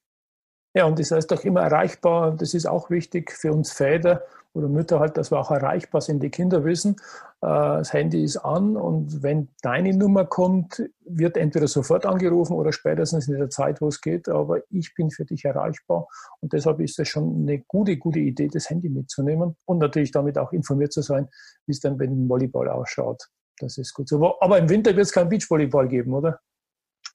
Ja, 0.77 0.85
und 0.85 0.99
das 0.99 1.11
heißt 1.11 1.31
doch 1.31 1.43
immer 1.43 1.63
erreichbar. 1.63 2.37
Das 2.37 2.53
ist 2.53 2.67
auch 2.67 2.91
wichtig 2.91 3.33
für 3.33 3.51
uns 3.51 3.73
Väter 3.73 4.25
oder 4.53 4.69
Mütter 4.69 5.01
halt, 5.01 5.17
dass 5.17 5.31
wir 5.31 5.39
auch 5.39 5.51
erreichbar 5.51 6.03
sind. 6.03 6.23
Die 6.23 6.29
Kinder 6.29 6.67
wissen, 6.67 6.97
äh, 7.41 7.47
das 7.47 7.95
Handy 7.95 8.23
ist 8.23 8.37
an 8.37 8.77
und 8.77 9.23
wenn 9.23 9.49
deine 9.63 9.97
Nummer 9.97 10.27
kommt, 10.27 10.83
wird 11.07 11.39
entweder 11.39 11.67
sofort 11.67 12.05
angerufen 12.05 12.53
oder 12.53 12.75
spätestens 12.75 13.27
in 13.27 13.39
der 13.39 13.49
Zeit, 13.49 13.81
wo 13.81 13.89
es 13.89 14.03
geht. 14.03 14.29
Aber 14.29 14.61
ich 14.69 14.95
bin 14.95 15.11
für 15.11 15.25
dich 15.25 15.47
erreichbar 15.47 16.09
und 16.41 16.53
deshalb 16.53 16.81
ist 16.81 16.99
es 16.99 17.09
schon 17.09 17.49
eine 17.49 17.61
gute, 17.61 17.97
gute 17.97 18.19
Idee, 18.19 18.49
das 18.49 18.69
Handy 18.69 18.91
mitzunehmen 18.91 19.57
und 19.65 19.79
natürlich 19.79 20.11
damit 20.11 20.37
auch 20.37 20.53
informiert 20.53 20.93
zu 20.93 21.01
sein, 21.01 21.27
wie 21.65 21.73
es 21.73 21.81
dann 21.81 21.97
bei 21.97 22.07
dem 22.07 22.29
Volleyball 22.29 22.69
ausschaut. 22.69 23.31
Das 23.59 23.79
ist 23.79 23.95
gut 23.95 24.11
so. 24.11 24.39
Aber 24.41 24.59
im 24.59 24.69
Winter 24.69 24.95
wird 24.95 25.07
es 25.07 25.13
kein 25.13 25.31
Beachvolleyball 25.31 25.89
geben, 25.89 26.13
oder? 26.13 26.39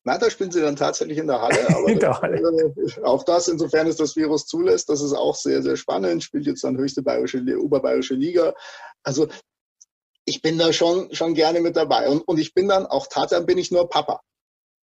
Nein, 0.03 0.19
da 0.19 0.29
spielen 0.31 0.51
sie 0.51 0.61
dann 0.61 0.75
tatsächlich 0.75 1.17
in 1.17 1.27
der 1.27 1.41
Halle. 1.41 1.67
Aber 1.75 1.87
in 1.87 1.99
der 1.99 2.19
Halle. 2.19 2.73
Äh, 2.75 3.03
auch 3.03 3.23
das, 3.23 3.47
insofern 3.47 3.87
es 3.87 3.97
das 3.97 4.15
Virus 4.15 4.47
zulässt, 4.47 4.89
das 4.89 5.01
ist 5.01 5.13
auch 5.13 5.35
sehr, 5.35 5.61
sehr 5.61 5.77
spannend. 5.77 6.23
Spielt 6.23 6.47
jetzt 6.47 6.63
dann 6.63 6.77
höchste 6.77 7.03
bayerische, 7.03 7.43
oberbayerische 7.59 8.15
Liga. 8.15 8.53
Also 9.03 9.27
ich 10.25 10.41
bin 10.41 10.57
da 10.57 10.73
schon, 10.73 11.13
schon 11.13 11.33
gerne 11.33 11.61
mit 11.61 11.75
dabei. 11.75 12.09
Und, 12.09 12.21
und 12.21 12.39
ich 12.39 12.53
bin 12.53 12.67
dann 12.67 12.85
auch 12.85 13.07
tatsächlich 13.07 13.45
bin 13.45 13.57
ich 13.57 13.71
nur 13.71 13.89
Papa. 13.89 14.21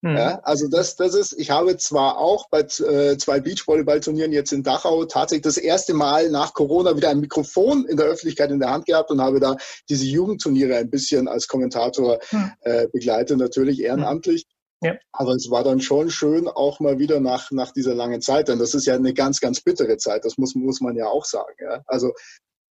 Hm. 0.06 0.17
Ja, 0.17 0.39
also 0.43 0.67
das, 0.67 0.97
das 0.97 1.15
ist, 1.15 1.34
ich 1.39 1.49
habe 1.49 1.78
zwar 1.78 2.17
auch 2.17 2.49
bei 2.49 2.60
äh, 2.60 3.17
zwei 3.17 3.39
Beachvolleyballturnieren 3.39 4.34
jetzt 4.34 4.51
in 4.51 4.63
Dachau 4.63 5.06
tatsächlich 5.06 5.43
das 5.43 5.58
erste 5.58 5.93
Mal 5.93 6.30
nach 6.30 6.54
Corona 6.54 6.95
wieder 6.95 7.10
ein 7.10 7.21
Mikrofon 7.21 7.86
in 7.86 7.97
der 7.97 8.06
Öffentlichkeit 8.06 8.51
in 8.51 8.60
der 8.60 8.71
Hand 8.71 8.86
gehabt 8.86 9.10
und 9.12 9.21
habe 9.21 9.39
da 9.39 9.56
diese 9.89 10.06
Jugendturniere 10.06 10.75
ein 10.75 10.89
bisschen 10.89 11.28
als 11.28 11.47
Kommentator 11.47 12.19
hm. 12.30 12.51
äh, 12.62 12.88
begleitet, 12.89 13.38
natürlich 13.38 13.82
ehrenamtlich. 13.82 14.45
Ja. 14.86 14.95
Aber 15.13 15.32
es 15.32 15.50
war 15.50 15.63
dann 15.63 15.82
schon 15.82 16.12
schön, 16.12 16.48
auch 16.48 16.80
mal 16.80 17.00
wieder 17.00 17.19
nach, 17.19 17.50
nach 17.52 17.71
dieser 17.71 17.95
langen 17.95 18.21
Zeit, 18.21 18.50
denn 18.50 18.60
das 18.60 18.76
ist 18.76 18.86
ja 18.86 18.93
eine 18.93 19.13
ganz, 19.13 19.39
ganz 19.39 19.62
bittere 19.62 19.98
Zeit, 19.98 20.26
das 20.26 20.38
muss, 20.38 20.54
muss 20.54 20.80
man 20.80 20.95
ja 20.95 21.08
auch 21.08 21.26
sagen. 21.26 21.56
Ja? 21.60 21.82
Also 21.88 22.13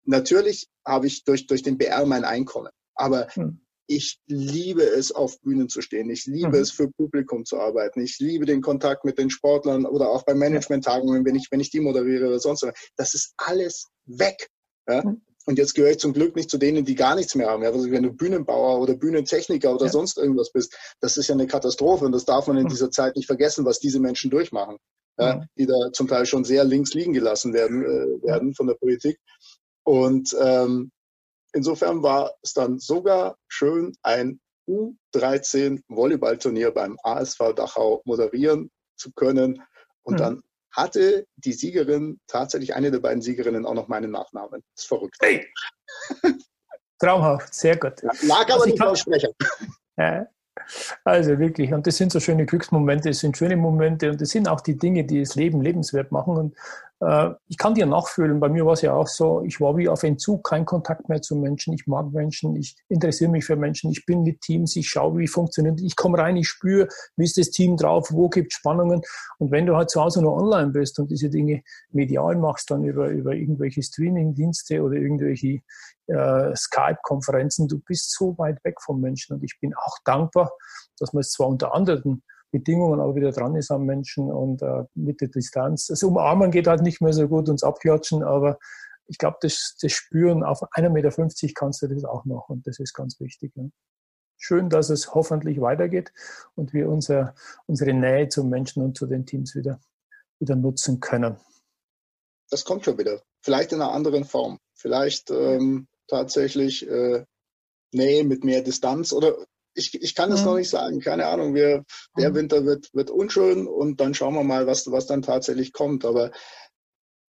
natürlich 0.05 0.67
habe 0.85 1.07
ich 1.07 1.23
durch, 1.23 1.47
durch 1.47 1.63
den 1.63 1.77
BR 1.79 2.05
mein 2.05 2.23
Einkommen, 2.23 2.71
aber 2.93 3.27
hm. 3.29 3.61
ich 3.87 4.19
liebe 4.27 4.83
es, 4.83 5.11
auf 5.11 5.39
Bühnen 5.41 5.69
zu 5.69 5.81
stehen. 5.81 6.11
Ich 6.11 6.25
liebe 6.25 6.57
hm. 6.57 6.61
es, 6.61 6.71
für 6.71 6.87
Publikum 6.87 7.45
zu 7.45 7.59
arbeiten. 7.59 8.01
Ich 8.01 8.19
liebe 8.19 8.45
den 8.45 8.61
Kontakt 8.61 9.05
mit 9.05 9.17
den 9.17 9.31
Sportlern 9.31 9.87
oder 9.87 10.09
auch 10.09 10.23
bei 10.23 10.35
Management-Tagungen, 10.35 11.25
wenn 11.25 11.35
ich, 11.35 11.47
wenn 11.49 11.61
ich 11.61 11.71
die 11.71 11.79
moderiere 11.79 12.27
oder 12.27 12.39
sonst 12.39 12.61
was. 12.61 12.73
Das 12.95 13.15
ist 13.15 13.33
alles 13.37 13.87
weg. 14.05 14.49
Ja? 14.87 15.03
Hm. 15.03 15.21
Und 15.45 15.57
jetzt 15.57 15.75
gehöre 15.75 15.91
ich 15.91 15.99
zum 15.99 16.13
Glück 16.13 16.35
nicht 16.35 16.49
zu 16.49 16.57
denen, 16.57 16.85
die 16.85 16.95
gar 16.95 17.15
nichts 17.15 17.35
mehr 17.35 17.49
haben. 17.49 17.63
Ja, 17.63 17.71
also 17.71 17.89
wenn 17.91 18.03
du 18.03 18.13
Bühnenbauer 18.13 18.79
oder 18.79 18.95
Bühnentechniker 18.95 19.73
oder 19.73 19.85
ja. 19.85 19.91
sonst 19.91 20.17
irgendwas 20.17 20.51
bist, 20.51 20.77
das 21.01 21.17
ist 21.17 21.27
ja 21.27 21.35
eine 21.35 21.47
Katastrophe. 21.47 22.05
Und 22.05 22.13
das 22.13 22.25
darf 22.25 22.47
man 22.47 22.57
in 22.57 22.67
dieser 22.67 22.91
Zeit 22.91 23.15
nicht 23.15 23.27
vergessen, 23.27 23.65
was 23.65 23.79
diese 23.79 23.99
Menschen 23.99 24.31
durchmachen. 24.31 24.77
Ja, 25.19 25.45
die 25.59 25.67
da 25.67 25.91
zum 25.91 26.07
Teil 26.07 26.25
schon 26.25 26.43
sehr 26.43 26.63
links 26.63 26.95
liegen 26.95 27.13
gelassen 27.13 27.53
werden, 27.53 27.83
äh, 27.83 28.27
werden 28.27 28.55
von 28.55 28.65
der 28.65 28.73
Politik. 28.73 29.19
Und 29.83 30.35
ähm, 30.41 30.91
insofern 31.53 32.01
war 32.01 32.33
es 32.41 32.53
dann 32.53 32.79
sogar 32.79 33.37
schön, 33.47 33.95
ein 34.01 34.39
U13 34.67 35.83
Volleyballturnier 35.87 36.71
beim 36.71 36.97
ASV 37.03 37.53
Dachau 37.55 38.01
moderieren 38.05 38.71
zu 38.95 39.11
können. 39.11 39.61
Und 40.01 40.15
mhm. 40.15 40.17
dann 40.17 40.41
hatte 40.73 41.27
die 41.37 41.53
Siegerin, 41.53 42.19
tatsächlich 42.27 42.75
eine 42.75 42.91
der 42.91 42.99
beiden 42.99 43.21
Siegerinnen, 43.21 43.65
auch 43.65 43.73
noch 43.73 43.87
meinen 43.87 44.11
Nachnamen. 44.11 44.61
Das 44.75 44.83
ist 44.83 44.87
verrückt. 44.87 45.17
Hey. 45.21 45.47
Traumhaft, 46.99 47.53
sehr 47.53 47.77
gut. 47.77 48.01
Ja, 48.01 48.11
lag 48.23 48.43
aber 48.43 48.53
also 48.53 48.65
nicht 48.65 48.81
auf 48.81 48.97
Sprecher. 48.97 49.29
Ja, 49.95 50.25
also 51.03 51.37
wirklich, 51.37 51.71
und 51.71 51.85
das 51.85 51.97
sind 51.97 52.11
so 52.11 52.19
schöne 52.19 52.47
Glücksmomente, 52.47 53.09
es 53.09 53.19
sind 53.19 53.37
schöne 53.37 53.55
Momente 53.55 54.09
und 54.09 54.19
das 54.19 54.29
sind 54.29 54.47
auch 54.47 54.61
die 54.61 54.75
Dinge, 54.75 55.03
die 55.03 55.19
das 55.19 55.35
Leben 55.35 55.61
lebenswert 55.61 56.11
machen. 56.11 56.35
Und 56.35 56.55
ich 57.47 57.57
kann 57.57 57.73
dir 57.73 57.85
nachfühlen, 57.85 58.39
bei 58.39 58.49
mir 58.49 58.65
war 58.65 58.73
es 58.73 58.81
ja 58.81 58.93
auch 58.93 59.07
so, 59.07 59.41
ich 59.43 59.59
war 59.59 59.75
wie 59.77 59.89
auf 59.89 60.03
Entzug, 60.03 60.43
kein 60.43 60.65
Kontakt 60.65 61.09
mehr 61.09 61.21
zu 61.21 61.35
Menschen, 61.35 61.73
ich 61.73 61.87
mag 61.87 62.11
Menschen, 62.11 62.55
ich 62.55 62.75
interessiere 62.87 63.31
mich 63.31 63.45
für 63.45 63.55
Menschen, 63.55 63.91
ich 63.91 64.05
bin 64.05 64.23
mit 64.23 64.41
Teams, 64.41 64.75
ich 64.75 64.89
schaue, 64.89 65.17
wie 65.17 65.27
funktioniert, 65.27 65.81
ich 65.81 65.95
komme 65.95 66.17
rein, 66.17 66.37
ich 66.37 66.47
spüre, 66.47 66.87
wie 67.15 67.25
ist 67.25 67.37
das 67.37 67.49
Team 67.49 67.77
drauf, 67.77 68.09
wo 68.11 68.29
gibt 68.29 68.53
es 68.53 68.57
Spannungen. 68.57 69.01
Und 69.39 69.51
wenn 69.51 69.65
du 69.65 69.75
halt 69.75 69.89
zu 69.89 70.01
Hause 70.01 70.21
nur 70.21 70.33
online 70.33 70.71
bist 70.71 70.99
und 70.99 71.09
diese 71.09 71.29
Dinge 71.29 71.63
medial 71.91 72.35
machst, 72.35 72.71
dann 72.71 72.83
über, 72.83 73.09
über 73.09 73.33
irgendwelche 73.33 73.81
Streaming-Dienste 73.81 74.81
oder 74.81 74.95
irgendwelche 74.95 75.61
äh, 76.07 76.55
Skype-Konferenzen, 76.55 77.67
du 77.67 77.79
bist 77.79 78.13
so 78.15 78.37
weit 78.37 78.63
weg 78.63 78.81
vom 78.81 79.01
Menschen. 79.01 79.35
Und 79.35 79.43
ich 79.43 79.59
bin 79.59 79.73
auch 79.73 79.97
dankbar, 80.05 80.51
dass 80.99 81.13
man 81.13 81.21
es 81.21 81.31
zwar 81.31 81.47
unter 81.47 81.73
anderen 81.73 82.23
Bedingungen 82.53 82.99
aber 82.99 83.15
wieder 83.15 83.31
dran 83.31 83.55
ist 83.55 83.71
am 83.71 83.85
Menschen 83.85 84.31
und 84.31 84.61
äh, 84.61 84.83
mit 84.93 85.21
der 85.21 85.29
Distanz. 85.29 85.87
Das 85.87 86.03
Umarmen 86.03 86.51
geht 86.51 86.67
halt 86.67 86.83
nicht 86.83 87.01
mehr 87.01 87.11
so 87.11 87.27
gut, 87.27 87.49
uns 87.49 87.63
abklatschen, 87.63 88.23
aber 88.23 88.59
ich 89.07 89.17
glaube, 89.17 89.37
das, 89.41 89.75
das 89.81 89.91
Spüren 89.91 90.43
auf 90.43 90.61
1,50 90.61 90.89
Meter 90.89 91.53
kannst 91.55 91.81
du 91.81 91.87
das 91.87 92.05
auch 92.05 92.25
noch 92.25 92.49
und 92.49 92.67
das 92.67 92.79
ist 92.79 92.93
ganz 92.93 93.19
wichtig. 93.19 93.51
Ja. 93.55 93.63
Schön, 94.37 94.69
dass 94.69 94.91
es 94.91 95.15
hoffentlich 95.15 95.61
weitergeht 95.61 96.13
und 96.53 96.73
wir 96.73 96.89
unser, 96.89 97.33
unsere 97.65 97.91
Nähe 97.91 98.29
zum 98.29 98.49
Menschen 98.49 98.83
und 98.83 98.95
zu 98.95 99.07
den 99.07 99.25
Teams 99.25 99.55
wieder, 99.55 99.79
wieder 100.39 100.55
nutzen 100.55 100.99
können. 100.99 101.37
Das 102.51 102.65
kommt 102.65 102.85
schon 102.85 102.99
wieder. 102.99 103.23
Vielleicht 103.41 103.71
in 103.73 103.81
einer 103.81 103.91
anderen 103.91 104.25
Form. 104.25 104.59
Vielleicht 104.75 105.31
ähm, 105.31 105.87
tatsächlich 106.07 106.87
äh, 106.87 107.25
Nähe 107.91 108.23
mit 108.23 108.43
mehr 108.43 108.61
Distanz 108.61 109.11
oder 109.11 109.35
ich, 109.75 109.93
ich 110.01 110.15
kann 110.15 110.31
es 110.31 110.41
mhm. 110.41 110.45
noch 110.45 110.55
nicht 110.55 110.69
sagen, 110.69 110.99
keine 110.99 111.27
Ahnung. 111.27 111.53
Wir, 111.55 111.83
der 112.17 112.31
mhm. 112.31 112.35
Winter 112.35 112.65
wird, 112.65 112.93
wird 112.93 113.09
unschön 113.09 113.67
und 113.67 113.99
dann 113.99 114.13
schauen 114.13 114.33
wir 114.35 114.43
mal, 114.43 114.67
was, 114.67 114.89
was 114.91 115.05
dann 115.05 115.21
tatsächlich 115.21 115.73
kommt. 115.73 116.05
Aber 116.05 116.31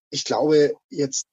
ich 0.10 0.26
glaube 0.26 0.74
jetzt, 0.90 1.26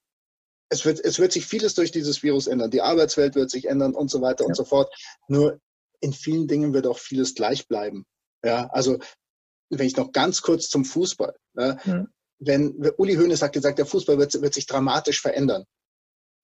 es 0.70 0.84
wird, 0.84 1.04
es 1.04 1.18
wird 1.18 1.32
sich 1.32 1.46
vieles 1.46 1.74
durch 1.74 1.90
dieses 1.90 2.22
Virus 2.22 2.46
ändern. 2.46 2.70
Die 2.70 2.82
Arbeitswelt 2.82 3.34
wird 3.34 3.50
sich 3.50 3.66
ändern 3.66 3.94
und 3.94 4.10
so 4.10 4.20
weiter 4.20 4.44
ja. 4.44 4.48
und 4.48 4.54
so 4.54 4.64
fort. 4.64 4.94
Nur 5.28 5.60
in 6.00 6.12
vielen 6.12 6.46
Dingen 6.46 6.72
wird 6.72 6.86
auch 6.86 6.98
vieles 6.98 7.34
gleich 7.34 7.66
bleiben. 7.66 8.06
Ja, 8.44 8.68
also 8.68 8.98
wenn 9.68 9.86
ich 9.86 9.96
noch 9.96 10.12
ganz 10.12 10.42
kurz 10.42 10.68
zum 10.68 10.84
Fußball. 10.84 11.36
Ja, 11.56 11.76
mhm. 11.84 12.08
Wenn 12.42 12.74
Uli 12.96 13.16
Hoeneß 13.16 13.42
hat 13.42 13.52
gesagt, 13.52 13.78
der 13.78 13.86
Fußball 13.86 14.16
wird, 14.18 14.40
wird 14.40 14.54
sich 14.54 14.66
dramatisch 14.66 15.20
verändern. 15.20 15.64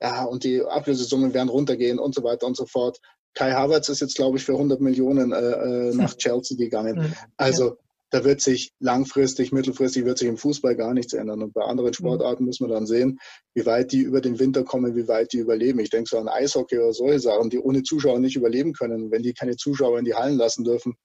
Ja, 0.02 0.24
und 0.24 0.44
die 0.44 0.62
Ablösesummen 0.62 1.32
werden 1.32 1.48
runtergehen 1.48 1.98
und 1.98 2.14
so 2.14 2.22
weiter 2.22 2.46
und 2.46 2.56
so 2.56 2.66
fort. 2.66 3.00
Kai 3.36 3.52
Havertz 3.52 3.88
ist 3.90 4.00
jetzt, 4.00 4.16
glaube 4.16 4.38
ich, 4.38 4.44
für 4.44 4.52
100 4.52 4.80
Millionen 4.80 5.32
äh, 5.32 5.36
äh 5.36 5.94
nach 5.94 6.14
Chelsea 6.16 6.56
gegangen. 6.56 6.96
Mhm. 6.96 7.14
Also 7.36 7.76
da 8.10 8.24
wird 8.24 8.40
sich 8.40 8.72
langfristig, 8.78 9.52
mittelfristig 9.52 10.04
wird 10.04 10.16
sich 10.18 10.28
im 10.28 10.38
Fußball 10.38 10.74
gar 10.74 10.94
nichts 10.94 11.12
ändern. 11.12 11.42
Und 11.42 11.52
bei 11.52 11.62
anderen 11.62 11.90
mhm. 11.90 11.94
Sportarten 11.94 12.44
müssen 12.46 12.66
wir 12.66 12.74
dann 12.74 12.86
sehen, 12.86 13.18
wie 13.54 13.66
weit 13.66 13.92
die 13.92 14.00
über 14.00 14.20
den 14.20 14.38
Winter 14.38 14.64
kommen, 14.64 14.96
wie 14.96 15.06
weit 15.06 15.32
die 15.32 15.38
überleben. 15.38 15.80
Ich 15.80 15.90
denke 15.90 16.08
so 16.08 16.18
an 16.18 16.28
Eishockey 16.28 16.78
oder 16.78 16.94
solche 16.94 17.20
Sachen, 17.20 17.50
die 17.50 17.58
ohne 17.58 17.82
Zuschauer 17.82 18.18
nicht 18.18 18.36
überleben 18.36 18.72
können. 18.72 19.10
Wenn 19.10 19.22
die 19.22 19.34
keine 19.34 19.56
Zuschauer 19.56 19.98
in 19.98 20.06
die 20.06 20.14
Hallen 20.14 20.38
lassen 20.38 20.64
dürfen, 20.64 20.96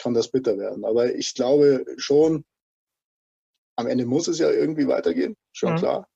kann 0.00 0.14
das 0.14 0.30
bitter 0.30 0.58
werden. 0.58 0.84
Aber 0.84 1.14
ich 1.14 1.32
glaube 1.34 1.86
schon, 1.96 2.44
am 3.76 3.86
Ende 3.86 4.04
muss 4.04 4.28
es 4.28 4.38
ja 4.38 4.50
irgendwie 4.50 4.88
weitergehen, 4.88 5.36
schon 5.52 5.72
mhm. 5.72 5.78
klar. 5.78 6.08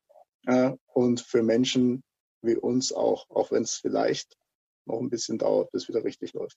und 0.93 1.21
für 1.23 1.43
Menschen 1.43 2.03
wie 2.43 2.57
uns 2.57 2.93
auch, 2.93 3.29
auch 3.31 3.51
wenn 3.51 3.63
es 3.63 3.75
vielleicht 3.75 4.37
noch 4.87 5.01
ein 5.01 5.11
bisschen 5.11 5.39
dauert, 5.39 5.71
bis 5.73 5.89
wieder 5.89 6.05
richtig 6.05 6.33
läuft. 6.35 6.57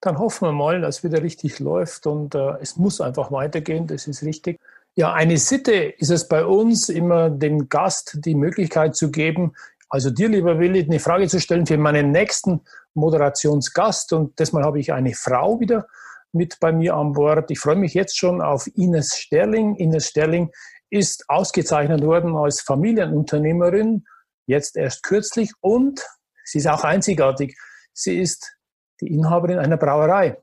Dann 0.00 0.18
hoffen 0.18 0.48
wir 0.48 0.52
mal, 0.52 0.80
dass 0.80 1.02
wieder 1.02 1.22
richtig 1.22 1.60
läuft 1.60 2.06
und 2.06 2.34
äh, 2.34 2.58
es 2.60 2.76
muss 2.76 3.00
einfach 3.00 3.32
weitergehen, 3.32 3.86
das 3.86 4.06
ist 4.06 4.22
richtig. 4.22 4.60
Ja, 4.96 5.12
eine 5.12 5.38
Sitte 5.38 5.72
ist 5.72 6.10
es 6.10 6.28
bei 6.28 6.44
uns, 6.44 6.88
immer 6.88 7.30
dem 7.30 7.68
Gast 7.68 8.18
die 8.24 8.34
Möglichkeit 8.34 8.94
zu 8.94 9.10
geben, 9.10 9.54
also 9.88 10.10
dir, 10.10 10.28
lieber 10.28 10.58
Willi, 10.58 10.82
eine 10.82 10.98
Frage 10.98 11.28
zu 11.28 11.40
stellen 11.40 11.66
für 11.66 11.78
meinen 11.78 12.10
nächsten 12.10 12.62
Moderationsgast. 12.94 14.12
Und 14.12 14.38
diesmal 14.40 14.64
habe 14.64 14.80
ich 14.80 14.92
eine 14.92 15.14
Frau 15.14 15.60
wieder 15.60 15.86
mit 16.32 16.58
bei 16.58 16.72
mir 16.72 16.96
an 16.96 17.12
Bord. 17.12 17.50
Ich 17.50 17.60
freue 17.60 17.76
mich 17.76 17.94
jetzt 17.94 18.18
schon 18.18 18.40
auf 18.40 18.66
Ines 18.74 19.16
Sterling. 19.16 19.76
Ines 19.76 20.08
Sterling 20.08 20.50
ist 20.90 21.28
ausgezeichnet 21.28 22.02
worden 22.02 22.36
als 22.36 22.60
Familienunternehmerin, 22.60 24.04
jetzt 24.46 24.76
erst 24.76 25.02
kürzlich 25.02 25.52
und 25.60 26.04
Sie 26.44 26.58
ist 26.58 26.68
auch 26.68 26.84
einzigartig. 26.84 27.56
Sie 27.92 28.18
ist 28.18 28.56
die 29.00 29.08
Inhaberin 29.08 29.58
einer 29.58 29.76
Brauerei. 29.76 30.40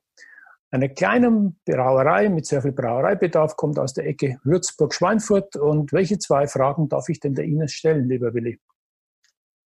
Eine 0.72 0.94
kleine 0.94 1.54
Brauerei 1.66 2.30
mit 2.30 2.46
sehr 2.46 2.62
viel 2.62 2.72
Brauereibedarf 2.72 3.56
kommt 3.58 3.78
aus 3.78 3.94
der 3.94 4.08
Ecke 4.08 4.40
Würzburg-Schweinfurt. 4.44 5.58
Und 5.58 5.92
welche 5.92 6.18
zwei 6.18 6.48
Fragen 6.48 6.90
darf 6.90 7.10
ich 7.10 7.20
denn 7.20 7.36
der 7.36 7.46
Ines 7.46 7.74
stellen, 7.74 8.08
lieber 8.08 8.34
Willi? 8.34 8.60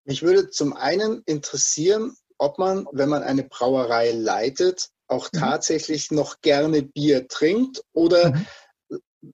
Mich 0.04 0.22
würde 0.22 0.50
zum 0.50 0.72
einen 0.72 1.22
interessieren, 1.26 2.14
ob 2.38 2.58
man, 2.58 2.86
wenn 2.92 3.08
man 3.08 3.22
eine 3.22 3.44
Brauerei 3.44 4.10
leitet, 4.12 4.90
auch 5.08 5.30
mhm. 5.32 5.38
tatsächlich 5.38 6.10
noch 6.10 6.40
gerne 6.40 6.82
Bier 6.82 7.28
trinkt 7.28 7.82
oder 7.92 8.34
mhm 8.34 8.46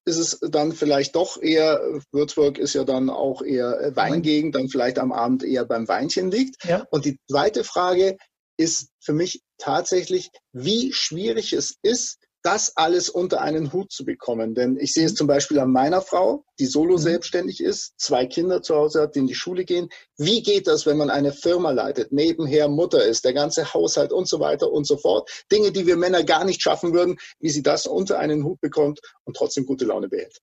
ist 0.04 0.16
es 0.16 0.38
dann 0.50 0.72
vielleicht 0.72 1.16
doch 1.16 1.40
eher, 1.40 2.00
Würzburg 2.12 2.58
ist 2.58 2.74
ja 2.74 2.84
dann 2.84 3.10
auch 3.10 3.42
eher 3.42 3.92
Weingegend, 3.94 4.54
dann 4.54 4.68
vielleicht 4.68 4.98
am 4.98 5.12
Abend 5.12 5.42
eher 5.42 5.64
beim 5.64 5.88
Weinchen 5.88 6.30
liegt. 6.30 6.64
Ja. 6.64 6.86
Und 6.90 7.04
die 7.04 7.18
zweite 7.28 7.64
Frage 7.64 8.16
ist 8.56 8.88
für 9.00 9.12
mich 9.12 9.42
tatsächlich, 9.58 10.30
wie 10.52 10.92
schwierig 10.92 11.52
es 11.52 11.76
ist, 11.82 12.18
das 12.42 12.76
alles 12.76 13.08
unter 13.08 13.40
einen 13.40 13.72
Hut 13.72 13.92
zu 13.92 14.04
bekommen. 14.04 14.54
Denn 14.54 14.76
ich 14.76 14.92
sehe 14.92 15.06
es 15.06 15.12
mhm. 15.12 15.16
zum 15.16 15.26
Beispiel 15.26 15.58
an 15.58 15.70
meiner 15.70 16.00
Frau, 16.00 16.44
die 16.58 16.66
solo 16.66 16.94
mhm. 16.94 17.02
selbstständig 17.02 17.62
ist, 17.62 17.94
zwei 17.98 18.26
Kinder 18.26 18.62
zu 18.62 18.74
Hause 18.74 19.02
hat, 19.02 19.14
die 19.14 19.20
in 19.20 19.26
die 19.26 19.34
Schule 19.34 19.64
gehen. 19.64 19.88
Wie 20.16 20.42
geht 20.42 20.66
das, 20.66 20.86
wenn 20.86 20.96
man 20.96 21.10
eine 21.10 21.32
Firma 21.32 21.70
leitet, 21.70 22.12
nebenher 22.12 22.68
Mutter 22.68 23.04
ist, 23.04 23.24
der 23.24 23.32
ganze 23.32 23.72
Haushalt 23.72 24.12
und 24.12 24.28
so 24.28 24.40
weiter 24.40 24.70
und 24.70 24.86
so 24.86 24.96
fort? 24.96 25.44
Dinge, 25.50 25.72
die 25.72 25.86
wir 25.86 25.96
Männer 25.96 26.24
gar 26.24 26.44
nicht 26.44 26.62
schaffen 26.62 26.92
würden, 26.92 27.16
wie 27.38 27.50
sie 27.50 27.62
das 27.62 27.86
unter 27.86 28.18
einen 28.18 28.44
Hut 28.44 28.60
bekommt 28.60 29.00
und 29.24 29.36
trotzdem 29.36 29.66
gute 29.66 29.84
Laune 29.84 30.08
behält. 30.08 30.40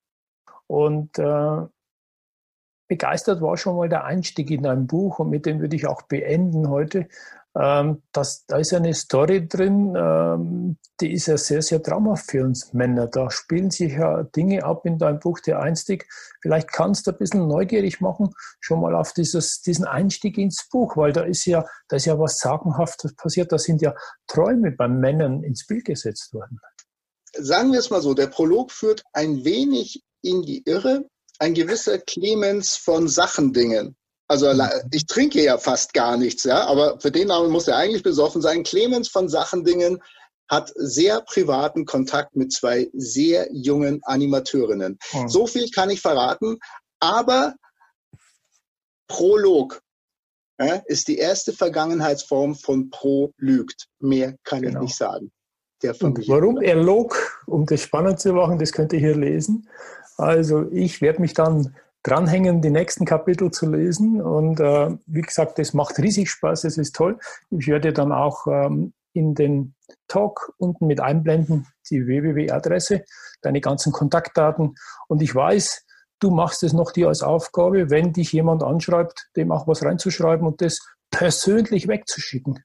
Und 0.67 1.17
äh, 1.17 1.67
begeistert 2.89 3.39
war 3.41 3.55
schon 3.55 3.77
mal 3.77 3.88
der 3.88 4.03
Einstieg 4.03 4.51
in 4.51 4.65
ein 4.65 4.88
Buch 4.88 5.19
und 5.19 5.29
mit 5.29 5.45
dem 5.45 5.62
würde 5.62 5.75
ich 5.75 5.88
auch 5.88 6.01
beenden 6.01 6.69
heute. 6.69 7.07
Ähm, 7.57 8.03
das, 8.12 8.45
da 8.45 8.57
ist 8.57 8.73
eine 8.73 8.93
Story 8.93 9.47
drin, 9.47 9.95
ähm, 9.97 10.77
die 11.01 11.13
ist 11.13 11.27
ja 11.27 11.38
sehr, 11.38 11.62
sehr 11.62 11.81
traumhaft 11.81 12.29
für 12.29 12.43
uns 12.43 12.73
Männer. 12.73 13.07
Da 13.07 13.31
spielen 13.31 13.71
sich 13.71 13.93
ja 13.93 14.23
Dinge 14.23 14.63
ab 14.63 14.85
in 14.85 14.97
deinem 14.97 15.19
Buch, 15.19 15.39
der 15.39 15.59
Einstieg. 15.59 16.07
Vielleicht 16.41 16.71
kannst 16.71 17.07
du 17.07 17.12
ein 17.12 17.17
bisschen 17.17 17.47
neugierig 17.47 18.01
machen, 18.01 18.29
schon 18.59 18.81
mal 18.81 18.95
auf 18.95 19.13
dieses, 19.13 19.62
diesen 19.62 19.85
Einstieg 19.85 20.38
ins 20.38 20.67
Buch, 20.69 20.95
weil 20.95 21.12
da 21.12 21.21
ist 21.21 21.45
ja, 21.45 21.65
da 21.88 21.95
ist 21.95 22.05
ja 22.05 22.19
was 22.19 22.39
Sagenhaftes 22.39 23.15
passiert. 23.15 23.51
Da 23.51 23.57
sind 23.57 23.81
ja 23.81 23.95
Träume 24.27 24.71
beim 24.71 24.99
Männern 24.99 25.43
ins 25.43 25.65
Bild 25.65 25.85
gesetzt 25.85 26.33
worden. 26.33 26.59
Sagen 27.33 27.71
wir 27.71 27.79
es 27.79 27.89
mal 27.89 28.01
so, 28.01 28.13
der 28.13 28.27
Prolog 28.27 28.71
führt 28.71 29.03
ein 29.13 29.43
wenig 29.43 30.03
in 30.21 30.43
die 30.43 30.63
Irre. 30.65 31.07
Ein 31.39 31.53
gewisser 31.53 31.97
Clemens 31.99 32.75
von 32.75 33.07
Sachendingen 33.07 33.95
also 34.29 34.53
ich 34.91 35.07
trinke 35.07 35.43
ja 35.43 35.57
fast 35.57 35.93
gar 35.93 36.15
nichts, 36.15 36.43
ja, 36.43 36.65
aber 36.67 36.99
für 36.99 37.11
den 37.11 37.29
Namen 37.29 37.49
muss 37.49 37.67
er 37.67 37.77
eigentlich 37.77 38.03
besoffen 38.03 38.41
sein. 38.41 38.63
Clemens 38.63 39.09
von 39.09 39.27
Sachendingen 39.27 40.01
hat 40.47 40.71
sehr 40.75 41.21
privaten 41.21 41.85
Kontakt 41.85 42.35
mit 42.35 42.53
zwei 42.53 42.89
sehr 42.93 43.47
jungen 43.51 44.01
Animateurinnen. 44.03 44.99
Oh. 45.13 45.27
So 45.27 45.47
viel 45.47 45.69
kann 45.71 45.89
ich 45.89 46.01
verraten, 46.01 46.59
aber 46.99 47.55
Prolog 49.07 49.81
ja, 50.59 50.75
ist 50.85 51.07
die 51.07 51.17
erste 51.17 51.51
Vergangenheitsform 51.51 52.53
von 52.53 52.91
Pro 52.91 53.33
lügt. 53.37 53.87
Mehr 53.99 54.35
kann 54.43 54.61
genau. 54.61 54.79
ich 54.79 54.83
nicht 54.89 54.97
sagen. 54.97 55.31
warum 55.81 56.61
er 56.61 56.75
log, 56.75 57.41
um 57.47 57.65
das 57.65 57.81
spannend 57.81 58.19
zu 58.19 58.33
machen, 58.33 58.59
das 58.59 58.73
könnt 58.73 58.93
ihr 58.93 58.99
hier 58.99 59.15
lesen. 59.15 59.67
Also 60.17 60.69
ich 60.71 61.01
werde 61.01 61.21
mich 61.21 61.33
dann 61.33 61.75
dranhängen, 62.03 62.62
die 62.62 62.69
nächsten 62.69 63.05
Kapitel 63.05 63.51
zu 63.51 63.69
lesen. 63.69 64.21
Und 64.21 64.59
äh, 64.59 64.97
wie 65.05 65.21
gesagt, 65.21 65.59
es 65.59 65.73
macht 65.73 65.97
riesig 65.99 66.29
Spaß, 66.29 66.63
es 66.63 66.77
ist 66.77 66.95
toll. 66.95 67.19
Ich 67.49 67.67
werde 67.67 67.93
dann 67.93 68.12
auch 68.12 68.47
ähm, 68.47 68.93
in 69.13 69.35
den 69.35 69.75
Talk 70.07 70.53
unten 70.57 70.88
mit 70.88 70.99
einblenden, 70.99 71.67
die 71.89 72.05
www-Adresse, 72.05 73.03
deine 73.41 73.62
ganzen 73.62 73.91
Kontaktdaten. 73.91 74.75
Und 75.07 75.21
ich 75.21 75.33
weiß, 75.33 75.85
du 76.19 76.31
machst 76.31 76.63
es 76.63 76.73
noch 76.73 76.91
dir 76.91 77.07
als 77.07 77.21
Aufgabe, 77.21 77.89
wenn 77.89 78.13
dich 78.13 78.31
jemand 78.31 78.63
anschreibt, 78.63 79.29
dem 79.35 79.51
auch 79.51 79.67
was 79.67 79.83
reinzuschreiben 79.83 80.45
und 80.47 80.62
das 80.62 80.79
persönlich 81.12 81.88
wegzuschicken. 81.88 82.63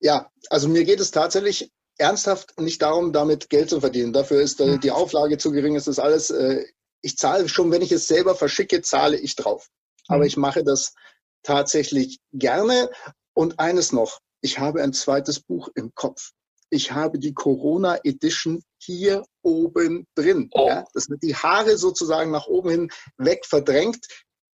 Ja, 0.00 0.30
also 0.48 0.68
mir 0.68 0.84
geht 0.84 1.00
es 1.00 1.10
tatsächlich 1.10 1.72
ernsthaft 1.98 2.58
nicht 2.58 2.80
darum, 2.80 3.12
damit 3.12 3.50
Geld 3.50 3.68
zu 3.68 3.80
verdienen. 3.80 4.12
Dafür 4.12 4.40
ist 4.40 4.60
äh, 4.60 4.74
hm. 4.74 4.80
die 4.80 4.90
Auflage 4.90 5.36
zu 5.36 5.52
gering, 5.52 5.74
ist 5.74 5.88
das 5.88 5.98
alles 5.98 6.30
äh, 6.30 6.64
ich 7.02 7.16
zahle 7.16 7.48
schon, 7.48 7.70
wenn 7.70 7.82
ich 7.82 7.92
es 7.92 8.06
selber 8.06 8.34
verschicke, 8.34 8.82
zahle 8.82 9.18
ich 9.18 9.36
drauf. 9.36 9.68
Aber 10.08 10.20
mhm. 10.20 10.26
ich 10.26 10.36
mache 10.36 10.64
das 10.64 10.94
tatsächlich 11.42 12.18
gerne. 12.32 12.90
Und 13.34 13.58
eines 13.58 13.92
noch, 13.92 14.20
ich 14.42 14.58
habe 14.58 14.82
ein 14.82 14.92
zweites 14.92 15.40
Buch 15.40 15.68
im 15.74 15.94
Kopf. 15.94 16.32
ich 16.72 16.92
habe 16.92 17.18
die 17.18 17.34
Corona 17.34 17.98
Edition 18.04 18.62
hier 18.78 19.24
oben 19.42 20.06
drin. 20.14 20.48
Oh. 20.52 20.68
Ja, 20.68 20.84
das 20.94 21.08
wird 21.08 21.22
die 21.22 21.34
Haare 21.34 21.76
sozusagen 21.76 22.30
nach 22.30 22.46
oben 22.46 22.70
hin 22.70 22.90
weg 23.18 23.44
verdrängt. 23.44 24.06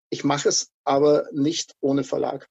Ich 0.09 0.25
mache 0.25 0.49
es 0.49 0.69
aber 0.85 1.27
nicht 1.33 1.75
ohne 1.81 2.05
Verlag. 2.05 2.49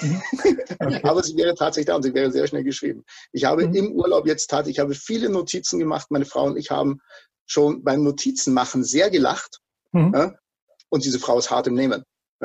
Mhm. 0.00 0.22
Okay. 0.82 1.00
aber 1.04 1.22
sie 1.22 1.36
wäre 1.36 1.54
tatsächlich 1.54 1.86
da 1.86 1.94
und 1.94 2.02
sie 2.02 2.12
wäre 2.12 2.32
sehr 2.32 2.48
schnell 2.48 2.64
geschrieben. 2.64 3.04
Ich 3.30 3.44
habe 3.44 3.68
mhm. 3.68 3.74
im 3.74 3.92
Urlaub 3.92 4.26
jetzt 4.26 4.48
tatsächlich, 4.50 4.78
ich 4.78 4.80
habe 4.80 4.94
viele 4.94 5.28
Notizen 5.28 5.78
gemacht. 5.78 6.10
Meine 6.10 6.24
Frau 6.24 6.46
und 6.46 6.56
ich 6.56 6.72
haben 6.72 7.00
schon 7.52 7.84
beim 7.84 8.02
Notizenmachen 8.02 8.82
sehr 8.82 9.10
gelacht. 9.10 9.60
Mhm. 9.92 10.12
Ja? 10.14 10.34
Und 10.88 11.04
diese 11.04 11.18
Frau 11.18 11.38
ist 11.38 11.50
hart 11.50 11.66
im 11.66 11.74
Nehmen. 11.74 12.04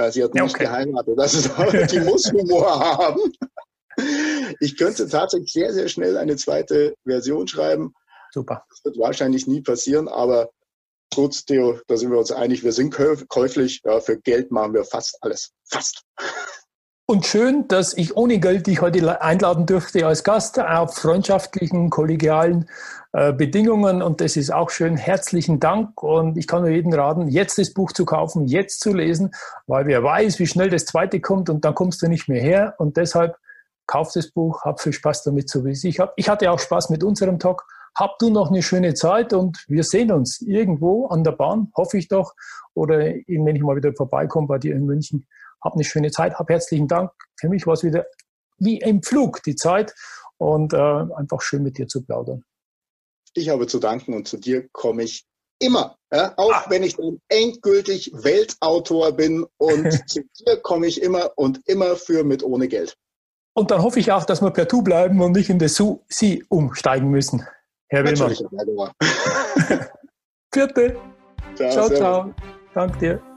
Sie 0.09 0.23
hat 0.23 0.35
ja, 0.35 0.43
nicht 0.43 0.55
okay. 0.55 0.65
geheiratet. 0.65 1.17
Das 1.17 1.33
ist, 1.33 1.49
die 1.91 1.99
muss 2.01 2.31
Humor 2.31 2.79
haben. 2.79 3.19
Ich 4.59 4.77
könnte 4.77 5.07
tatsächlich 5.09 5.51
sehr, 5.51 5.73
sehr 5.73 5.87
schnell 5.87 6.17
eine 6.17 6.35
zweite 6.35 6.93
Version 7.03 7.47
schreiben. 7.47 7.93
Super. 8.31 8.63
Das 8.69 8.85
wird 8.85 8.99
wahrscheinlich 8.99 9.47
nie 9.47 9.61
passieren, 9.61 10.07
aber 10.07 10.51
gut, 11.13 11.47
Theo, 11.47 11.79
da 11.87 11.97
sind 11.97 12.11
wir 12.11 12.19
uns 12.19 12.31
einig, 12.31 12.63
wir 12.63 12.73
sind 12.73 12.93
käuflich. 12.93 13.81
Ja, 13.83 13.99
für 13.99 14.19
Geld 14.19 14.51
machen 14.51 14.75
wir 14.75 14.83
fast 14.83 15.17
alles. 15.21 15.51
Fast. 15.65 16.03
Und 17.09 17.25
schön, 17.25 17.69
dass 17.69 17.93
ich 17.93 18.17
ohne 18.17 18.37
Geld 18.37 18.67
dich 18.67 18.81
heute 18.81 19.21
einladen 19.21 19.65
durfte 19.65 20.05
als 20.05 20.25
Gast 20.25 20.59
auf 20.59 20.93
freundschaftlichen, 20.95 21.89
kollegialen 21.89 22.67
äh, 23.13 23.31
Bedingungen. 23.31 24.01
Und 24.01 24.19
das 24.19 24.35
ist 24.35 24.53
auch 24.53 24.69
schön. 24.69 24.97
Herzlichen 24.97 25.61
Dank. 25.61 26.03
Und 26.03 26.37
ich 26.37 26.47
kann 26.47 26.63
nur 26.63 26.69
jedem 26.69 26.91
raten, 26.91 27.29
jetzt 27.29 27.59
das 27.59 27.73
Buch 27.73 27.93
zu 27.93 28.03
kaufen, 28.03 28.45
jetzt 28.45 28.81
zu 28.81 28.93
lesen, 28.93 29.31
weil 29.67 29.85
wer 29.85 30.03
weiß, 30.03 30.37
wie 30.39 30.47
schnell 30.47 30.69
das 30.69 30.83
zweite 30.83 31.21
kommt 31.21 31.49
und 31.49 31.63
dann 31.63 31.75
kommst 31.75 32.01
du 32.01 32.09
nicht 32.09 32.27
mehr 32.27 32.41
her. 32.41 32.75
Und 32.77 32.97
deshalb 32.97 33.37
kauf 33.85 34.11
das 34.11 34.29
Buch, 34.29 34.63
hab 34.63 34.81
viel 34.81 34.91
Spaß 34.91 35.23
damit, 35.23 35.49
so 35.49 35.63
wie 35.63 35.71
es 35.71 35.85
ich 35.85 36.01
habe. 36.01 36.11
Ich 36.17 36.27
hatte 36.27 36.51
auch 36.51 36.59
Spaß 36.59 36.89
mit 36.89 37.05
unserem 37.05 37.39
Talk. 37.39 37.63
Hab 37.95 38.19
du 38.19 38.29
noch 38.29 38.49
eine 38.49 38.61
schöne 38.61 38.95
Zeit 38.95 39.31
und 39.31 39.63
wir 39.69 39.85
sehen 39.85 40.11
uns 40.11 40.41
irgendwo 40.41 41.07
an 41.07 41.23
der 41.23 41.31
Bahn, 41.31 41.71
hoffe 41.73 41.97
ich 41.99 42.09
doch, 42.09 42.35
oder 42.73 42.97
wenn 42.97 43.55
ich 43.55 43.63
mal 43.63 43.77
wieder 43.77 43.93
vorbeikomme 43.93 44.47
bei 44.47 44.57
dir 44.59 44.75
in 44.75 44.85
München. 44.85 45.25
Hab 45.63 45.73
eine 45.73 45.83
schöne 45.83 46.11
Zeit, 46.11 46.35
hab 46.35 46.49
herzlichen 46.49 46.87
Dank. 46.87 47.11
Für 47.39 47.49
mich 47.49 47.65
war 47.65 47.73
es 47.73 47.83
wieder 47.83 48.05
wie 48.59 48.79
im 48.79 49.03
Flug 49.03 49.43
die 49.43 49.55
Zeit 49.55 49.93
und 50.37 50.73
äh, 50.73 50.77
einfach 50.77 51.41
schön 51.41 51.63
mit 51.63 51.77
dir 51.77 51.87
zu 51.87 52.03
plaudern. 52.03 52.43
Ich 53.33 53.49
habe 53.49 53.67
zu 53.67 53.79
danken 53.79 54.13
und 54.13 54.27
zu 54.27 54.37
dir 54.37 54.67
komme 54.71 55.03
ich 55.03 55.25
immer, 55.59 55.95
ja, 56.11 56.33
auch 56.37 56.53
ah. 56.53 56.65
wenn 56.69 56.83
ich 56.83 56.95
dann 56.95 57.19
endgültig 57.29 58.11
Weltautor 58.13 59.11
bin 59.11 59.45
und 59.57 59.91
zu 60.09 60.21
dir 60.39 60.57
komme 60.57 60.87
ich 60.87 61.01
immer 61.01 61.31
und 61.35 61.61
immer 61.65 61.95
für 61.95 62.23
mit 62.23 62.43
ohne 62.43 62.67
Geld. 62.67 62.95
Und 63.53 63.71
dann 63.71 63.81
hoffe 63.81 63.99
ich 63.99 64.11
auch, 64.11 64.23
dass 64.23 64.41
wir 64.41 64.51
per 64.51 64.65
Du 64.65 64.83
bleiben 64.83 65.19
und 65.21 65.31
nicht 65.31 65.49
in 65.49 65.57
das 65.57 65.75
Su 65.75 66.03
Sie 66.07 66.43
umsteigen 66.49 67.09
müssen. 67.09 67.45
Herr 67.89 68.03
Willmann. 68.03 68.91
Vierte. 70.53 70.95
Ciao, 71.55 71.71
ciao, 71.71 71.89
ciao. 71.89 72.33
Danke 72.73 72.99
dir. 72.99 73.36